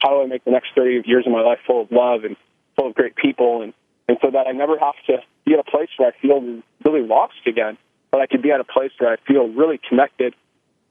How 0.00 0.10
do 0.10 0.22
I 0.22 0.26
make 0.26 0.44
the 0.44 0.50
next 0.50 0.68
30 0.76 1.02
years 1.06 1.26
of 1.26 1.32
my 1.32 1.40
life 1.40 1.58
full 1.66 1.82
of 1.82 1.90
love 1.90 2.24
and 2.24 2.36
full 2.76 2.88
of 2.88 2.94
great 2.94 3.16
people, 3.16 3.62
and 3.62 3.72
and 4.08 4.16
so 4.22 4.30
that 4.30 4.46
I 4.46 4.52
never 4.52 4.78
have 4.78 4.94
to 5.06 5.18
be 5.44 5.54
at 5.54 5.60
a 5.60 5.70
place 5.70 5.88
where 5.96 6.08
I 6.08 6.20
feel 6.20 6.40
really 6.84 7.06
lost 7.06 7.34
again, 7.46 7.76
but 8.10 8.20
I 8.20 8.26
could 8.26 8.42
be 8.42 8.50
at 8.50 8.60
a 8.60 8.64
place 8.64 8.92
where 8.98 9.12
I 9.12 9.16
feel 9.26 9.48
really 9.48 9.80
connected, 9.88 10.34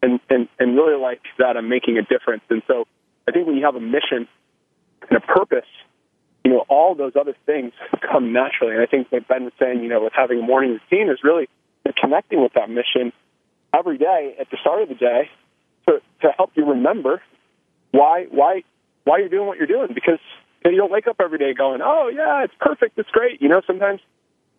and 0.02 0.20
and 0.30 0.48
and 0.60 0.76
really 0.76 1.00
like 1.00 1.22
that 1.40 1.58
I'm 1.58 1.70
making 1.70 1.98
a 1.98 2.04
difference. 2.04 2.44
And 2.50 2.62
so 2.68 2.86
I 3.28 3.32
think 3.32 3.48
when 3.48 3.58
you 3.58 3.66
have 3.66 3.76
a 3.76 3.82
mission 3.82 4.28
and 5.10 5.18
a 5.18 5.20
purpose, 5.20 5.68
you 6.44 6.52
know, 6.52 6.64
all 6.70 6.96
those 6.96 7.14
other 7.20 7.36
things 7.46 7.74
come 8.12 8.32
naturally. 8.34 8.74
And 8.74 8.82
I 8.82 8.86
think 8.86 9.12
what 9.12 9.28
Ben 9.28 9.44
was 9.44 9.54
saying, 9.60 9.84
you 9.84 9.90
know, 9.90 10.04
with 10.04 10.14
having 10.16 10.40
a 10.40 10.44
morning 10.44 10.80
routine 10.80 11.10
is 11.10 11.20
really 11.24 11.50
connecting 12.00 12.42
with 12.42 12.54
that 12.54 12.70
mission 12.70 13.14
every 13.74 13.98
day 13.98 14.36
at 14.40 14.50
the 14.50 14.58
start 14.62 14.82
of 14.82 14.90
the 14.90 14.96
day 14.96 15.30
to 15.88 16.02
to 16.22 16.32
help 16.36 16.52
you 16.56 16.66
remember 16.66 17.22
why 17.92 18.26
why 18.30 18.64
why 19.04 19.20
you're 19.20 19.30
doing 19.30 19.48
what 19.48 19.58
you're 19.58 19.68
doing 19.68 19.90
because 19.94 20.20
and 20.64 20.74
you 20.74 20.82
don't 20.82 20.92
wake 20.92 21.08
up 21.08 21.18
every 21.22 21.38
day 21.38 21.54
going, 21.54 21.82
"Oh 21.84 22.10
yeah, 22.14 22.44
it's 22.44 22.54
perfect, 22.60 22.98
it's 22.98 23.10
great." 23.10 23.42
You 23.42 23.48
know, 23.48 23.62
sometimes 23.66 24.02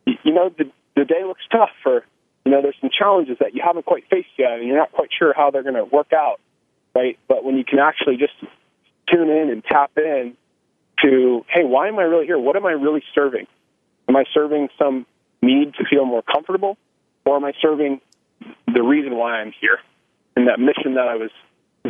you 0.07 0.33
know 0.33 0.51
the 0.57 0.71
the 0.97 1.05
day 1.05 1.25
looks 1.25 1.43
tough, 1.51 1.75
or 1.85 2.05
you 2.45 2.53
know, 2.53 2.63
there's 2.63 2.77
some 2.81 2.91
challenges 2.97 3.37
that 3.41 3.55
you 3.55 3.63
haven't 3.65 3.85
quite 3.85 4.05
faced 4.09 4.33
yet, 4.39 4.53
and 4.53 4.67
you're 4.67 4.79
not 4.79 4.93
quite 4.93 5.11
sure 5.17 5.35
how 5.37 5.51
they're 5.51 5.63
going 5.63 5.75
to 5.75 5.85
work 5.85 6.13
out, 6.15 6.41
right? 6.95 7.19
But 7.29 7.45
when 7.45 7.59
you 7.59 7.65
can 7.65 7.79
actually 7.79 8.17
just 8.17 8.33
tune 9.11 9.29
in 9.29 9.51
and 9.51 9.65
tap 9.65 9.93
in 9.97 10.37
to, 11.05 11.45
hey, 11.49 11.65
why 11.65 11.89
am 11.89 11.99
I 11.99 12.03
really 12.03 12.27
here? 12.27 12.39
What 12.39 12.57
am 12.57 12.67
I 12.67 12.73
really 12.73 13.03
serving? 13.15 13.47
Am 14.09 14.17
I 14.17 14.25
serving 14.33 14.69
some 14.79 15.07
need 15.43 15.75
to 15.75 15.85
feel 15.89 16.05
more 16.05 16.23
comfortable, 16.23 16.77
or 17.25 17.37
am 17.37 17.45
I 17.45 17.53
serving 17.61 18.01
the 18.67 18.83
reason 18.83 19.17
why 19.17 19.41
I'm 19.41 19.53
here 19.61 19.79
and 20.37 20.49
that 20.49 20.59
mission 20.59 20.95
that 20.95 21.09
I 21.09 21.17
was 21.17 21.31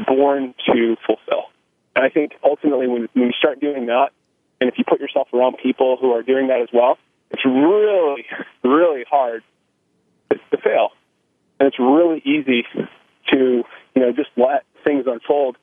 born 0.07 0.55
to 0.66 0.97
fulfill? 1.07 1.45
And 1.97 2.05
I 2.05 2.11
think 2.11 2.33
ultimately, 2.45 2.87
when, 2.87 3.09
when 3.14 3.27
you 3.27 3.33
start 3.39 3.61
doing 3.61 3.87
that, 3.87 4.11
and 4.61 4.69
if 4.69 4.77
you 4.79 4.85
put 4.85 5.01
yourself 5.01 5.29
around 5.33 5.57
people 5.62 5.97
who 6.01 6.12
are 6.12 6.23
doing 6.23 6.49
that 6.49 6.61
as 6.61 6.69
well, 6.73 6.99
it's 7.31 7.45
really, 7.45 8.27
really 8.64 9.05
hard 9.09 9.43
to, 10.31 10.39
to 10.51 10.62
fail. 10.62 10.91
And 11.61 11.66
it's 11.66 11.79
really 11.79 12.23
easy 12.25 12.64
to, 13.33 13.64
you 13.95 14.03
know, 14.03 14.12
just 14.12 14.31
let 14.37 14.64
things 14.85 15.05
unfold 15.07 15.57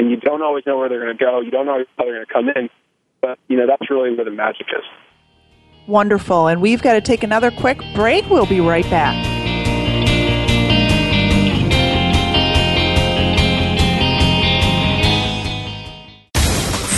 and 0.00 0.10
you 0.10 0.16
don't 0.16 0.42
always 0.42 0.64
know 0.66 0.78
where 0.78 0.88
they're 0.88 1.04
going 1.04 1.16
to 1.16 1.22
go. 1.22 1.40
You 1.42 1.50
don't 1.50 1.68
always 1.68 1.86
know 1.86 1.92
how 1.98 2.04
they're 2.04 2.14
going 2.14 2.26
to 2.26 2.32
come 2.32 2.48
in, 2.48 2.70
but 3.20 3.38
you 3.48 3.58
know 3.58 3.66
that's 3.66 3.90
really 3.90 4.14
where 4.14 4.24
the 4.24 4.30
magic 4.30 4.66
is. 4.74 4.82
Wonderful, 5.86 6.46
and 6.48 6.62
we've 6.62 6.80
got 6.82 6.94
to 6.94 7.02
take 7.02 7.22
another 7.22 7.50
quick 7.50 7.78
break. 7.94 8.28
We'll 8.30 8.46
be 8.46 8.60
right 8.60 8.84
back. 8.84 9.26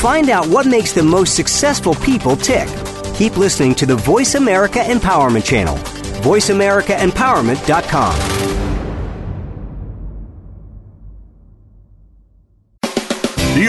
Find 0.00 0.30
out 0.30 0.46
what 0.46 0.66
makes 0.66 0.92
the 0.92 1.02
most 1.02 1.34
successful 1.36 1.96
people 1.96 2.36
tick. 2.36 2.68
Keep 3.14 3.36
listening 3.36 3.74
to 3.76 3.86
the 3.86 3.96
Voice 3.96 4.34
America 4.36 4.80
Empowerment 4.80 5.44
Channel. 5.44 5.76
VoiceAmericaEmpowerment.com. 6.22 8.41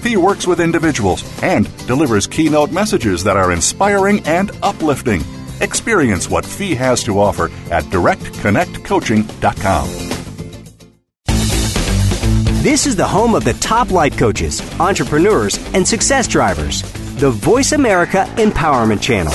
Fee 0.00 0.16
works 0.16 0.46
with 0.46 0.60
individuals 0.60 1.22
and 1.42 1.68
delivers 1.86 2.26
keynote 2.26 2.72
messages 2.72 3.22
that 3.24 3.36
are 3.36 3.52
inspiring 3.52 4.26
and 4.26 4.50
uplifting. 4.62 5.22
Experience 5.60 6.30
what 6.30 6.46
Fee 6.46 6.74
has 6.74 7.02
to 7.04 7.20
offer 7.20 7.50
at 7.70 7.84
directconnectcoaching.com. 7.84 9.88
This 12.62 12.86
is 12.86 12.96
the 12.96 13.06
home 13.06 13.34
of 13.34 13.44
the 13.44 13.52
top 13.54 13.90
life 13.90 14.16
coaches, 14.18 14.60
entrepreneurs, 14.80 15.58
and 15.74 15.86
success 15.86 16.26
drivers. 16.28 16.80
The 17.16 17.30
Voice 17.30 17.72
America 17.72 18.24
Empowerment 18.36 19.02
Channel. 19.02 19.32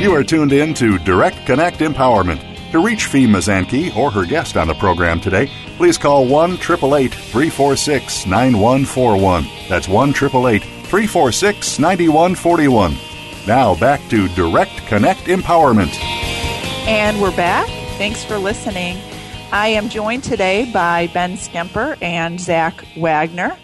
You 0.00 0.14
are 0.14 0.24
tuned 0.24 0.52
in 0.52 0.74
to 0.74 0.98
Direct 0.98 1.46
Connect 1.46 1.78
Empowerment. 1.78 2.51
To 2.72 2.82
reach 2.82 3.04
Fee 3.04 3.26
Mazanke 3.26 3.94
or 3.94 4.10
her 4.10 4.24
guest 4.24 4.56
on 4.56 4.66
the 4.66 4.72
program 4.72 5.20
today, 5.20 5.50
please 5.76 5.98
call 5.98 6.26
1 6.26 6.52
888 6.52 7.12
346 7.12 8.24
9141. 8.24 9.46
That's 9.68 9.88
1 9.88 10.08
888 10.08 10.62
346 10.62 11.78
9141. 11.78 12.96
Now 13.46 13.74
back 13.74 14.00
to 14.08 14.26
Direct 14.28 14.74
Connect 14.86 15.20
Empowerment. 15.24 15.94
And 16.86 17.20
we're 17.20 17.36
back. 17.36 17.66
Thanks 17.98 18.24
for 18.24 18.38
listening. 18.38 18.96
I 19.52 19.68
am 19.68 19.90
joined 19.90 20.24
today 20.24 20.70
by 20.72 21.10
Ben 21.12 21.36
Schemper 21.36 21.98
and 22.00 22.40
Zach 22.40 22.86
Wagner, 22.96 23.54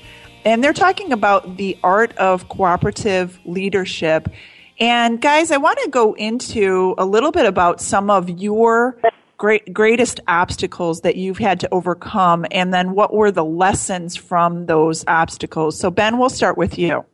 and 0.44 0.62
they're 0.62 0.74
talking 0.74 1.14
about 1.14 1.56
the 1.56 1.78
art 1.82 2.14
of 2.18 2.50
cooperative 2.50 3.40
leadership 3.46 4.28
and 4.78 5.20
guys, 5.20 5.50
I 5.50 5.56
want 5.56 5.78
to 5.84 5.90
go 5.90 6.14
into 6.14 6.94
a 6.98 7.04
little 7.04 7.32
bit 7.32 7.46
about 7.46 7.80
some 7.80 8.10
of 8.10 8.28
your 8.28 8.98
great, 9.36 9.72
greatest 9.72 10.20
obstacles 10.28 11.00
that 11.00 11.16
you've 11.16 11.38
had 11.38 11.60
to 11.60 11.68
overcome, 11.72 12.44
and 12.50 12.74
then 12.74 12.92
what 12.94 13.14
were 13.14 13.30
the 13.30 13.44
lessons 13.44 14.16
from 14.16 14.66
those 14.66 15.04
obstacles. 15.06 15.78
So, 15.78 15.90
Ben, 15.90 16.18
we'll 16.18 16.28
start 16.28 16.58
with 16.58 16.78
you. 16.78 17.04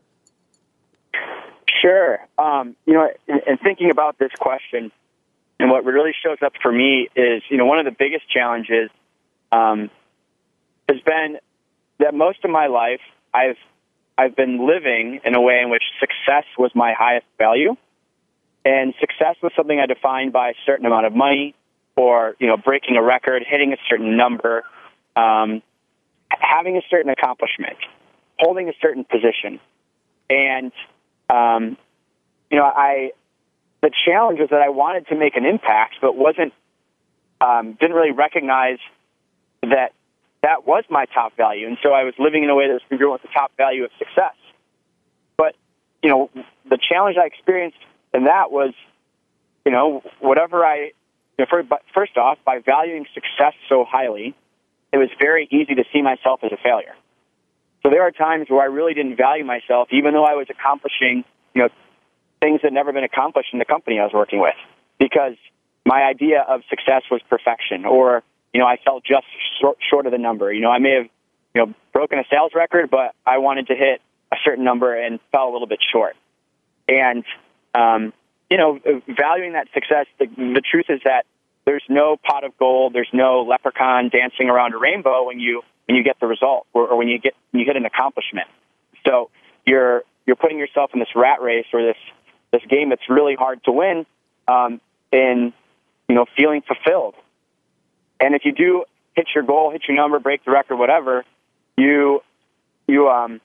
Sure. 1.83 2.19
Um, 2.39 2.77
you 2.87 2.95
know, 2.95 3.11
in, 3.29 3.41
in 3.47 3.59
thinking 3.59 3.91
about 3.91 4.19
this 4.19 4.33
question, 4.39 4.91
and 5.61 5.71
what 5.71 5.85
really 5.85 6.12
shows 6.23 6.39
up 6.45 6.55
for 6.61 6.73
me 6.73 7.09
is, 7.15 7.43
you 7.49 7.57
know, 7.57 7.67
one 7.67 7.79
of 7.79 7.85
the 7.85 7.95
biggest 7.97 8.29
challenges 8.29 8.91
um, 9.53 9.91
has 10.89 11.01
been 11.01 11.39
that 11.99 12.15
most 12.15 12.45
of 12.45 12.51
my 12.51 12.67
life 12.67 13.01
I've 13.33 13.57
I've 14.17 14.37
been 14.37 14.67
living 14.67 15.21
in 15.25 15.35
a 15.35 15.41
way 15.41 15.61
in 15.61 15.71
which 15.71 15.83
success 15.99 16.45
was 16.59 16.71
my 16.75 16.93
highest 16.97 17.27
value. 17.39 17.77
And 18.65 18.95
success 19.01 19.37
was 19.43 19.53
something 19.57 19.79
I 19.79 19.87
defined 19.87 20.33
by 20.33 20.51
a 20.51 20.55
certain 20.65 20.87
amount 20.87 21.07
of 21.07 21.15
money 21.15 21.55
or, 21.97 22.35
you 22.39 22.47
know, 22.47 22.57
breaking 22.57 22.97
a 22.97 23.03
record, 23.03 23.45
hitting 23.47 23.73
a 23.73 23.77
certain 23.89 24.17
number, 24.17 24.62
um, 25.17 25.62
having 26.31 26.77
a 26.77 26.83
certain 26.91 27.11
accomplishment, 27.11 27.77
holding 28.39 28.69
a 28.69 28.73
certain 28.81 29.05
position. 29.05 29.61
And, 30.31 30.73
um, 31.29 31.77
you 32.51 32.59
know, 32.59 32.65
I, 32.65 33.11
the 33.83 33.91
challenge 34.07 34.41
was 34.41 34.49
that 34.51 34.62
I 34.62 34.71
wanted 34.71 35.09
to 35.09 35.17
make 35.17 35.37
an 35.37 35.45
impact, 35.45 35.97
but 36.01 36.17
wasn't, 36.17 36.53
um, 37.41 37.77
didn't 37.79 37.95
really 37.95 38.12
recognize 38.12 38.79
that 39.62 39.93
that 40.45 40.66
was 40.66 40.84
my 40.90 41.07
top 41.07 41.34
value. 41.36 41.66
And 41.66 41.78
so 41.82 41.92
I 41.92 42.05
was 42.05 42.12
living 42.18 42.45
in 42.45 42.51
a 42.51 42.55
way 42.55 42.68
that 42.68 42.74
was 42.74 42.82
congruent 42.90 43.22
with 43.22 43.22
the 43.22 43.34
top 43.34 43.57
value 43.57 43.84
of 43.84 43.90
success. 43.99 44.36
But, 45.38 45.57
you 46.03 46.11
know, 46.11 46.30
the 46.68 46.78
challenge 46.78 47.16
I 47.16 47.24
experienced 47.26 47.78
in 48.12 48.24
that 48.24 48.53
was, 48.53 48.74
you 49.64 49.72
know, 49.72 50.03
whatever 50.20 50.62
I, 50.62 50.92
you 51.38 51.47
know, 51.51 51.66
first 51.95 52.16
off, 52.18 52.38
by 52.45 52.59
valuing 52.59 53.07
success 53.14 53.55
so 53.70 53.86
highly, 53.88 54.34
it 54.92 54.99
was 54.99 55.09
very 55.18 55.49
easy 55.51 55.74
to 55.76 55.84
see 55.92 56.03
myself 56.03 56.40
as 56.45 56.53
a 56.53 56.59
failure. 56.62 56.95
So 57.82 57.88
there 57.90 58.03
are 58.03 58.12
times 58.12 58.47
where 58.51 58.61
I 58.61 58.66
really 58.66 58.92
didn't 58.92 59.16
value 59.16 59.45
myself, 59.45 59.88
even 59.92 60.12
though 60.12 60.24
I 60.24 60.34
was 60.34 60.47
accomplishing, 60.51 61.24
you 61.55 61.62
know, 61.62 61.68
things 62.40 62.61
that 62.62 62.72
never 62.72 62.92
been 62.92 63.05
accomplished 63.05 63.49
in 63.55 63.59
the 63.59 63.64
company 63.64 63.99
I 63.99 64.05
was 64.05 64.12
working 64.12 64.40
with, 64.40 64.55
because 64.99 65.36
my 65.86 66.03
idea 66.03 66.45
of 66.47 66.61
success 66.68 67.03
was 67.11 67.22
perfection 67.30 67.86
or 67.86 68.22
you 68.55 68.61
know, 68.61 68.66
I 68.66 68.78
fell 68.82 69.00
just 69.00 69.26
short, 69.61 69.78
short 69.90 70.07
of 70.07 70.12
the 70.12 70.18
number. 70.18 70.52
You 70.52 70.61
know, 70.61 70.70
I 70.70 70.78
may 70.78 70.94
have, 70.94 71.09
you 71.55 71.66
know, 71.66 71.74
broken 71.92 72.20
a 72.20 72.24
sales 72.30 72.52
record, 72.55 72.88
but 72.88 73.14
I 73.26 73.38
wanted 73.38 73.66
to 73.66 73.74
hit 73.74 74.00
a 74.32 74.36
certain 74.44 74.64
number 74.64 74.94
and 74.94 75.18
fell 75.32 75.50
a 75.50 75.52
little 75.52 75.66
bit 75.66 75.80
short. 75.92 76.16
And, 76.88 77.24
um, 77.74 78.12
you 78.48 78.57
know, 78.57 78.78
valuing 79.09 79.55
that 79.55 79.66
success, 79.74 80.07
the, 80.20 80.26
the 80.26 80.62
truth 80.62 80.86
is 80.88 81.00
that 81.05 81.26
there's 81.64 81.82
no 81.88 82.16
pot 82.16 82.44
of 82.44 82.57
gold, 82.57 82.92
there's 82.92 83.09
no 83.12 83.42
leprechaun 83.42 84.09
dancing 84.11 84.48
around 84.48 84.74
a 84.74 84.78
rainbow 84.78 85.26
when 85.26 85.40
you 85.40 85.62
when 85.86 85.96
you 85.96 86.05
get 86.05 86.18
the 86.18 86.26
result 86.26 86.66
or, 86.72 86.88
or 86.88 86.96
when 86.96 87.09
you 87.09 87.18
get 87.18 87.34
when 87.50 87.61
you 87.61 87.66
hit 87.66 87.76
an 87.76 87.86
accomplishment. 87.86 88.46
So 89.07 89.30
you're 89.66 90.02
you're 90.26 90.36
putting 90.36 90.59
yourself 90.59 90.90
in 90.94 91.00
this 91.00 91.09
rat 91.16 91.40
race 91.42 91.66
or 91.72 91.82
this 91.82 91.96
this 92.52 92.62
game 92.68 92.90
that's 92.90 93.09
really 93.09 93.34
hard 93.34 93.64
to 93.64 93.72
win, 93.72 94.07
um, 94.46 94.80
in 95.11 95.52
you 96.09 96.14
know 96.14 96.26
feeling 96.36 96.62
fulfilled 96.62 97.14
and 98.21 98.35
if 98.35 98.45
you 98.45 98.53
do 98.53 98.85
hit 99.15 99.29
your 99.35 99.45
goal, 99.45 99.71
hit 99.71 99.83
your 99.89 99.97
number, 99.97 100.19
break 100.19 100.45
the 100.45 100.51
record, 100.51 100.77
whatever, 100.77 101.25
you 101.77 102.21
you 102.87 103.09
um 103.09 103.41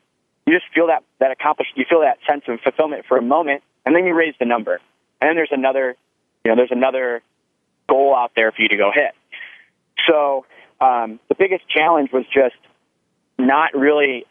you 0.45 0.53
just 0.53 0.65
feel 0.73 0.87
that 0.87 1.03
that 1.19 1.31
accomplished. 1.31 1.71
You 1.75 1.85
feel 1.89 2.01
that 2.01 2.17
sense 2.27 2.43
of 2.47 2.59
fulfillment 2.61 3.05
for 3.07 3.17
a 3.17 3.21
moment, 3.21 3.63
and 3.85 3.95
then 3.95 4.05
you 4.05 4.13
raise 4.13 4.33
the 4.39 4.45
number, 4.45 4.79
and 5.21 5.29
then 5.29 5.35
there's 5.35 5.51
another 5.51 5.95
you 6.43 6.51
know 6.51 6.55
there's 6.55 6.71
another 6.71 7.21
goal 7.87 8.15
out 8.15 8.31
there 8.35 8.51
for 8.51 8.61
you 8.61 8.69
to 8.69 8.77
go 8.77 8.91
hit. 8.93 9.13
So 10.07 10.45
um, 10.79 11.19
the 11.27 11.35
biggest 11.35 11.67
challenge 11.69 12.11
was 12.11 12.25
just 12.33 12.55
not 13.37 13.73
really 13.73 14.25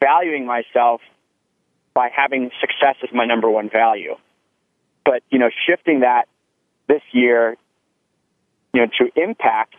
valuing 0.00 0.46
myself 0.46 1.00
by 1.94 2.10
having 2.14 2.50
success 2.60 2.96
as 3.02 3.10
my 3.12 3.24
number 3.24 3.48
one 3.48 3.70
value. 3.70 4.16
But 5.04 5.22
you 5.30 5.38
know, 5.38 5.50
shifting 5.66 6.00
that 6.00 6.28
this 6.88 7.02
year 7.12 7.56
you 8.74 8.80
know, 8.80 8.88
to 8.98 9.10
impact, 9.16 9.76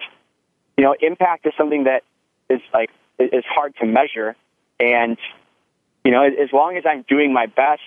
you 0.77 0.83
know, 0.83 0.95
impact 0.99 1.45
is 1.45 1.53
something 1.57 1.83
that 1.83 2.03
is 2.49 2.61
like 2.73 2.89
is 3.19 3.43
hard 3.47 3.75
to 3.81 3.85
measure, 3.85 4.35
and 4.79 5.17
you 6.03 6.11
know, 6.11 6.23
as 6.23 6.51
long 6.53 6.77
as 6.77 6.83
I'm 6.87 7.03
doing 7.07 7.33
my 7.33 7.45
best 7.45 7.81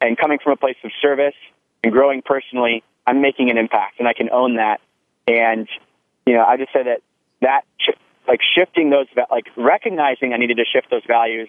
and 0.00 0.16
coming 0.16 0.38
from 0.42 0.52
a 0.52 0.56
place 0.56 0.76
of 0.84 0.92
service 1.02 1.34
and 1.82 1.92
growing 1.92 2.22
personally, 2.22 2.82
I'm 3.06 3.20
making 3.20 3.50
an 3.50 3.58
impact, 3.58 3.98
and 3.98 4.08
I 4.08 4.14
can 4.14 4.30
own 4.30 4.56
that. 4.56 4.80
And 5.26 5.68
you 6.24 6.34
know, 6.34 6.44
I 6.44 6.56
just 6.56 6.72
say 6.72 6.84
that 6.84 7.02
that 7.42 7.64
like 8.28 8.40
shifting 8.54 8.90
those 8.90 9.06
like 9.30 9.46
recognizing 9.56 10.32
I 10.32 10.36
needed 10.36 10.58
to 10.58 10.64
shift 10.64 10.88
those 10.90 11.04
values 11.06 11.48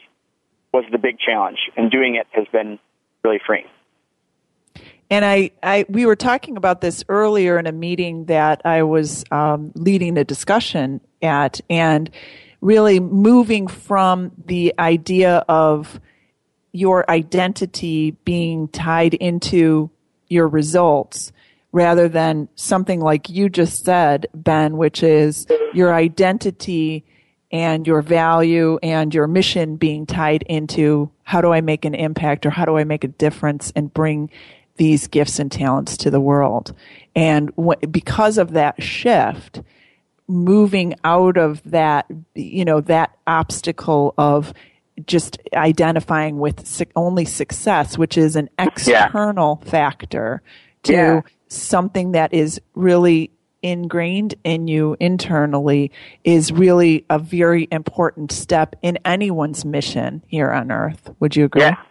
was 0.73 0.83
the 0.91 0.97
big 0.97 1.19
challenge, 1.19 1.59
and 1.77 1.91
doing 1.91 2.15
it 2.15 2.27
has 2.31 2.47
been 2.51 2.79
really 3.23 3.39
freeing. 3.45 3.67
And 5.09 5.23
I, 5.23 5.51
I, 5.61 5.85
we 5.87 6.05
were 6.05 6.15
talking 6.15 6.57
about 6.57 6.81
this 6.81 7.03
earlier 7.09 7.59
in 7.59 7.67
a 7.67 7.71
meeting 7.71 8.25
that 8.25 8.61
I 8.65 8.83
was 8.83 9.23
um, 9.31 9.71
leading 9.75 10.17
a 10.17 10.23
discussion 10.23 11.01
at, 11.21 11.61
and 11.69 12.09
really 12.61 12.99
moving 12.99 13.67
from 13.67 14.31
the 14.45 14.73
idea 14.79 15.45
of 15.47 15.99
your 16.71 17.09
identity 17.09 18.11
being 18.25 18.67
tied 18.67 19.13
into 19.13 19.89
your 20.27 20.47
results 20.47 21.31
rather 21.71 22.09
than 22.09 22.49
something 22.55 22.99
like 22.99 23.29
you 23.29 23.49
just 23.49 23.85
said, 23.85 24.27
Ben, 24.33 24.77
which 24.77 25.03
is 25.03 25.45
your 25.73 25.93
identity 25.93 27.05
and 27.51 27.85
your 27.85 28.01
value 28.01 28.79
and 28.81 29.13
your 29.13 29.27
mission 29.27 29.75
being 29.75 30.05
tied 30.05 30.43
into 30.43 31.11
how 31.23 31.41
do 31.41 31.53
I 31.53 31.61
make 31.61 31.85
an 31.85 31.93
impact 31.93 32.45
or 32.45 32.49
how 32.49 32.65
do 32.65 32.77
I 32.77 32.83
make 32.83 33.03
a 33.03 33.09
difference 33.09 33.71
and 33.75 33.93
bring 33.93 34.29
these 34.77 35.07
gifts 35.07 35.39
and 35.39 35.51
talents 35.51 35.97
to 35.97 36.11
the 36.11 36.19
world. 36.19 36.73
And 37.15 37.51
because 37.91 38.37
of 38.37 38.51
that 38.51 38.81
shift, 38.81 39.61
moving 40.27 40.95
out 41.03 41.37
of 41.37 41.61
that, 41.63 42.09
you 42.33 42.65
know, 42.65 42.81
that 42.81 43.17
obstacle 43.27 44.13
of 44.17 44.53
just 45.05 45.37
identifying 45.53 46.39
with 46.39 46.65
su- 46.65 46.85
only 46.95 47.25
success, 47.25 47.97
which 47.97 48.17
is 48.17 48.35
an 48.35 48.49
external 48.57 49.61
yeah. 49.63 49.69
factor 49.69 50.41
to 50.83 50.93
yeah. 50.93 51.21
something 51.47 52.13
that 52.13 52.33
is 52.33 52.59
really 52.73 53.31
ingrained 53.61 54.35
in 54.43 54.67
you 54.67 54.95
internally 54.99 55.91
is 56.23 56.51
really 56.51 57.03
a 57.09 57.17
very 57.17 57.67
important 57.71 58.31
step 58.31 58.75
in 58.83 58.97
anyone's 59.05 59.65
mission 59.65 60.23
here 60.27 60.51
on 60.51 60.71
earth. 60.71 61.09
Would 61.19 61.35
you 61.35 61.45
agree? 61.45 61.63
Yeah, 61.63 61.81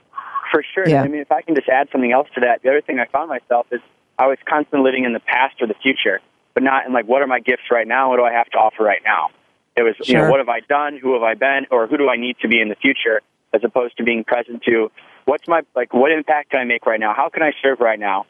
for 0.55 0.64
sure. 0.74 0.88
Yeah. 0.88 1.02
I 1.02 1.09
mean, 1.09 1.20
if 1.20 1.32
I 1.32 1.42
can 1.42 1.55
just 1.55 1.68
add 1.68 1.88
something 1.90 2.12
else 2.12 2.28
to 2.34 2.40
that, 2.40 2.62
the 2.62 2.68
other 2.68 2.80
thing 2.80 3.00
I 3.00 3.07
found 3.07 3.28
myself 3.28 3.66
is 3.72 3.80
I 4.18 4.26
was 4.26 4.38
constantly 4.48 4.84
living 4.84 5.05
in 5.05 5.12
the 5.12 5.20
past 5.20 5.61
or 5.61 5.66
the 5.66 5.74
future, 5.74 6.20
but 6.55 6.62
not 6.62 6.86
in 6.86 6.92
like, 6.92 7.07
what 7.07 7.22
are 7.22 7.26
my 7.26 7.40
gifts 7.40 7.64
right 7.70 7.86
now? 7.86 8.11
What 8.11 8.18
do 8.18 8.24
I 8.24 8.32
have 8.32 8.48
to 8.50 8.59
offer 8.59 8.84
right 8.84 9.02
now? 9.05 9.30
It 9.76 9.82
was, 9.82 9.96
sure. 9.96 10.07
you 10.07 10.14
know, 10.22 10.30
what 10.30 10.38
have 10.38 10.48
I 10.48 10.61
done? 10.61 10.98
Who 11.02 11.14
have 11.14 11.24
I 11.24 11.34
been? 11.34 11.66
Or 11.72 11.88
who 11.88 11.96
do 11.96 12.09
I 12.09 12.16
need 12.16 12.36
to 12.42 12.48
be 12.48 12.61
in 12.61 12.68
the 12.68 12.76
future? 12.76 13.20
As 13.52 13.62
opposed 13.64 13.96
to 13.96 14.05
being 14.05 14.24
present 14.24 14.62
to 14.64 14.90
what's 15.24 15.46
my, 15.48 15.62
like, 15.74 15.92
what 15.92 16.12
impact 16.12 16.50
can 16.50 16.61
I 16.61 16.64
make 16.64 16.86
right 16.86 17.00
now? 17.00 17.14
How 17.14 17.28
can 17.28 17.42
I 17.42 17.52
serve 17.62 17.80
right 17.80 17.98
now? 17.98 18.26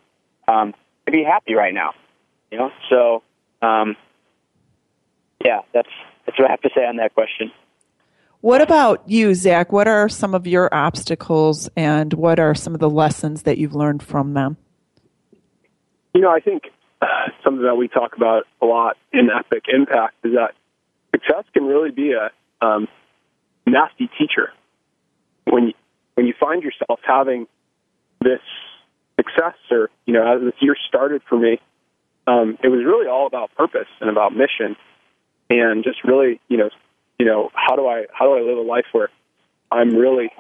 Um, 0.49 0.75
to 1.07 1.13
be 1.13 1.23
happy 1.23 1.55
right 1.55 1.75
now, 1.75 1.93
you 2.51 2.59
know? 2.59 2.71
So, 2.89 3.23
um, 3.61 3.97
yeah, 5.45 5.61
that's 5.73 5.89
that's 6.25 6.39
what 6.39 6.49
I 6.49 6.51
have 6.53 6.63
to 6.63 6.71
say 6.75 6.87
on 6.87 6.97
that 6.97 7.15
question. 7.15 7.53
What 8.45 8.61
about 8.61 9.09
you, 9.09 9.35
Zach? 9.35 9.73
What 9.73 9.89
are 9.89 10.07
some 10.07 10.35
of 10.35 10.47
your 10.47 10.69
obstacles, 10.71 11.71
and 11.79 12.13
what 12.13 12.39
are 12.39 12.55
some 12.55 12.75
of 12.75 12.81
the 12.81 12.91
lessons 12.91 13.45
that 13.45 13.57
you've 13.57 13.75
learned 13.75 14.03
from 14.03 14.35
them? 14.35 14.59
You 16.15 16.21
know, 16.21 16.29
I 16.29 16.41
think 16.41 16.65
uh, 17.01 17.07
something 17.43 17.65
that 17.65 17.77
we 17.77 17.89
talk 17.89 18.15
about 18.19 18.43
a 18.61 18.67
lot 18.67 18.99
in 19.15 19.31
Epic 19.31 19.65
Impact 19.73 20.17
is 20.25 20.35
that 20.35 20.53
success 21.13 21.45
can 21.55 21.65
really 21.65 21.91
be 21.91 22.13
a 22.13 22.31
um, 22.61 22.87
nasty 23.67 24.11
teacher. 24.19 24.53
When 25.47 25.69
you, 25.69 25.75
when 26.13 26.27
you 26.27 26.35
find 26.39 26.63
yourself 26.63 27.01
having 27.03 27.47
this 28.21 28.43
success, 29.17 29.57
or 29.71 29.89
you 30.05 30.13
know, 30.13 30.37
as 30.37 30.43
this 30.43 30.61
year 30.61 30.77
started 30.87 31.23
for 31.27 31.39
me, 31.39 31.63
um, 32.27 32.59
it 32.63 32.69
was 32.69 32.85
really 32.85 33.07
all 33.09 33.27
about 33.27 33.55
purpose 33.55 33.89
and 34.03 34.11
about 34.11 34.37
mission, 34.37 34.77
and 35.49 35.83
just 35.83 36.05
really, 36.05 36.43
you 36.49 36.59
know, 36.59 36.69
you 37.19 37.27
know, 37.27 37.51
how 37.55 37.77
do 37.77 37.87
I 37.87 38.07
how 38.13 38.27
do 38.27 38.33
I 38.35 38.41
live 38.41 38.59
a 38.59 38.63
life 38.63 38.87
where 38.93 39.11
I'm 39.71 39.95
really 39.95 40.31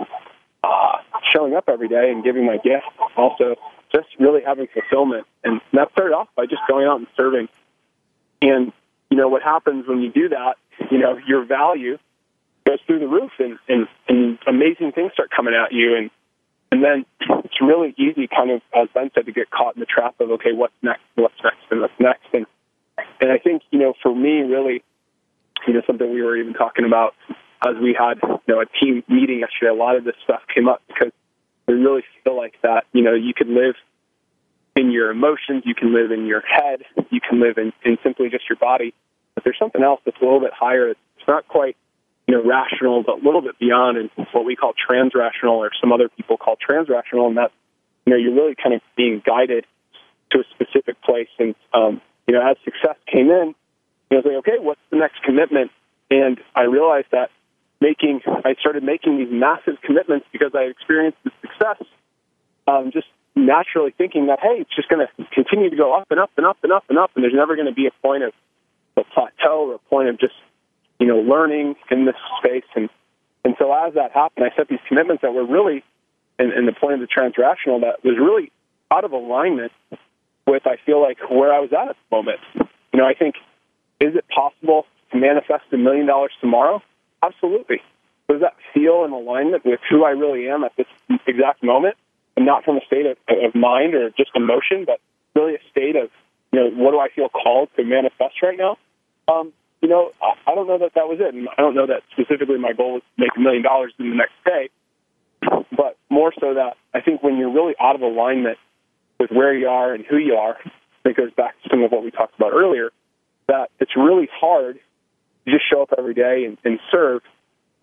uh, 0.62 0.98
showing 1.32 1.54
up 1.54 1.68
every 1.68 1.88
day 1.88 2.10
and 2.10 2.24
giving 2.24 2.46
my 2.46 2.56
gift, 2.58 2.86
also 3.16 3.56
just 3.92 4.08
really 4.18 4.42
having 4.44 4.66
fulfillment, 4.68 5.26
and 5.44 5.60
that 5.72 5.92
started 5.92 6.14
off 6.14 6.28
by 6.36 6.46
just 6.46 6.62
going 6.68 6.86
out 6.86 6.98
and 6.98 7.06
serving, 7.16 7.48
and 8.42 8.72
you 9.10 9.16
know 9.16 9.28
what 9.28 9.42
happens 9.42 9.86
when 9.86 10.00
you 10.00 10.10
do 10.10 10.28
that, 10.30 10.56
you 10.90 10.98
know, 10.98 11.18
your 11.26 11.44
value 11.44 11.98
goes 12.66 12.78
through 12.86 12.98
the 12.98 13.08
roof, 13.08 13.32
and 13.38 13.58
and, 13.68 13.86
and 14.08 14.38
amazing 14.46 14.92
things 14.92 15.12
start 15.12 15.30
coming 15.30 15.54
at 15.54 15.72
you, 15.72 15.96
and 15.96 16.10
and 16.74 16.82
then 16.82 17.06
it's 17.20 17.60
really 17.60 17.94
easy, 17.96 18.26
kind 18.26 18.50
of, 18.50 18.60
as 18.74 18.88
Ben 18.92 19.08
said, 19.14 19.26
to 19.26 19.32
get 19.32 19.48
caught 19.48 19.76
in 19.76 19.80
the 19.80 19.86
trap 19.86 20.16
of, 20.18 20.32
okay, 20.32 20.50
what's 20.52 20.74
next, 20.82 21.02
what's 21.14 21.40
next, 21.44 21.62
and 21.70 21.80
what's 21.80 22.00
next. 22.00 22.26
And, 22.32 22.46
and 23.20 23.30
I 23.30 23.38
think, 23.38 23.62
you 23.70 23.78
know, 23.78 23.94
for 24.02 24.12
me, 24.12 24.40
really, 24.40 24.82
you 25.66 25.74
know, 25.74 25.82
something 25.86 26.12
we 26.12 26.22
were 26.22 26.36
even 26.36 26.54
talking 26.54 26.84
about 26.84 27.14
as 27.66 27.76
we 27.80 27.96
had, 27.98 28.18
you 28.22 28.54
know, 28.54 28.60
a 28.60 28.66
team 28.66 29.02
meeting 29.08 29.40
yesterday, 29.40 29.70
a 29.70 29.74
lot 29.74 29.96
of 29.96 30.04
this 30.04 30.16
stuff 30.24 30.42
came 30.54 30.68
up 30.68 30.82
because 30.86 31.12
we 31.66 31.74
really 31.74 32.02
feel 32.22 32.36
like 32.36 32.54
that, 32.62 32.84
you 32.92 33.02
know, 33.02 33.14
you 33.14 33.32
can 33.32 33.54
live 33.54 33.74
in 34.76 34.90
your 34.90 35.10
emotions, 35.10 35.62
you 35.64 35.74
can 35.74 35.94
live 35.94 36.10
in 36.10 36.26
your 36.26 36.42
head, 36.42 36.82
you 37.10 37.20
can 37.20 37.40
live 37.40 37.56
in, 37.58 37.72
in 37.84 37.96
simply 38.02 38.28
just 38.28 38.48
your 38.48 38.56
body. 38.56 38.92
But 39.34 39.44
there's 39.44 39.58
something 39.58 39.82
else 39.82 40.00
that's 40.04 40.16
a 40.20 40.24
little 40.24 40.40
bit 40.40 40.52
higher. 40.52 40.90
It's 40.90 41.00
not 41.26 41.48
quite 41.48 41.76
you 42.26 42.34
know, 42.34 42.42
rational, 42.42 43.02
but 43.02 43.20
a 43.20 43.22
little 43.24 43.42
bit 43.42 43.58
beyond, 43.58 43.98
and 43.98 44.10
what 44.32 44.44
we 44.44 44.56
call 44.56 44.72
transrational, 44.72 45.58
or 45.58 45.70
some 45.80 45.92
other 45.92 46.08
people 46.08 46.36
call 46.36 46.56
transrational, 46.56 47.28
and 47.28 47.36
that 47.36 47.52
you 48.06 48.12
know 48.12 48.16
you're 48.16 48.34
really 48.34 48.54
kind 48.54 48.74
of 48.74 48.80
being 48.96 49.22
guided 49.24 49.66
to 50.30 50.40
a 50.40 50.44
specific 50.54 51.00
place. 51.02 51.28
And 51.38 51.54
um, 51.74 52.00
you 52.26 52.34
know, 52.34 52.40
as 52.40 52.56
success 52.64 52.96
came 53.06 53.30
in, 53.30 53.54
I 54.10 54.16
was 54.16 54.24
like, 54.24 54.36
okay, 54.36 54.58
what's 54.58 54.80
the 54.90 54.96
next 54.96 55.22
commitment? 55.22 55.70
And 56.10 56.38
I 56.54 56.62
realized 56.62 57.08
that 57.12 57.30
making, 57.80 58.20
I 58.26 58.54
started 58.60 58.82
making 58.82 59.18
these 59.18 59.32
massive 59.32 59.80
commitments 59.82 60.26
because 60.32 60.52
I 60.54 60.64
experienced 60.64 61.18
the 61.24 61.30
success. 61.40 61.82
Um, 62.66 62.92
just 62.92 63.08
naturally 63.36 63.92
thinking 63.96 64.26
that 64.26 64.40
hey, 64.40 64.60
it's 64.60 64.74
just 64.74 64.88
going 64.88 65.06
to 65.06 65.24
continue 65.32 65.68
to 65.68 65.76
go 65.76 65.92
up 65.92 66.06
and 66.10 66.20
up 66.20 66.30
and 66.36 66.46
up 66.46 66.56
and 66.62 66.72
up 66.72 66.84
and 66.88 66.98
up, 66.98 67.10
and 67.14 67.24
there's 67.24 67.34
never 67.34 67.56
going 67.56 67.66
to 67.66 67.74
be 67.74 67.86
a 67.86 67.90
point 68.02 68.22
of 68.22 68.32
a 68.96 69.04
plateau 69.04 69.70
or 69.70 69.74
a 69.74 69.78
point 69.90 70.08
of 70.08 70.18
just 70.18 70.34
you 70.98 71.06
know, 71.06 71.18
learning 71.18 71.74
in 71.90 72.06
this 72.06 72.14
space. 72.38 72.64
And, 72.74 72.88
and 73.44 73.54
so 73.58 73.72
as 73.72 73.94
that 73.94 74.12
happened, 74.12 74.46
I 74.50 74.56
set 74.56 74.68
these 74.68 74.80
commitments 74.88 75.22
that 75.22 75.34
were 75.34 75.44
really, 75.44 75.84
and, 76.38 76.52
and 76.52 76.66
the 76.66 76.72
point 76.72 76.94
of 76.94 77.00
the 77.00 77.06
transrational, 77.06 77.80
that 77.82 78.04
was 78.04 78.16
really 78.18 78.50
out 78.90 79.04
of 79.04 79.12
alignment 79.12 79.72
with, 80.46 80.66
I 80.66 80.76
feel 80.86 81.02
like, 81.02 81.18
where 81.30 81.52
I 81.52 81.60
was 81.60 81.72
at 81.72 81.88
at 81.88 81.96
the 81.96 82.16
moment. 82.16 82.40
You 82.54 83.00
know, 83.00 83.06
I 83.06 83.14
think, 83.14 83.36
is 84.00 84.14
it 84.16 84.24
possible 84.34 84.86
to 85.12 85.18
manifest 85.18 85.64
a 85.72 85.76
million 85.76 86.06
dollars 86.06 86.32
tomorrow? 86.40 86.82
Absolutely. 87.22 87.80
Does 88.28 88.40
that 88.40 88.54
feel 88.72 89.04
in 89.04 89.12
alignment 89.12 89.64
with 89.64 89.80
who 89.90 90.04
I 90.04 90.10
really 90.10 90.48
am 90.48 90.64
at 90.64 90.72
this 90.76 90.86
exact 91.26 91.62
moment? 91.62 91.96
And 92.36 92.46
not 92.46 92.64
from 92.64 92.76
a 92.76 92.80
state 92.86 93.06
of, 93.06 93.16
of 93.28 93.54
mind 93.54 93.94
or 93.94 94.10
just 94.10 94.30
emotion, 94.34 94.84
but 94.86 94.98
really 95.34 95.54
a 95.54 95.62
state 95.70 95.94
of, 95.94 96.10
you 96.52 96.58
know, 96.60 96.70
what 96.70 96.90
do 96.90 96.98
I 96.98 97.08
feel 97.14 97.28
called 97.28 97.68
to 97.76 97.84
manifest 97.84 98.42
right 98.42 98.58
now? 98.58 98.76
Um, 99.28 99.52
you 99.80 99.88
know, 99.88 100.12
I 100.22 100.54
don't 100.54 100.66
know 100.66 100.78
that 100.78 100.94
that 100.94 101.08
was 101.08 101.18
it. 101.20 101.34
And 101.34 101.48
I 101.56 101.60
don't 101.60 101.74
know 101.74 101.86
that 101.86 102.02
specifically 102.12 102.58
my 102.58 102.72
goal 102.72 102.94
was 102.94 103.02
to 103.02 103.22
make 103.22 103.36
a 103.36 103.40
million 103.40 103.62
dollars 103.62 103.92
in 103.98 104.10
the 104.10 104.16
next 104.16 104.32
day, 104.44 104.70
but 105.76 105.96
more 106.08 106.32
so 106.40 106.54
that 106.54 106.76
I 106.94 107.00
think 107.00 107.22
when 107.22 107.36
you're 107.36 107.52
really 107.52 107.74
out 107.78 107.94
of 107.94 108.00
alignment 108.00 108.58
with 109.20 109.30
where 109.30 109.54
you 109.54 109.68
are 109.68 109.92
and 109.92 110.04
who 110.04 110.16
you 110.16 110.34
are, 110.34 110.56
it 111.04 111.16
goes 111.16 111.32
back 111.36 111.54
to 111.62 111.68
some 111.70 111.82
of 111.82 111.92
what 111.92 112.02
we 112.02 112.10
talked 112.10 112.34
about 112.36 112.52
earlier, 112.52 112.90
that 113.48 113.70
it's 113.80 113.96
really 113.96 114.28
hard 114.32 114.78
to 115.44 115.50
just 115.50 115.64
show 115.70 115.82
up 115.82 115.90
every 115.96 116.14
day 116.14 116.44
and, 116.46 116.58
and 116.64 116.80
serve 116.90 117.22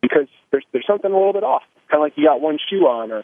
because 0.02 0.28
there's 0.52 0.66
there's 0.72 0.88
something 0.88 1.12
a 1.12 1.16
little 1.16 1.34
bit 1.34 1.44
off. 1.44 1.64
Kind 1.90 2.02
of 2.02 2.06
like 2.06 2.14
you 2.16 2.26
got 2.26 2.42
one 2.42 2.58
shoe 2.70 2.88
on, 2.88 3.12
or 3.12 3.24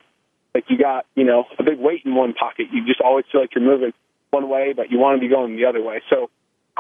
like 0.53 0.65
you 0.69 0.77
got 0.77 1.05
you 1.15 1.23
know 1.23 1.45
a 1.57 1.63
big 1.63 1.79
weight 1.79 2.03
in 2.05 2.15
one 2.15 2.33
pocket. 2.33 2.67
You 2.71 2.85
just 2.85 3.01
always 3.01 3.25
feel 3.31 3.41
like 3.41 3.55
you're 3.55 3.63
moving 3.63 3.93
one 4.29 4.49
way, 4.49 4.73
but 4.75 4.91
you 4.91 4.99
want 4.99 5.19
to 5.19 5.21
be 5.21 5.33
going 5.33 5.55
the 5.55 5.65
other 5.65 5.81
way. 5.81 6.01
So 6.09 6.29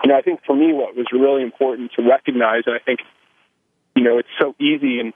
you 0.03 0.09
know, 0.09 0.17
I 0.17 0.21
think 0.21 0.41
for 0.45 0.55
me, 0.55 0.73
what 0.73 0.95
was 0.95 1.07
really 1.11 1.43
important 1.43 1.91
to 1.95 2.03
recognize, 2.03 2.63
and 2.65 2.75
I 2.75 2.79
think, 2.79 2.99
you 3.95 4.03
know, 4.03 4.17
it's 4.19 4.29
so 4.39 4.55
easy 4.59 4.99
in 4.99 5.13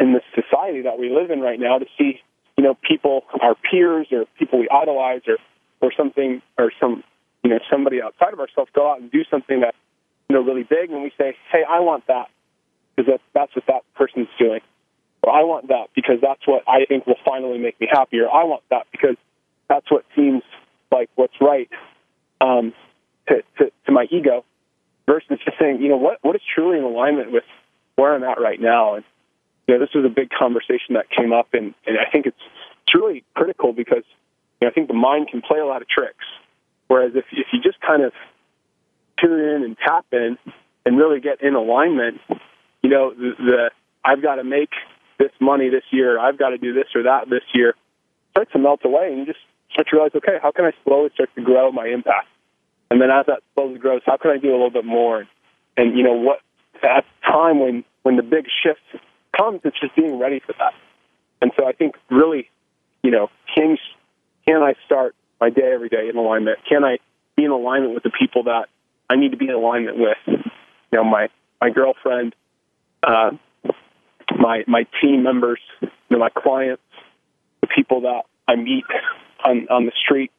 in 0.00 0.12
the 0.12 0.20
society 0.34 0.82
that 0.82 0.98
we 0.98 1.10
live 1.10 1.30
in 1.30 1.40
right 1.40 1.58
now 1.58 1.78
to 1.78 1.86
see, 1.98 2.20
you 2.56 2.62
know, 2.62 2.74
people, 2.88 3.24
our 3.42 3.56
peers, 3.56 4.06
or 4.12 4.26
people 4.38 4.60
we 4.60 4.68
idolize, 4.68 5.22
or 5.26 5.36
or 5.80 5.92
something, 5.96 6.42
or 6.56 6.72
some, 6.80 7.04
you 7.48 7.54
know, 7.54 7.60
somebody 7.70 8.02
outside 8.02 8.34
of 8.34 8.40
ourselves 8.40 8.70
go 8.74 8.90
out 8.90 9.00
and 9.00 9.10
do 9.10 9.24
something 9.30 9.60
that, 9.60 9.74
you 10.28 10.36
know, 10.36 10.42
really 10.42 10.64
big, 10.64 10.90
and 10.90 11.02
we 11.02 11.12
say, 11.16 11.34
hey, 11.50 11.64
I 11.68 11.80
want 11.80 12.06
that 12.08 12.28
because 12.94 13.10
that, 13.10 13.20
that's 13.32 13.56
what 13.56 13.66
that 13.68 13.82
person's 13.94 14.28
doing. 14.38 14.60
Or 15.22 15.32
I 15.32 15.44
want 15.44 15.68
that 15.68 15.88
because 15.94 16.16
that's 16.20 16.46
what 16.46 16.62
I 16.68 16.84
think 16.84 17.06
will 17.06 17.16
finally 17.24 17.58
make 17.58 17.80
me 17.80 17.88
happier. 17.90 18.28
I 18.28 18.44
want 18.44 18.62
that 18.70 18.86
because 18.92 19.16
that's 19.68 19.90
what 19.90 20.04
seems 20.14 20.42
like 20.92 21.08
what's 21.14 21.40
right. 21.40 21.70
Um, 22.40 22.74
to, 23.28 23.42
to, 23.58 23.72
to 23.86 23.92
my 23.92 24.06
ego 24.10 24.44
versus 25.06 25.38
just 25.44 25.58
saying, 25.58 25.80
you 25.80 25.88
know, 25.88 25.96
what, 25.96 26.18
what 26.22 26.36
is 26.36 26.42
truly 26.54 26.78
in 26.78 26.84
alignment 26.84 27.32
with 27.32 27.44
where 27.96 28.14
I'm 28.14 28.22
at 28.24 28.40
right 28.40 28.60
now? 28.60 28.94
And, 28.94 29.04
you 29.66 29.74
know, 29.74 29.80
this 29.80 29.94
was 29.94 30.04
a 30.04 30.08
big 30.08 30.30
conversation 30.30 30.94
that 30.94 31.10
came 31.10 31.32
up, 31.32 31.48
and, 31.52 31.74
and 31.86 31.98
I 31.98 32.10
think 32.10 32.26
it's, 32.26 32.40
it's 32.82 32.94
really 32.94 33.24
critical 33.34 33.72
because, 33.72 34.04
you 34.60 34.66
know, 34.66 34.68
I 34.68 34.72
think 34.72 34.88
the 34.88 34.94
mind 34.94 35.28
can 35.28 35.42
play 35.42 35.58
a 35.58 35.66
lot 35.66 35.82
of 35.82 35.88
tricks. 35.88 36.24
Whereas 36.88 37.12
if, 37.14 37.24
if 37.32 37.46
you 37.52 37.60
just 37.60 37.80
kind 37.80 38.02
of 38.02 38.12
tune 39.20 39.40
in 39.40 39.62
and 39.62 39.76
tap 39.78 40.06
in 40.12 40.38
and 40.84 40.98
really 40.98 41.20
get 41.20 41.42
in 41.42 41.54
alignment, 41.54 42.20
you 42.82 42.90
know, 42.90 43.12
the, 43.12 43.32
the 43.38 43.70
I've 44.04 44.22
got 44.22 44.36
to 44.36 44.44
make 44.44 44.70
this 45.18 45.32
money 45.40 45.68
this 45.68 45.84
year, 45.90 46.18
I've 46.18 46.38
got 46.38 46.50
to 46.50 46.58
do 46.58 46.72
this 46.72 46.86
or 46.94 47.02
that 47.04 47.28
this 47.28 47.42
year, 47.52 47.74
starts 48.32 48.52
to 48.52 48.58
melt 48.58 48.80
away, 48.84 49.08
and 49.10 49.18
you 49.18 49.26
just 49.26 49.40
start 49.72 49.88
to 49.88 49.96
realize, 49.96 50.12
okay, 50.14 50.38
how 50.40 50.52
can 50.52 50.64
I 50.64 50.72
slowly 50.84 51.10
start 51.14 51.30
to 51.34 51.42
grow 51.42 51.72
my 51.72 51.86
impact? 51.86 52.28
And 52.90 53.00
then 53.00 53.10
as 53.10 53.26
that 53.26 53.42
slowly 53.54 53.78
grows, 53.78 54.00
how 54.06 54.16
can 54.16 54.30
I 54.30 54.38
do 54.38 54.50
a 54.50 54.52
little 54.52 54.70
bit 54.70 54.84
more? 54.84 55.26
And 55.76 55.96
you 55.96 56.04
know 56.04 56.14
what? 56.14 56.40
At 56.82 57.04
time 57.26 57.58
when 57.60 57.84
when 58.02 58.16
the 58.16 58.22
big 58.22 58.46
shift 58.62 58.80
comes, 59.36 59.60
it's 59.64 59.78
just 59.78 59.94
being 59.96 60.18
ready 60.18 60.40
for 60.40 60.54
that. 60.58 60.72
And 61.42 61.50
so 61.58 61.66
I 61.66 61.72
think 61.72 61.96
really, 62.10 62.48
you 63.02 63.10
know, 63.10 63.28
can 63.54 63.76
can 64.46 64.62
I 64.62 64.74
start 64.86 65.14
my 65.40 65.50
day 65.50 65.70
every 65.72 65.88
day 65.88 66.08
in 66.08 66.16
alignment? 66.16 66.58
Can 66.68 66.84
I 66.84 66.98
be 67.36 67.44
in 67.44 67.50
alignment 67.50 67.94
with 67.94 68.02
the 68.02 68.10
people 68.10 68.44
that 68.44 68.66
I 69.08 69.16
need 69.16 69.30
to 69.30 69.36
be 69.36 69.46
in 69.46 69.54
alignment 69.54 69.98
with? 69.98 70.18
You 70.26 70.42
know, 70.92 71.04
my 71.04 71.28
my 71.60 71.70
girlfriend, 71.70 72.34
uh, 73.02 73.30
my 74.36 74.64
my 74.66 74.86
team 75.00 75.22
members, 75.22 75.60
you 75.80 75.88
know, 76.10 76.18
my 76.18 76.30
clients, 76.30 76.82
the 77.60 77.66
people 77.66 78.02
that 78.02 78.22
I 78.46 78.56
meet 78.56 78.84
on 79.44 79.66
on 79.70 79.86
the 79.86 79.92
street. 80.04 80.32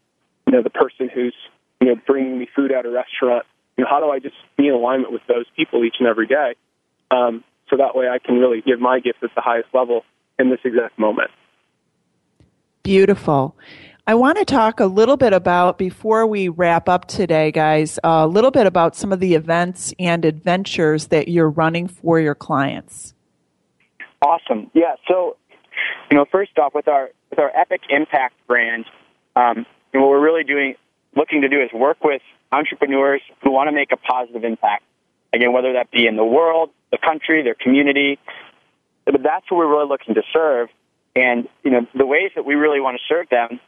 You 0.48 0.54
know, 0.54 0.64
the 0.64 0.72
person 0.72 1.10
who's 1.14 1.36
you 1.82 1.88
know, 1.88 1.96
bringing 2.06 2.38
me 2.38 2.48
food 2.56 2.72
at 2.72 2.86
a 2.86 2.90
restaurant. 2.90 3.46
You 3.78 3.84
know, 3.84 3.90
how 3.90 4.00
do 4.00 4.10
I 4.10 4.20
just 4.20 4.36
be 4.58 4.68
in 4.68 4.74
alignment 4.74 5.14
with 5.14 5.22
those 5.28 5.46
people 5.56 5.84
each 5.84 5.96
and 6.00 6.08
every 6.08 6.28
day? 6.28 6.56
Um, 7.12 7.44
so 7.70 7.78
that 7.78 7.96
way 7.96 8.08
I 8.10 8.20
can 8.20 8.36
really 8.36 8.62
give 8.62 8.80
my 8.80 9.00
gift 9.00 9.24
at 9.24 9.30
the 9.36 9.42
highest 9.42 9.70
level 9.74 10.04
in 10.38 10.50
this 10.50 10.60
exact 10.64 11.00
moment. 11.00 11.32
Beautiful. 12.84 13.56
I 14.10 14.16
want 14.16 14.40
to 14.40 14.46
talk 14.46 14.80
a 14.80 14.88
little 14.88 15.18
bit 15.18 15.34
about, 15.34 15.78
before 15.78 16.26
we 16.26 16.48
wrap 16.48 16.90
up 16.90 17.06
today, 17.06 17.52
guys, 17.52 18.00
a 18.04 18.26
little 18.26 18.50
bit 18.50 18.66
about 18.66 18.96
some 18.96 19.14
of 19.14 19.20
the 19.20 19.36
events 19.36 19.94
and 20.00 20.26
adventures 20.26 21.10
that 21.10 21.28
you're 21.28 21.52
running 21.52 21.88
for 21.88 22.20
your 22.20 22.34
clients. 22.34 23.14
Awesome. 24.24 24.72
Yeah. 24.74 24.96
So, 25.08 25.38
you 26.10 26.18
know, 26.18 26.26
first 26.32 26.58
off, 26.58 26.74
with 26.74 26.88
our 26.88 27.12
with 27.30 27.38
our 27.38 27.52
Epic 27.56 27.82
Impact 27.92 28.34
brand, 28.48 28.86
um, 29.36 29.68
what 29.92 30.10
we're 30.10 30.20
really 30.20 30.44
doing, 30.44 30.74
looking 31.16 31.42
to 31.42 31.48
do, 31.48 31.62
is 31.62 31.70
work 31.72 32.04
with 32.04 32.24
entrepreneurs 32.52 33.22
who 33.44 33.52
want 33.52 33.68
to 33.68 33.72
make 33.72 33.92
a 33.92 33.98
positive 33.98 34.44
impact. 34.44 34.86
Again, 35.34 35.54
whether 35.54 35.74
that 35.74 35.92
be 35.92 36.08
in 36.08 36.16
the 36.16 36.26
world, 36.26 36.72
the 36.92 36.98
country, 36.98 37.44
their 37.44 37.54
community, 37.54 38.18
but 39.06 39.22
that's 39.22 39.46
what 39.52 39.58
we're 39.60 39.70
really 39.70 39.88
looking 39.88 40.16
to 40.16 40.24
serve. 40.34 40.70
And 41.16 41.48
you 41.64 41.70
know, 41.70 41.86
the 41.94 42.08
ways 42.08 42.32
that 42.36 42.44
we 42.44 42.56
really 42.56 42.80
want 42.80 42.98
to 42.98 43.04
serve 43.08 43.30
them 43.30 43.60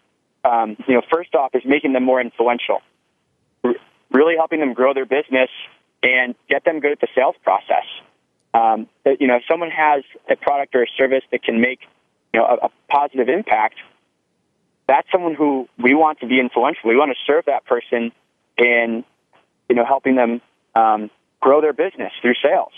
um, 0.43 0.77
you 0.87 0.95
know, 0.95 1.01
first 1.11 1.35
off 1.35 1.53
is 1.53 1.63
making 1.65 1.93
them 1.93 2.03
more 2.03 2.19
influential, 2.19 2.81
really 4.11 4.35
helping 4.37 4.59
them 4.59 4.73
grow 4.73 4.93
their 4.93 5.05
business 5.05 5.49
and 6.03 6.35
get 6.49 6.65
them 6.65 6.79
good 6.79 6.91
at 6.93 6.99
the 6.99 7.07
sales 7.15 7.35
process. 7.43 7.85
Um, 8.53 8.87
you 9.19 9.27
know, 9.27 9.35
if 9.35 9.43
someone 9.49 9.69
has 9.69 10.03
a 10.29 10.35
product 10.35 10.75
or 10.75 10.83
a 10.83 10.87
service 10.97 11.23
that 11.31 11.43
can 11.43 11.61
make 11.61 11.79
you 12.33 12.39
know 12.39 12.45
a, 12.45 12.65
a 12.65 12.69
positive 12.89 13.29
impact, 13.29 13.75
that's 14.87 15.07
someone 15.11 15.35
who 15.35 15.69
we 15.77 15.93
want 15.93 16.19
to 16.19 16.27
be 16.27 16.39
influential. 16.39 16.89
We 16.89 16.97
want 16.97 17.11
to 17.11 17.17
serve 17.25 17.45
that 17.45 17.65
person 17.65 18.11
in 18.57 19.05
you 19.69 19.75
know 19.75 19.85
helping 19.85 20.15
them 20.15 20.41
um, 20.75 21.09
grow 21.39 21.61
their 21.61 21.73
business 21.73 22.11
through 22.21 22.35
sales. 22.43 22.73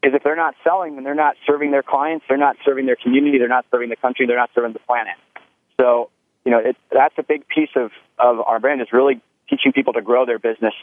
Because 0.00 0.16
if 0.16 0.22
they're 0.22 0.36
not 0.36 0.54
selling, 0.62 0.94
then 0.94 1.04
they're 1.04 1.14
not 1.14 1.36
serving 1.46 1.70
their 1.70 1.82
clients, 1.82 2.24
they're 2.28 2.36
not 2.36 2.56
serving 2.64 2.86
their 2.86 2.96
community, 2.96 3.38
they're 3.38 3.48
not 3.48 3.66
serving 3.70 3.88
the 3.88 3.96
country, 3.96 4.26
they're 4.26 4.36
not 4.36 4.50
serving 4.54 4.72
the 4.72 4.78
planet. 4.80 5.14
So, 5.80 6.10
you 6.44 6.50
know, 6.50 6.58
it, 6.58 6.76
that's 6.92 7.14
a 7.18 7.22
big 7.22 7.46
piece 7.48 7.70
of, 7.76 7.90
of 8.18 8.40
our 8.40 8.60
brand 8.60 8.80
is 8.80 8.88
really 8.92 9.20
teaching 9.48 9.72
people 9.72 9.92
to 9.94 10.02
grow 10.02 10.26
their 10.26 10.38
business 10.38 10.74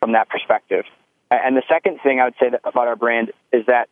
from 0.00 0.12
that 0.12 0.28
perspective. 0.28 0.84
And 1.30 1.56
the 1.56 1.62
second 1.68 2.00
thing 2.02 2.20
I 2.20 2.24
would 2.24 2.34
say 2.38 2.50
about 2.64 2.88
our 2.88 2.96
brand 2.96 3.32
is 3.52 3.66
that 3.66 3.88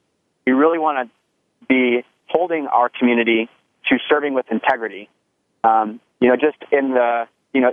we 0.46 0.52
really 0.52 0.78
want 0.78 1.08
to 1.08 1.66
be 1.66 2.04
holding 2.26 2.66
our 2.66 2.88
community 2.88 3.48
to 3.88 3.98
serving 4.08 4.34
with 4.34 4.46
integrity. 4.50 5.08
Um, 5.64 6.00
you 6.20 6.28
know, 6.28 6.36
just 6.36 6.58
in 6.70 6.90
the 6.90 7.26
you 7.52 7.60
know, 7.60 7.72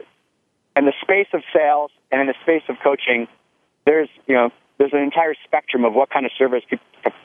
in 0.75 0.85
the 0.85 0.93
space 1.01 1.27
of 1.33 1.41
sales 1.53 1.91
and 2.11 2.21
in 2.21 2.27
the 2.27 2.35
space 2.43 2.63
of 2.69 2.77
coaching, 2.83 3.27
there's 3.85 4.09
you 4.25 4.35
know 4.35 4.51
there's 4.77 4.93
an 4.93 4.99
entire 4.99 5.35
spectrum 5.43 5.85
of 5.85 5.93
what 5.93 6.09
kind 6.09 6.25
of 6.25 6.31
service 6.37 6.63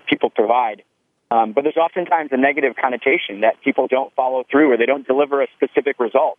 people 0.08 0.30
provide. 0.30 0.82
Um, 1.32 1.52
but 1.52 1.64
there's 1.64 1.78
oftentimes 1.78 2.28
a 2.32 2.36
negative 2.36 2.74
connotation 2.78 3.40
that 3.40 3.58
people 3.62 3.86
don't 3.88 4.14
follow 4.14 4.44
through 4.50 4.70
or 4.70 4.76
they 4.76 4.84
don't 4.84 5.06
deliver 5.06 5.40
a 5.40 5.46
specific 5.56 5.98
result 5.98 6.38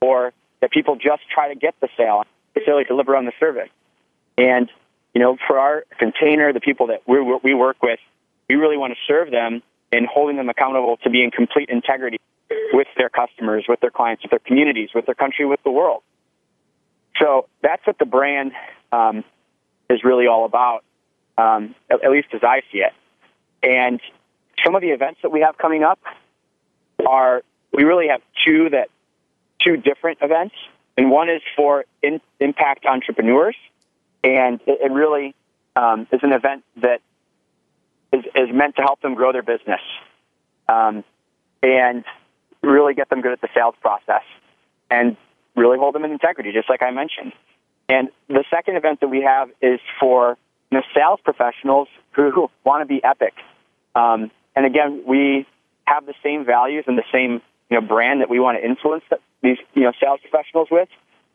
or 0.00 0.32
that 0.62 0.70
people 0.70 0.96
just 0.96 1.28
try 1.28 1.52
to 1.52 1.54
get 1.54 1.74
the 1.82 1.90
sale, 1.94 2.24
necessarily 2.56 2.84
deliver 2.84 3.14
on 3.16 3.26
the 3.26 3.32
service. 3.38 3.68
And, 4.38 4.70
you 5.12 5.20
know, 5.20 5.36
for 5.46 5.58
our 5.58 5.84
container, 5.98 6.54
the 6.54 6.60
people 6.60 6.86
that 6.86 7.02
we 7.06 7.20
we 7.20 7.52
work 7.52 7.82
with, 7.82 8.00
we 8.48 8.54
really 8.54 8.78
want 8.78 8.94
to 8.94 8.98
serve 9.06 9.30
them 9.30 9.62
in 9.92 10.06
holding 10.10 10.38
them 10.38 10.48
accountable 10.48 10.96
to 11.04 11.10
be 11.10 11.22
in 11.22 11.30
complete 11.30 11.68
integrity 11.68 12.18
with 12.72 12.88
their 12.96 13.10
customers, 13.10 13.66
with 13.68 13.80
their 13.80 13.90
clients, 13.90 14.22
with 14.22 14.30
their 14.30 14.38
communities, 14.38 14.88
with 14.94 15.04
their 15.04 15.14
country, 15.14 15.44
with 15.44 15.62
the 15.64 15.70
world. 15.70 16.02
So 17.20 17.46
that's 17.60 17.86
what 17.86 17.98
the 17.98 18.06
brand 18.06 18.52
um, 18.90 19.22
is 19.90 20.02
really 20.02 20.26
all 20.28 20.46
about, 20.46 20.82
um, 21.36 21.74
at, 21.90 22.02
at 22.02 22.10
least 22.10 22.28
as 22.32 22.42
I 22.42 22.62
see 22.72 22.78
it. 22.78 22.94
And 23.62 24.00
some 24.64 24.74
of 24.74 24.82
the 24.82 24.88
events 24.88 25.20
that 25.22 25.30
we 25.30 25.40
have 25.40 25.56
coming 25.58 25.82
up 25.82 25.98
are 27.06 27.42
we 27.72 27.84
really 27.84 28.08
have 28.08 28.20
two 28.46 28.70
that 28.70 28.88
two 29.64 29.76
different 29.76 30.18
events, 30.22 30.54
and 30.96 31.10
one 31.10 31.28
is 31.28 31.42
for 31.56 31.84
in, 32.02 32.20
impact 32.40 32.86
entrepreneurs, 32.86 33.56
and 34.24 34.60
it, 34.66 34.80
it 34.82 34.92
really 34.92 35.34
um, 35.76 36.06
is 36.12 36.20
an 36.22 36.32
event 36.32 36.64
that 36.76 37.00
is, 38.12 38.24
is 38.34 38.48
meant 38.52 38.76
to 38.76 38.82
help 38.82 39.00
them 39.00 39.14
grow 39.14 39.32
their 39.32 39.42
business 39.42 39.80
um, 40.68 41.04
and 41.62 42.04
really 42.62 42.94
get 42.94 43.08
them 43.08 43.20
good 43.20 43.32
at 43.32 43.40
the 43.40 43.48
sales 43.54 43.74
process 43.80 44.22
and 44.90 45.16
really 45.56 45.78
hold 45.78 45.94
them 45.94 46.04
in 46.04 46.12
integrity, 46.12 46.52
just 46.52 46.68
like 46.68 46.82
I 46.82 46.90
mentioned. 46.90 47.32
And 47.88 48.08
the 48.28 48.44
second 48.50 48.76
event 48.76 49.00
that 49.00 49.08
we 49.08 49.22
have 49.22 49.50
is 49.60 49.80
for 49.98 50.36
know, 50.72 50.82
sales 50.94 51.20
professionals 51.22 51.88
who, 52.12 52.30
who 52.30 52.50
want 52.64 52.82
to 52.82 52.86
be 52.86 53.02
epic. 53.02 53.34
Um, 53.94 54.30
and 54.56 54.66
again, 54.66 55.02
we 55.06 55.46
have 55.84 56.06
the 56.06 56.14
same 56.22 56.44
values 56.44 56.84
and 56.86 56.96
the 56.96 57.04
same 57.12 57.40
you 57.70 57.80
know 57.80 57.86
brand 57.86 58.20
that 58.20 58.30
we 58.30 58.40
want 58.40 58.58
to 58.58 58.64
influence 58.64 59.04
these 59.42 59.58
you 59.74 59.82
know 59.82 59.92
sales 60.00 60.20
professionals 60.20 60.68
with. 60.70 60.88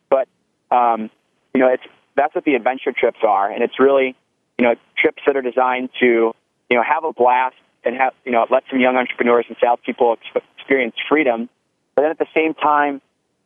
But 0.08 0.28
um, 0.70 1.10
you 1.54 1.60
know, 1.60 1.68
it's 1.68 1.82
that's 2.16 2.34
what 2.34 2.44
the 2.44 2.54
adventure 2.54 2.92
trips 2.92 3.18
are, 3.22 3.50
and 3.50 3.62
it's 3.62 3.78
really 3.78 4.14
you 4.58 4.64
know 4.64 4.74
trips 4.98 5.22
that 5.26 5.36
are 5.36 5.42
designed 5.42 5.90
to 6.00 6.34
you 6.70 6.76
know 6.76 6.82
have 6.82 7.04
a 7.04 7.12
blast 7.12 7.56
and 7.84 7.96
have 7.96 8.14
you 8.24 8.32
know 8.32 8.46
let 8.50 8.64
some 8.70 8.80
young 8.80 8.96
entrepreneurs 8.96 9.46
and 9.48 9.56
salespeople 9.60 10.16
experience 10.58 10.94
freedom, 11.08 11.48
but 11.94 12.02
then 12.02 12.10
at 12.10 12.18
the 12.18 12.28
same 12.34 12.54
time 12.54 13.00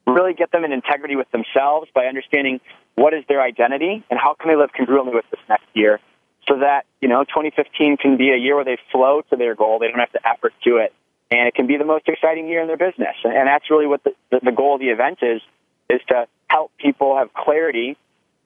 really 0.06 0.34
get 0.34 0.50
them 0.50 0.64
in 0.64 0.72
integrity 0.72 1.14
with 1.14 1.30
themselves 1.30 1.88
by 1.94 2.06
understanding 2.06 2.60
what 2.96 3.14
is 3.14 3.22
their 3.28 3.40
identity 3.40 4.02
and 4.10 4.18
how 4.18 4.34
can 4.34 4.50
they 4.50 4.56
live 4.56 4.70
congruently 4.72 5.14
with 5.14 5.24
this 5.30 5.40
next 5.48 5.66
year 5.74 6.00
so 6.50 6.58
that, 6.58 6.84
you 7.00 7.08
know, 7.08 7.22
2015 7.22 7.96
can 7.96 8.16
be 8.16 8.30
a 8.30 8.36
year 8.36 8.56
where 8.56 8.64
they 8.64 8.76
flow 8.90 9.22
to 9.30 9.36
their 9.36 9.54
goal. 9.54 9.78
They 9.78 9.86
don't 9.86 10.00
have 10.00 10.12
to 10.12 10.28
effort 10.28 10.52
to 10.64 10.78
it. 10.78 10.92
And 11.30 11.46
it 11.46 11.54
can 11.54 11.68
be 11.68 11.76
the 11.76 11.84
most 11.84 12.08
exciting 12.08 12.48
year 12.48 12.60
in 12.60 12.66
their 12.66 12.76
business. 12.76 13.14
And 13.22 13.46
that's 13.46 13.70
really 13.70 13.86
what 13.86 14.02
the, 14.02 14.12
the, 14.42 14.50
goal 14.50 14.74
of 14.74 14.80
the 14.80 14.88
event 14.88 15.18
is, 15.22 15.40
is 15.88 16.00
to 16.08 16.26
help 16.48 16.72
people 16.76 17.16
have 17.16 17.32
clarity 17.32 17.96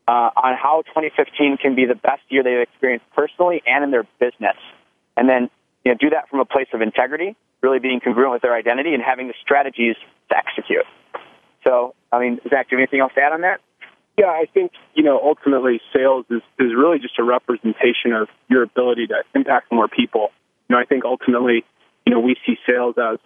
uh, 0.07 0.29
on 0.37 0.55
how 0.55 0.83
2015 0.89 1.57
can 1.57 1.75
be 1.75 1.87
the 1.87 1.95
best 1.95 2.21
year 2.29 2.43
they've 2.43 2.61
experienced 2.61 3.07
personally 3.17 3.63
and 3.67 3.85
in 3.85 3.91
their 3.91 4.07
business. 4.21 4.57
And 5.17 5.27
then, 5.27 5.49
you 5.83 5.93
know, 5.93 5.97
do 5.99 6.11
that 6.11 6.29
from 6.29 6.41
a 6.41 6.45
place 6.45 6.69
of 6.75 6.83
integrity, 6.83 7.35
really 7.63 7.79
being 7.79 8.01
congruent 8.01 8.33
with 8.33 8.43
their 8.43 8.55
identity 8.55 8.93
and 8.93 9.03
having 9.03 9.29
the 9.29 9.35
strategies 9.41 9.97
to 10.29 10.37
execute. 10.37 10.85
So, 11.65 11.95
I 12.13 12.21
mean, 12.21 12.39
Zach, 12.51 12.69
do 12.69 12.77
you 12.77 12.81
have 12.81 12.87
anything 12.87 13.01
else 13.01 13.13
to 13.15 13.23
add 13.23 13.33
on 13.33 13.41
that? 13.41 13.63
Yeah, 14.17 14.27
I 14.27 14.47
think, 14.53 14.73
you 14.95 15.03
know, 15.03 15.21
ultimately 15.21 15.81
sales 15.93 16.25
is, 16.31 16.43
is 16.59 16.73
really 16.77 16.99
just 17.01 17.19
a 17.19 17.25
representation 17.25 18.13
of 18.13 18.29
your 18.49 18.63
ability 18.63 19.09
to 19.09 19.25
impact 19.35 19.73
more 19.73 19.89
people. 19.89 20.31
You 20.69 20.77
know, 20.77 20.81
I 20.81 20.85
think 20.85 21.05
ultimately, 21.05 21.65
you 22.07 22.13
know, 22.13 22.21
we 22.21 22.37
see 22.47 22.57
sales 22.67 22.95
as, 22.97 23.19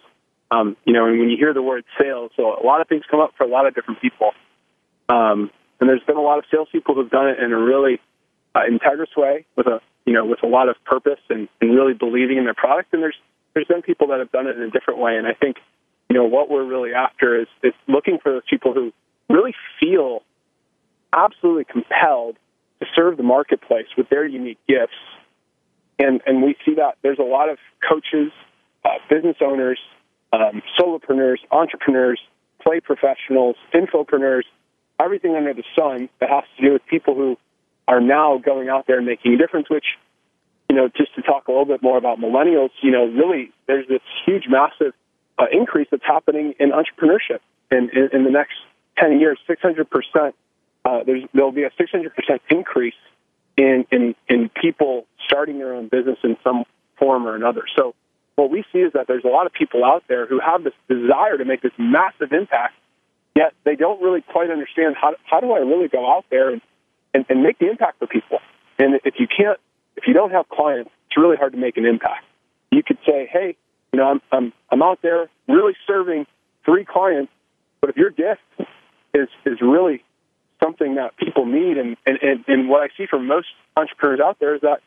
um, 0.49 0.75
you 0.85 0.93
know, 0.93 1.05
and 1.05 1.19
when 1.19 1.29
you 1.29 1.37
hear 1.37 1.53
the 1.53 1.61
word 1.61 1.85
sales, 1.99 2.31
so 2.35 2.59
a 2.59 2.65
lot 2.65 2.81
of 2.81 2.87
things 2.87 3.03
come 3.09 3.19
up 3.19 3.33
for 3.37 3.43
a 3.43 3.47
lot 3.47 3.67
of 3.67 3.75
different 3.75 4.01
people. 4.01 4.31
Um, 5.07 5.51
and 5.79 5.87
there's 5.87 6.03
been 6.03 6.17
a 6.17 6.21
lot 6.21 6.39
of 6.39 6.45
salespeople 6.49 6.95
who've 6.95 7.09
done 7.09 7.29
it 7.29 7.39
in 7.39 7.53
a 7.53 7.57
really 7.57 8.01
uh, 8.55 8.61
integrous 8.61 9.15
way 9.15 9.45
with 9.55 9.67
a, 9.67 9.81
you 10.05 10.13
know, 10.13 10.25
with 10.25 10.41
a 10.41 10.47
lot 10.47 10.69
of 10.69 10.75
purpose 10.85 11.19
and, 11.29 11.47
and 11.61 11.75
really 11.75 11.93
believing 11.93 12.37
in 12.37 12.45
their 12.45 12.55
product. 12.55 12.93
And 12.93 13.03
there's, 13.03 13.17
there's 13.53 13.67
been 13.67 13.83
people 13.83 14.07
that 14.07 14.19
have 14.19 14.31
done 14.31 14.47
it 14.47 14.57
in 14.57 14.63
a 14.63 14.71
different 14.71 14.99
way. 14.99 15.17
And 15.17 15.27
I 15.27 15.33
think, 15.33 15.57
you 16.09 16.15
know, 16.15 16.25
what 16.25 16.49
we're 16.49 16.65
really 16.65 16.95
after 16.95 17.39
is, 17.39 17.47
is 17.61 17.73
looking 17.87 18.17
for 18.17 18.31
those 18.31 18.41
people 18.49 18.73
who 18.73 18.91
really 19.29 19.53
feel 19.79 20.23
absolutely 21.13 21.65
compelled 21.65 22.37
to 22.79 22.85
serve 22.95 23.17
the 23.17 23.23
marketplace 23.23 23.87
with 23.97 24.09
their 24.09 24.25
unique 24.25 24.59
gifts. 24.67 24.93
And, 25.97 26.21
and 26.25 26.41
we 26.41 26.55
see 26.65 26.75
that 26.75 26.97
there's 27.01 27.19
a 27.19 27.23
lot 27.23 27.49
of 27.49 27.57
coaches, 27.87 28.31
uh, 28.85 28.89
business 29.09 29.37
owners, 29.41 29.79
um, 30.31 30.61
solopreneurs, 30.79 31.37
entrepreneurs, 31.51 32.19
play 32.61 32.79
professionals, 32.79 33.55
infopreneurs, 33.73 34.43
everything 34.99 35.35
under 35.35 35.53
the 35.53 35.63
sun 35.77 36.09
that 36.19 36.29
has 36.29 36.43
to 36.57 36.65
do 36.65 36.73
with 36.73 36.85
people 36.85 37.15
who 37.15 37.37
are 37.87 38.01
now 38.01 38.37
going 38.37 38.69
out 38.69 38.85
there 38.87 38.97
and 38.97 39.05
making 39.05 39.33
a 39.33 39.37
difference, 39.37 39.69
which, 39.69 39.85
you 40.69 40.75
know, 40.75 40.87
just 40.95 41.13
to 41.15 41.21
talk 41.21 41.47
a 41.47 41.51
little 41.51 41.65
bit 41.65 41.81
more 41.81 41.97
about 41.97 42.19
millennials, 42.19 42.69
you 42.81 42.91
know, 42.91 43.05
really 43.05 43.51
there's 43.67 43.87
this 43.87 44.01
huge, 44.25 44.43
massive 44.47 44.93
uh, 45.37 45.45
increase 45.51 45.87
that's 45.89 46.05
happening 46.05 46.53
in 46.59 46.71
entrepreneurship. 46.71 47.39
in, 47.71 47.89
in, 47.93 48.09
in 48.13 48.23
the 48.23 48.31
next 48.31 48.55
10 48.97 49.19
years, 49.19 49.39
600% 49.47 50.33
uh, 50.89 51.03
there'll 51.33 51.51
be 51.51 51.63
a 51.63 51.69
600% 51.71 52.39
increase 52.49 52.95
in, 53.57 53.85
in, 53.91 54.15
in 54.27 54.49
people 54.49 55.05
starting 55.25 55.59
their 55.59 55.73
own 55.73 55.87
business 55.87 56.17
in 56.23 56.37
some 56.43 56.63
form 56.97 57.27
or 57.27 57.35
another. 57.35 57.63
So 57.75 57.93
what 58.35 58.49
we 58.49 58.63
see 58.71 58.79
is 58.79 58.93
that 58.93 59.07
there's 59.07 59.23
a 59.23 59.29
lot 59.29 59.45
of 59.45 59.53
people 59.53 59.85
out 59.85 60.03
there 60.07 60.25
who 60.25 60.39
have 60.39 60.63
this 60.63 60.73
desire 60.87 61.37
to 61.37 61.45
make 61.45 61.61
this 61.61 61.73
massive 61.77 62.31
impact, 62.31 62.73
yet 63.35 63.53
they 63.65 63.75
don't 63.75 64.01
really 64.01 64.21
quite 64.21 64.49
understand 64.49 64.95
how, 64.99 65.13
how 65.25 65.39
do 65.39 65.51
I 65.51 65.59
really 65.59 65.87
go 65.87 66.09
out 66.09 66.25
there 66.31 66.49
and, 66.49 66.61
and, 67.13 67.25
and 67.29 67.43
make 67.43 67.59
the 67.59 67.69
impact 67.69 67.99
for 67.99 68.07
people. 68.07 68.39
And 68.79 68.99
if 69.03 69.15
you 69.19 69.27
can't, 69.27 69.59
if 69.97 70.07
you 70.07 70.13
don't 70.13 70.31
have 70.31 70.47
clients, 70.49 70.89
it's 71.07 71.17
really 71.17 71.35
hard 71.37 71.51
to 71.51 71.57
make 71.59 71.77
an 71.77 71.85
impact. 71.85 72.25
You 72.71 72.81
could 72.81 72.97
say, 73.05 73.29
hey, 73.31 73.55
you 73.91 73.99
know, 73.99 74.07
I'm, 74.07 74.21
I'm, 74.31 74.53
I'm 74.71 74.81
out 74.81 74.99
there 75.01 75.29
really 75.47 75.73
serving 75.85 76.25
three 76.63 76.85
clients, 76.85 77.31
but 77.81 77.89
if 77.89 77.97
your 77.97 78.11
gift 78.11 78.41
is, 79.13 79.27
is 79.45 79.59
really 79.61 80.03
something 80.61 80.95
that 80.95 81.17
people 81.17 81.45
need. 81.45 81.77
And, 81.77 81.97
and, 82.05 82.19
and, 82.21 82.45
and 82.47 82.69
what 82.69 82.81
I 82.81 82.89
see 82.97 83.05
from 83.05 83.27
most 83.27 83.47
entrepreneurs 83.75 84.19
out 84.19 84.39
there 84.39 84.55
is 84.55 84.61
that 84.61 84.81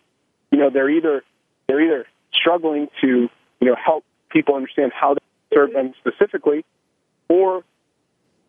you 0.51 0.59
know 0.59 0.71
they're 0.71 0.91
either 0.91 1.25
they're 1.67 1.81
either 1.81 2.07
struggling 2.33 2.89
to 3.01 3.29
you 3.61 3.67
know 3.67 3.75
help 3.75 4.05
people 4.31 4.55
understand 4.55 4.93
how 4.95 5.15
to 5.15 5.21
serve 5.53 5.73
them 5.73 5.95
specifically, 6.01 6.65
or 7.29 7.65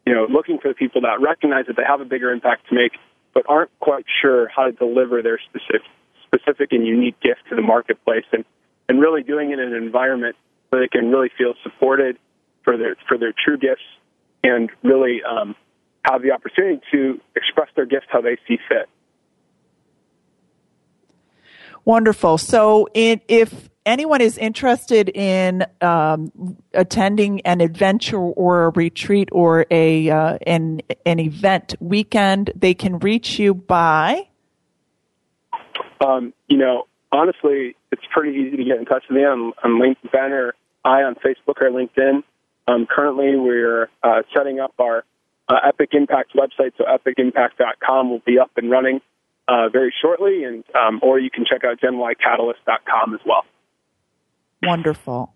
you 0.06 0.14
know 0.14 0.28
looking 0.30 0.60
for 0.60 0.68
the 0.68 0.74
people 0.74 1.02
that 1.02 1.22
recognize 1.22 1.66
that 1.68 1.76
they 1.76 1.84
have 1.88 2.02
a 2.02 2.06
bigger 2.06 2.32
impact 2.32 2.68
to 2.70 2.76
make, 2.76 2.94
but 3.34 3.44
aren't 3.48 3.72
quite 3.80 4.06
sure 4.22 4.48
how 4.48 4.66
to 4.66 4.72
deliver 4.72 5.22
their 5.22 5.40
specific 5.50 5.82
specific 6.26 6.72
and 6.72 6.86
unique 6.86 7.20
gift 7.22 7.42
to 7.50 7.56
the 7.56 7.62
marketplace, 7.62 8.26
and 8.32 8.44
and 8.90 9.00
really 9.00 9.24
doing 9.24 9.52
it 9.52 9.60
in 9.60 9.74
an 9.74 9.82
environment 9.82 10.36
where 10.70 10.82
they 10.82 10.88
can 10.88 11.10
really 11.10 11.30
feel 11.38 11.54
supported 11.64 12.18
for 12.64 12.78
their 12.78 12.96
for 13.08 13.18
their 13.18 13.34
true 13.34 13.58
gifts 13.58 13.84
and 14.44 14.70
really 14.84 15.22
um, 15.24 15.56
have 16.04 16.22
the 16.22 16.32
opportunity 16.32 16.82
to 16.92 17.20
express 17.36 17.70
their 17.76 17.86
gift 17.86 18.08
how 18.10 18.22
they 18.22 18.38
see 18.48 18.58
fit. 18.68 18.90
Wonderful. 21.86 22.38
So, 22.38 22.88
if 22.94 23.70
anyone 23.86 24.22
is 24.22 24.38
interested 24.38 25.10
in 25.10 25.66
um, 25.82 26.58
attending 26.74 27.42
an 27.42 27.62
adventure 27.62 28.18
or 28.20 28.66
a 28.66 28.70
retreat 28.70 29.30
or 29.32 29.66
a 29.70 30.10
uh, 30.10 30.38
an 30.48 30.82
an 31.06 31.20
event 31.20 31.76
weekend, 31.80 32.52
they 32.56 32.74
can 32.74 33.00
reach 33.00 33.38
you 33.38 33.54
by. 33.54 34.28
Um, 36.00 36.34
you 36.48 36.58
know, 36.58 36.88
honestly, 37.12 37.76
it's 37.92 38.04
pretty 38.12 38.38
easy 38.38 38.58
to 38.58 38.64
get 38.64 38.78
in 38.78 38.86
touch 38.86 39.04
with 39.10 39.18
me. 39.18 39.26
I'm, 39.26 39.54
LinkedIn 39.64 40.32
or 40.32 40.56
I 40.84 41.04
on 41.04 41.16
Facebook 41.16 41.62
or 41.62 41.70
LinkedIn. 41.70 42.24
Um, 42.68 42.88
currently, 42.90 43.36
we're 43.36 43.90
uh, 44.04 44.24
setting 44.34 44.60
up 44.60 44.74
our 44.80 45.04
uh, 45.50 45.56
Epic 45.68 45.90
Impact 45.94 46.34
website, 46.36 46.72
so 46.78 46.86
epicimpact.com 46.86 48.10
will 48.10 48.22
be 48.26 48.40
up 48.40 48.52
and 48.56 48.72
running 48.72 49.02
uh, 49.48 49.70
very 49.70 49.94
shortly, 50.02 50.44
and 50.44 50.64
um, 50.76 51.00
or 51.04 51.20
you 51.20 51.30
can 51.30 51.46
check 51.46 51.64
out 51.64 51.80
GenYCatalyst.com 51.80 53.14
as 53.14 53.20
well. 53.26 53.46
Wonderful. 54.62 55.34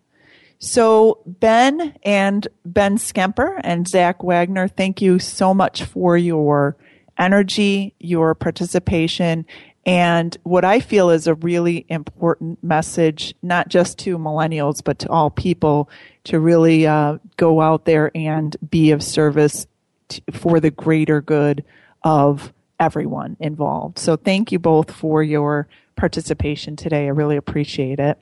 So, 0.59 1.21
Ben 1.25 1.93
and 2.03 2.47
Ben 2.65 2.97
Schemper 2.97 3.59
and 3.63 3.87
Zach 3.87 4.23
Wagner, 4.23 4.67
thank 4.67 5.01
you 5.01 5.19
so 5.19 5.53
much 5.53 5.83
for 5.83 6.17
your 6.17 6.75
energy, 7.19 7.93
your 7.99 8.33
participation, 8.33 9.45
and 9.87 10.35
what 10.43 10.65
I 10.65 10.81
feel 10.81 11.09
is 11.09 11.27
a 11.27 11.35
really 11.35 11.85
important 11.87 12.61
message, 12.61 13.33
not 13.41 13.69
just 13.69 13.97
to 13.99 14.17
millennials, 14.17 14.83
but 14.83 14.99
to 14.99 15.09
all 15.09 15.29
people 15.29 15.89
to 16.25 16.41
really 16.41 16.85
uh, 16.85 17.19
go 17.37 17.61
out 17.61 17.85
there 17.85 18.11
and 18.13 18.55
be 18.69 18.91
of 18.91 19.01
service 19.01 19.65
to, 20.09 20.21
for 20.31 20.59
the 20.59 20.71
greater 20.71 21.21
good 21.21 21.63
of 22.03 22.53
everyone 22.79 23.37
involved. 23.39 23.99
So 23.99 24.15
thank 24.15 24.51
you 24.51 24.59
both 24.59 24.91
for 24.91 25.23
your 25.23 25.67
participation 25.95 26.75
today. 26.75 27.05
I 27.05 27.09
really 27.09 27.37
appreciate 27.37 27.99
it. 27.99 28.19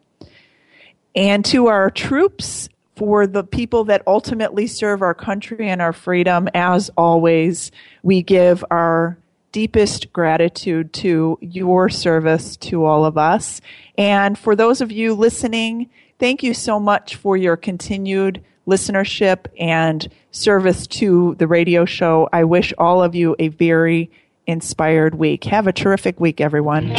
And 1.15 1.43
to 1.45 1.67
our 1.67 1.89
troops, 1.89 2.69
for 2.95 3.27
the 3.27 3.43
people 3.43 3.83
that 3.85 4.01
ultimately 4.07 4.67
serve 4.67 5.01
our 5.01 5.13
country 5.13 5.67
and 5.67 5.81
our 5.81 5.93
freedom, 5.93 6.47
as 6.53 6.89
always, 6.97 7.71
we 8.03 8.21
give 8.21 8.63
our 8.71 9.17
deepest 9.51 10.11
gratitude 10.11 10.91
to 10.93 11.37
your 11.41 11.89
service 11.89 12.57
to 12.57 12.85
all 12.85 13.05
of 13.05 13.17
us. 13.17 13.61
And 13.97 14.37
for 14.37 14.55
those 14.55 14.81
of 14.81 14.91
you 14.91 15.13
listening, 15.13 15.89
thank 16.19 16.43
you 16.43 16.53
so 16.53 16.79
much 16.79 17.15
for 17.15 17.37
your 17.37 17.55
continued 17.57 18.43
listenership 18.67 19.45
and 19.59 20.07
service 20.31 20.87
to 20.87 21.35
the 21.35 21.47
radio 21.47 21.85
show. 21.85 22.29
I 22.31 22.43
wish 22.43 22.73
all 22.77 23.03
of 23.03 23.15
you 23.15 23.35
a 23.39 23.49
very 23.49 24.11
inspired 24.47 25.15
week. 25.15 25.43
Have 25.45 25.67
a 25.67 25.73
terrific 25.73 26.19
week, 26.19 26.41
everyone. 26.41 26.93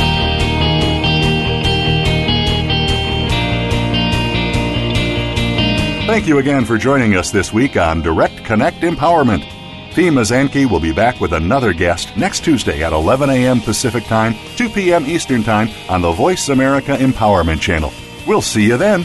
Thank 6.07 6.29
you 6.29 6.39
again 6.39 6.65
for 6.65 6.79
joining 6.79 7.17
us 7.17 7.33
this 7.33 7.53
week 7.53 7.77
on 7.77 8.01
Direct 8.01 8.45
Connect 8.45 8.77
Empowerment. 8.83 9.43
Fee 9.93 10.09
Mazanke 10.09 10.71
will 10.71 10.79
be 10.79 10.93
back 10.93 11.21
with 11.21 11.33
another 11.33 11.73
guest 11.73 12.17
next 12.17 12.45
Tuesday 12.45 12.85
at 12.85 12.93
11 12.93 13.29
a.m. 13.29 13.61
Pacific 13.61 14.05
Time, 14.05 14.35
2 14.55 14.69
p.m. 14.69 15.05
Eastern 15.07 15.43
Time 15.43 15.69
on 15.89 16.03
the 16.03 16.13
Voice 16.13 16.49
America 16.49 16.97
Empowerment 16.97 17.61
Channel. 17.61 17.93
We'll 18.27 18.43
see 18.43 18.67
you 18.67 18.77
then. 18.77 19.05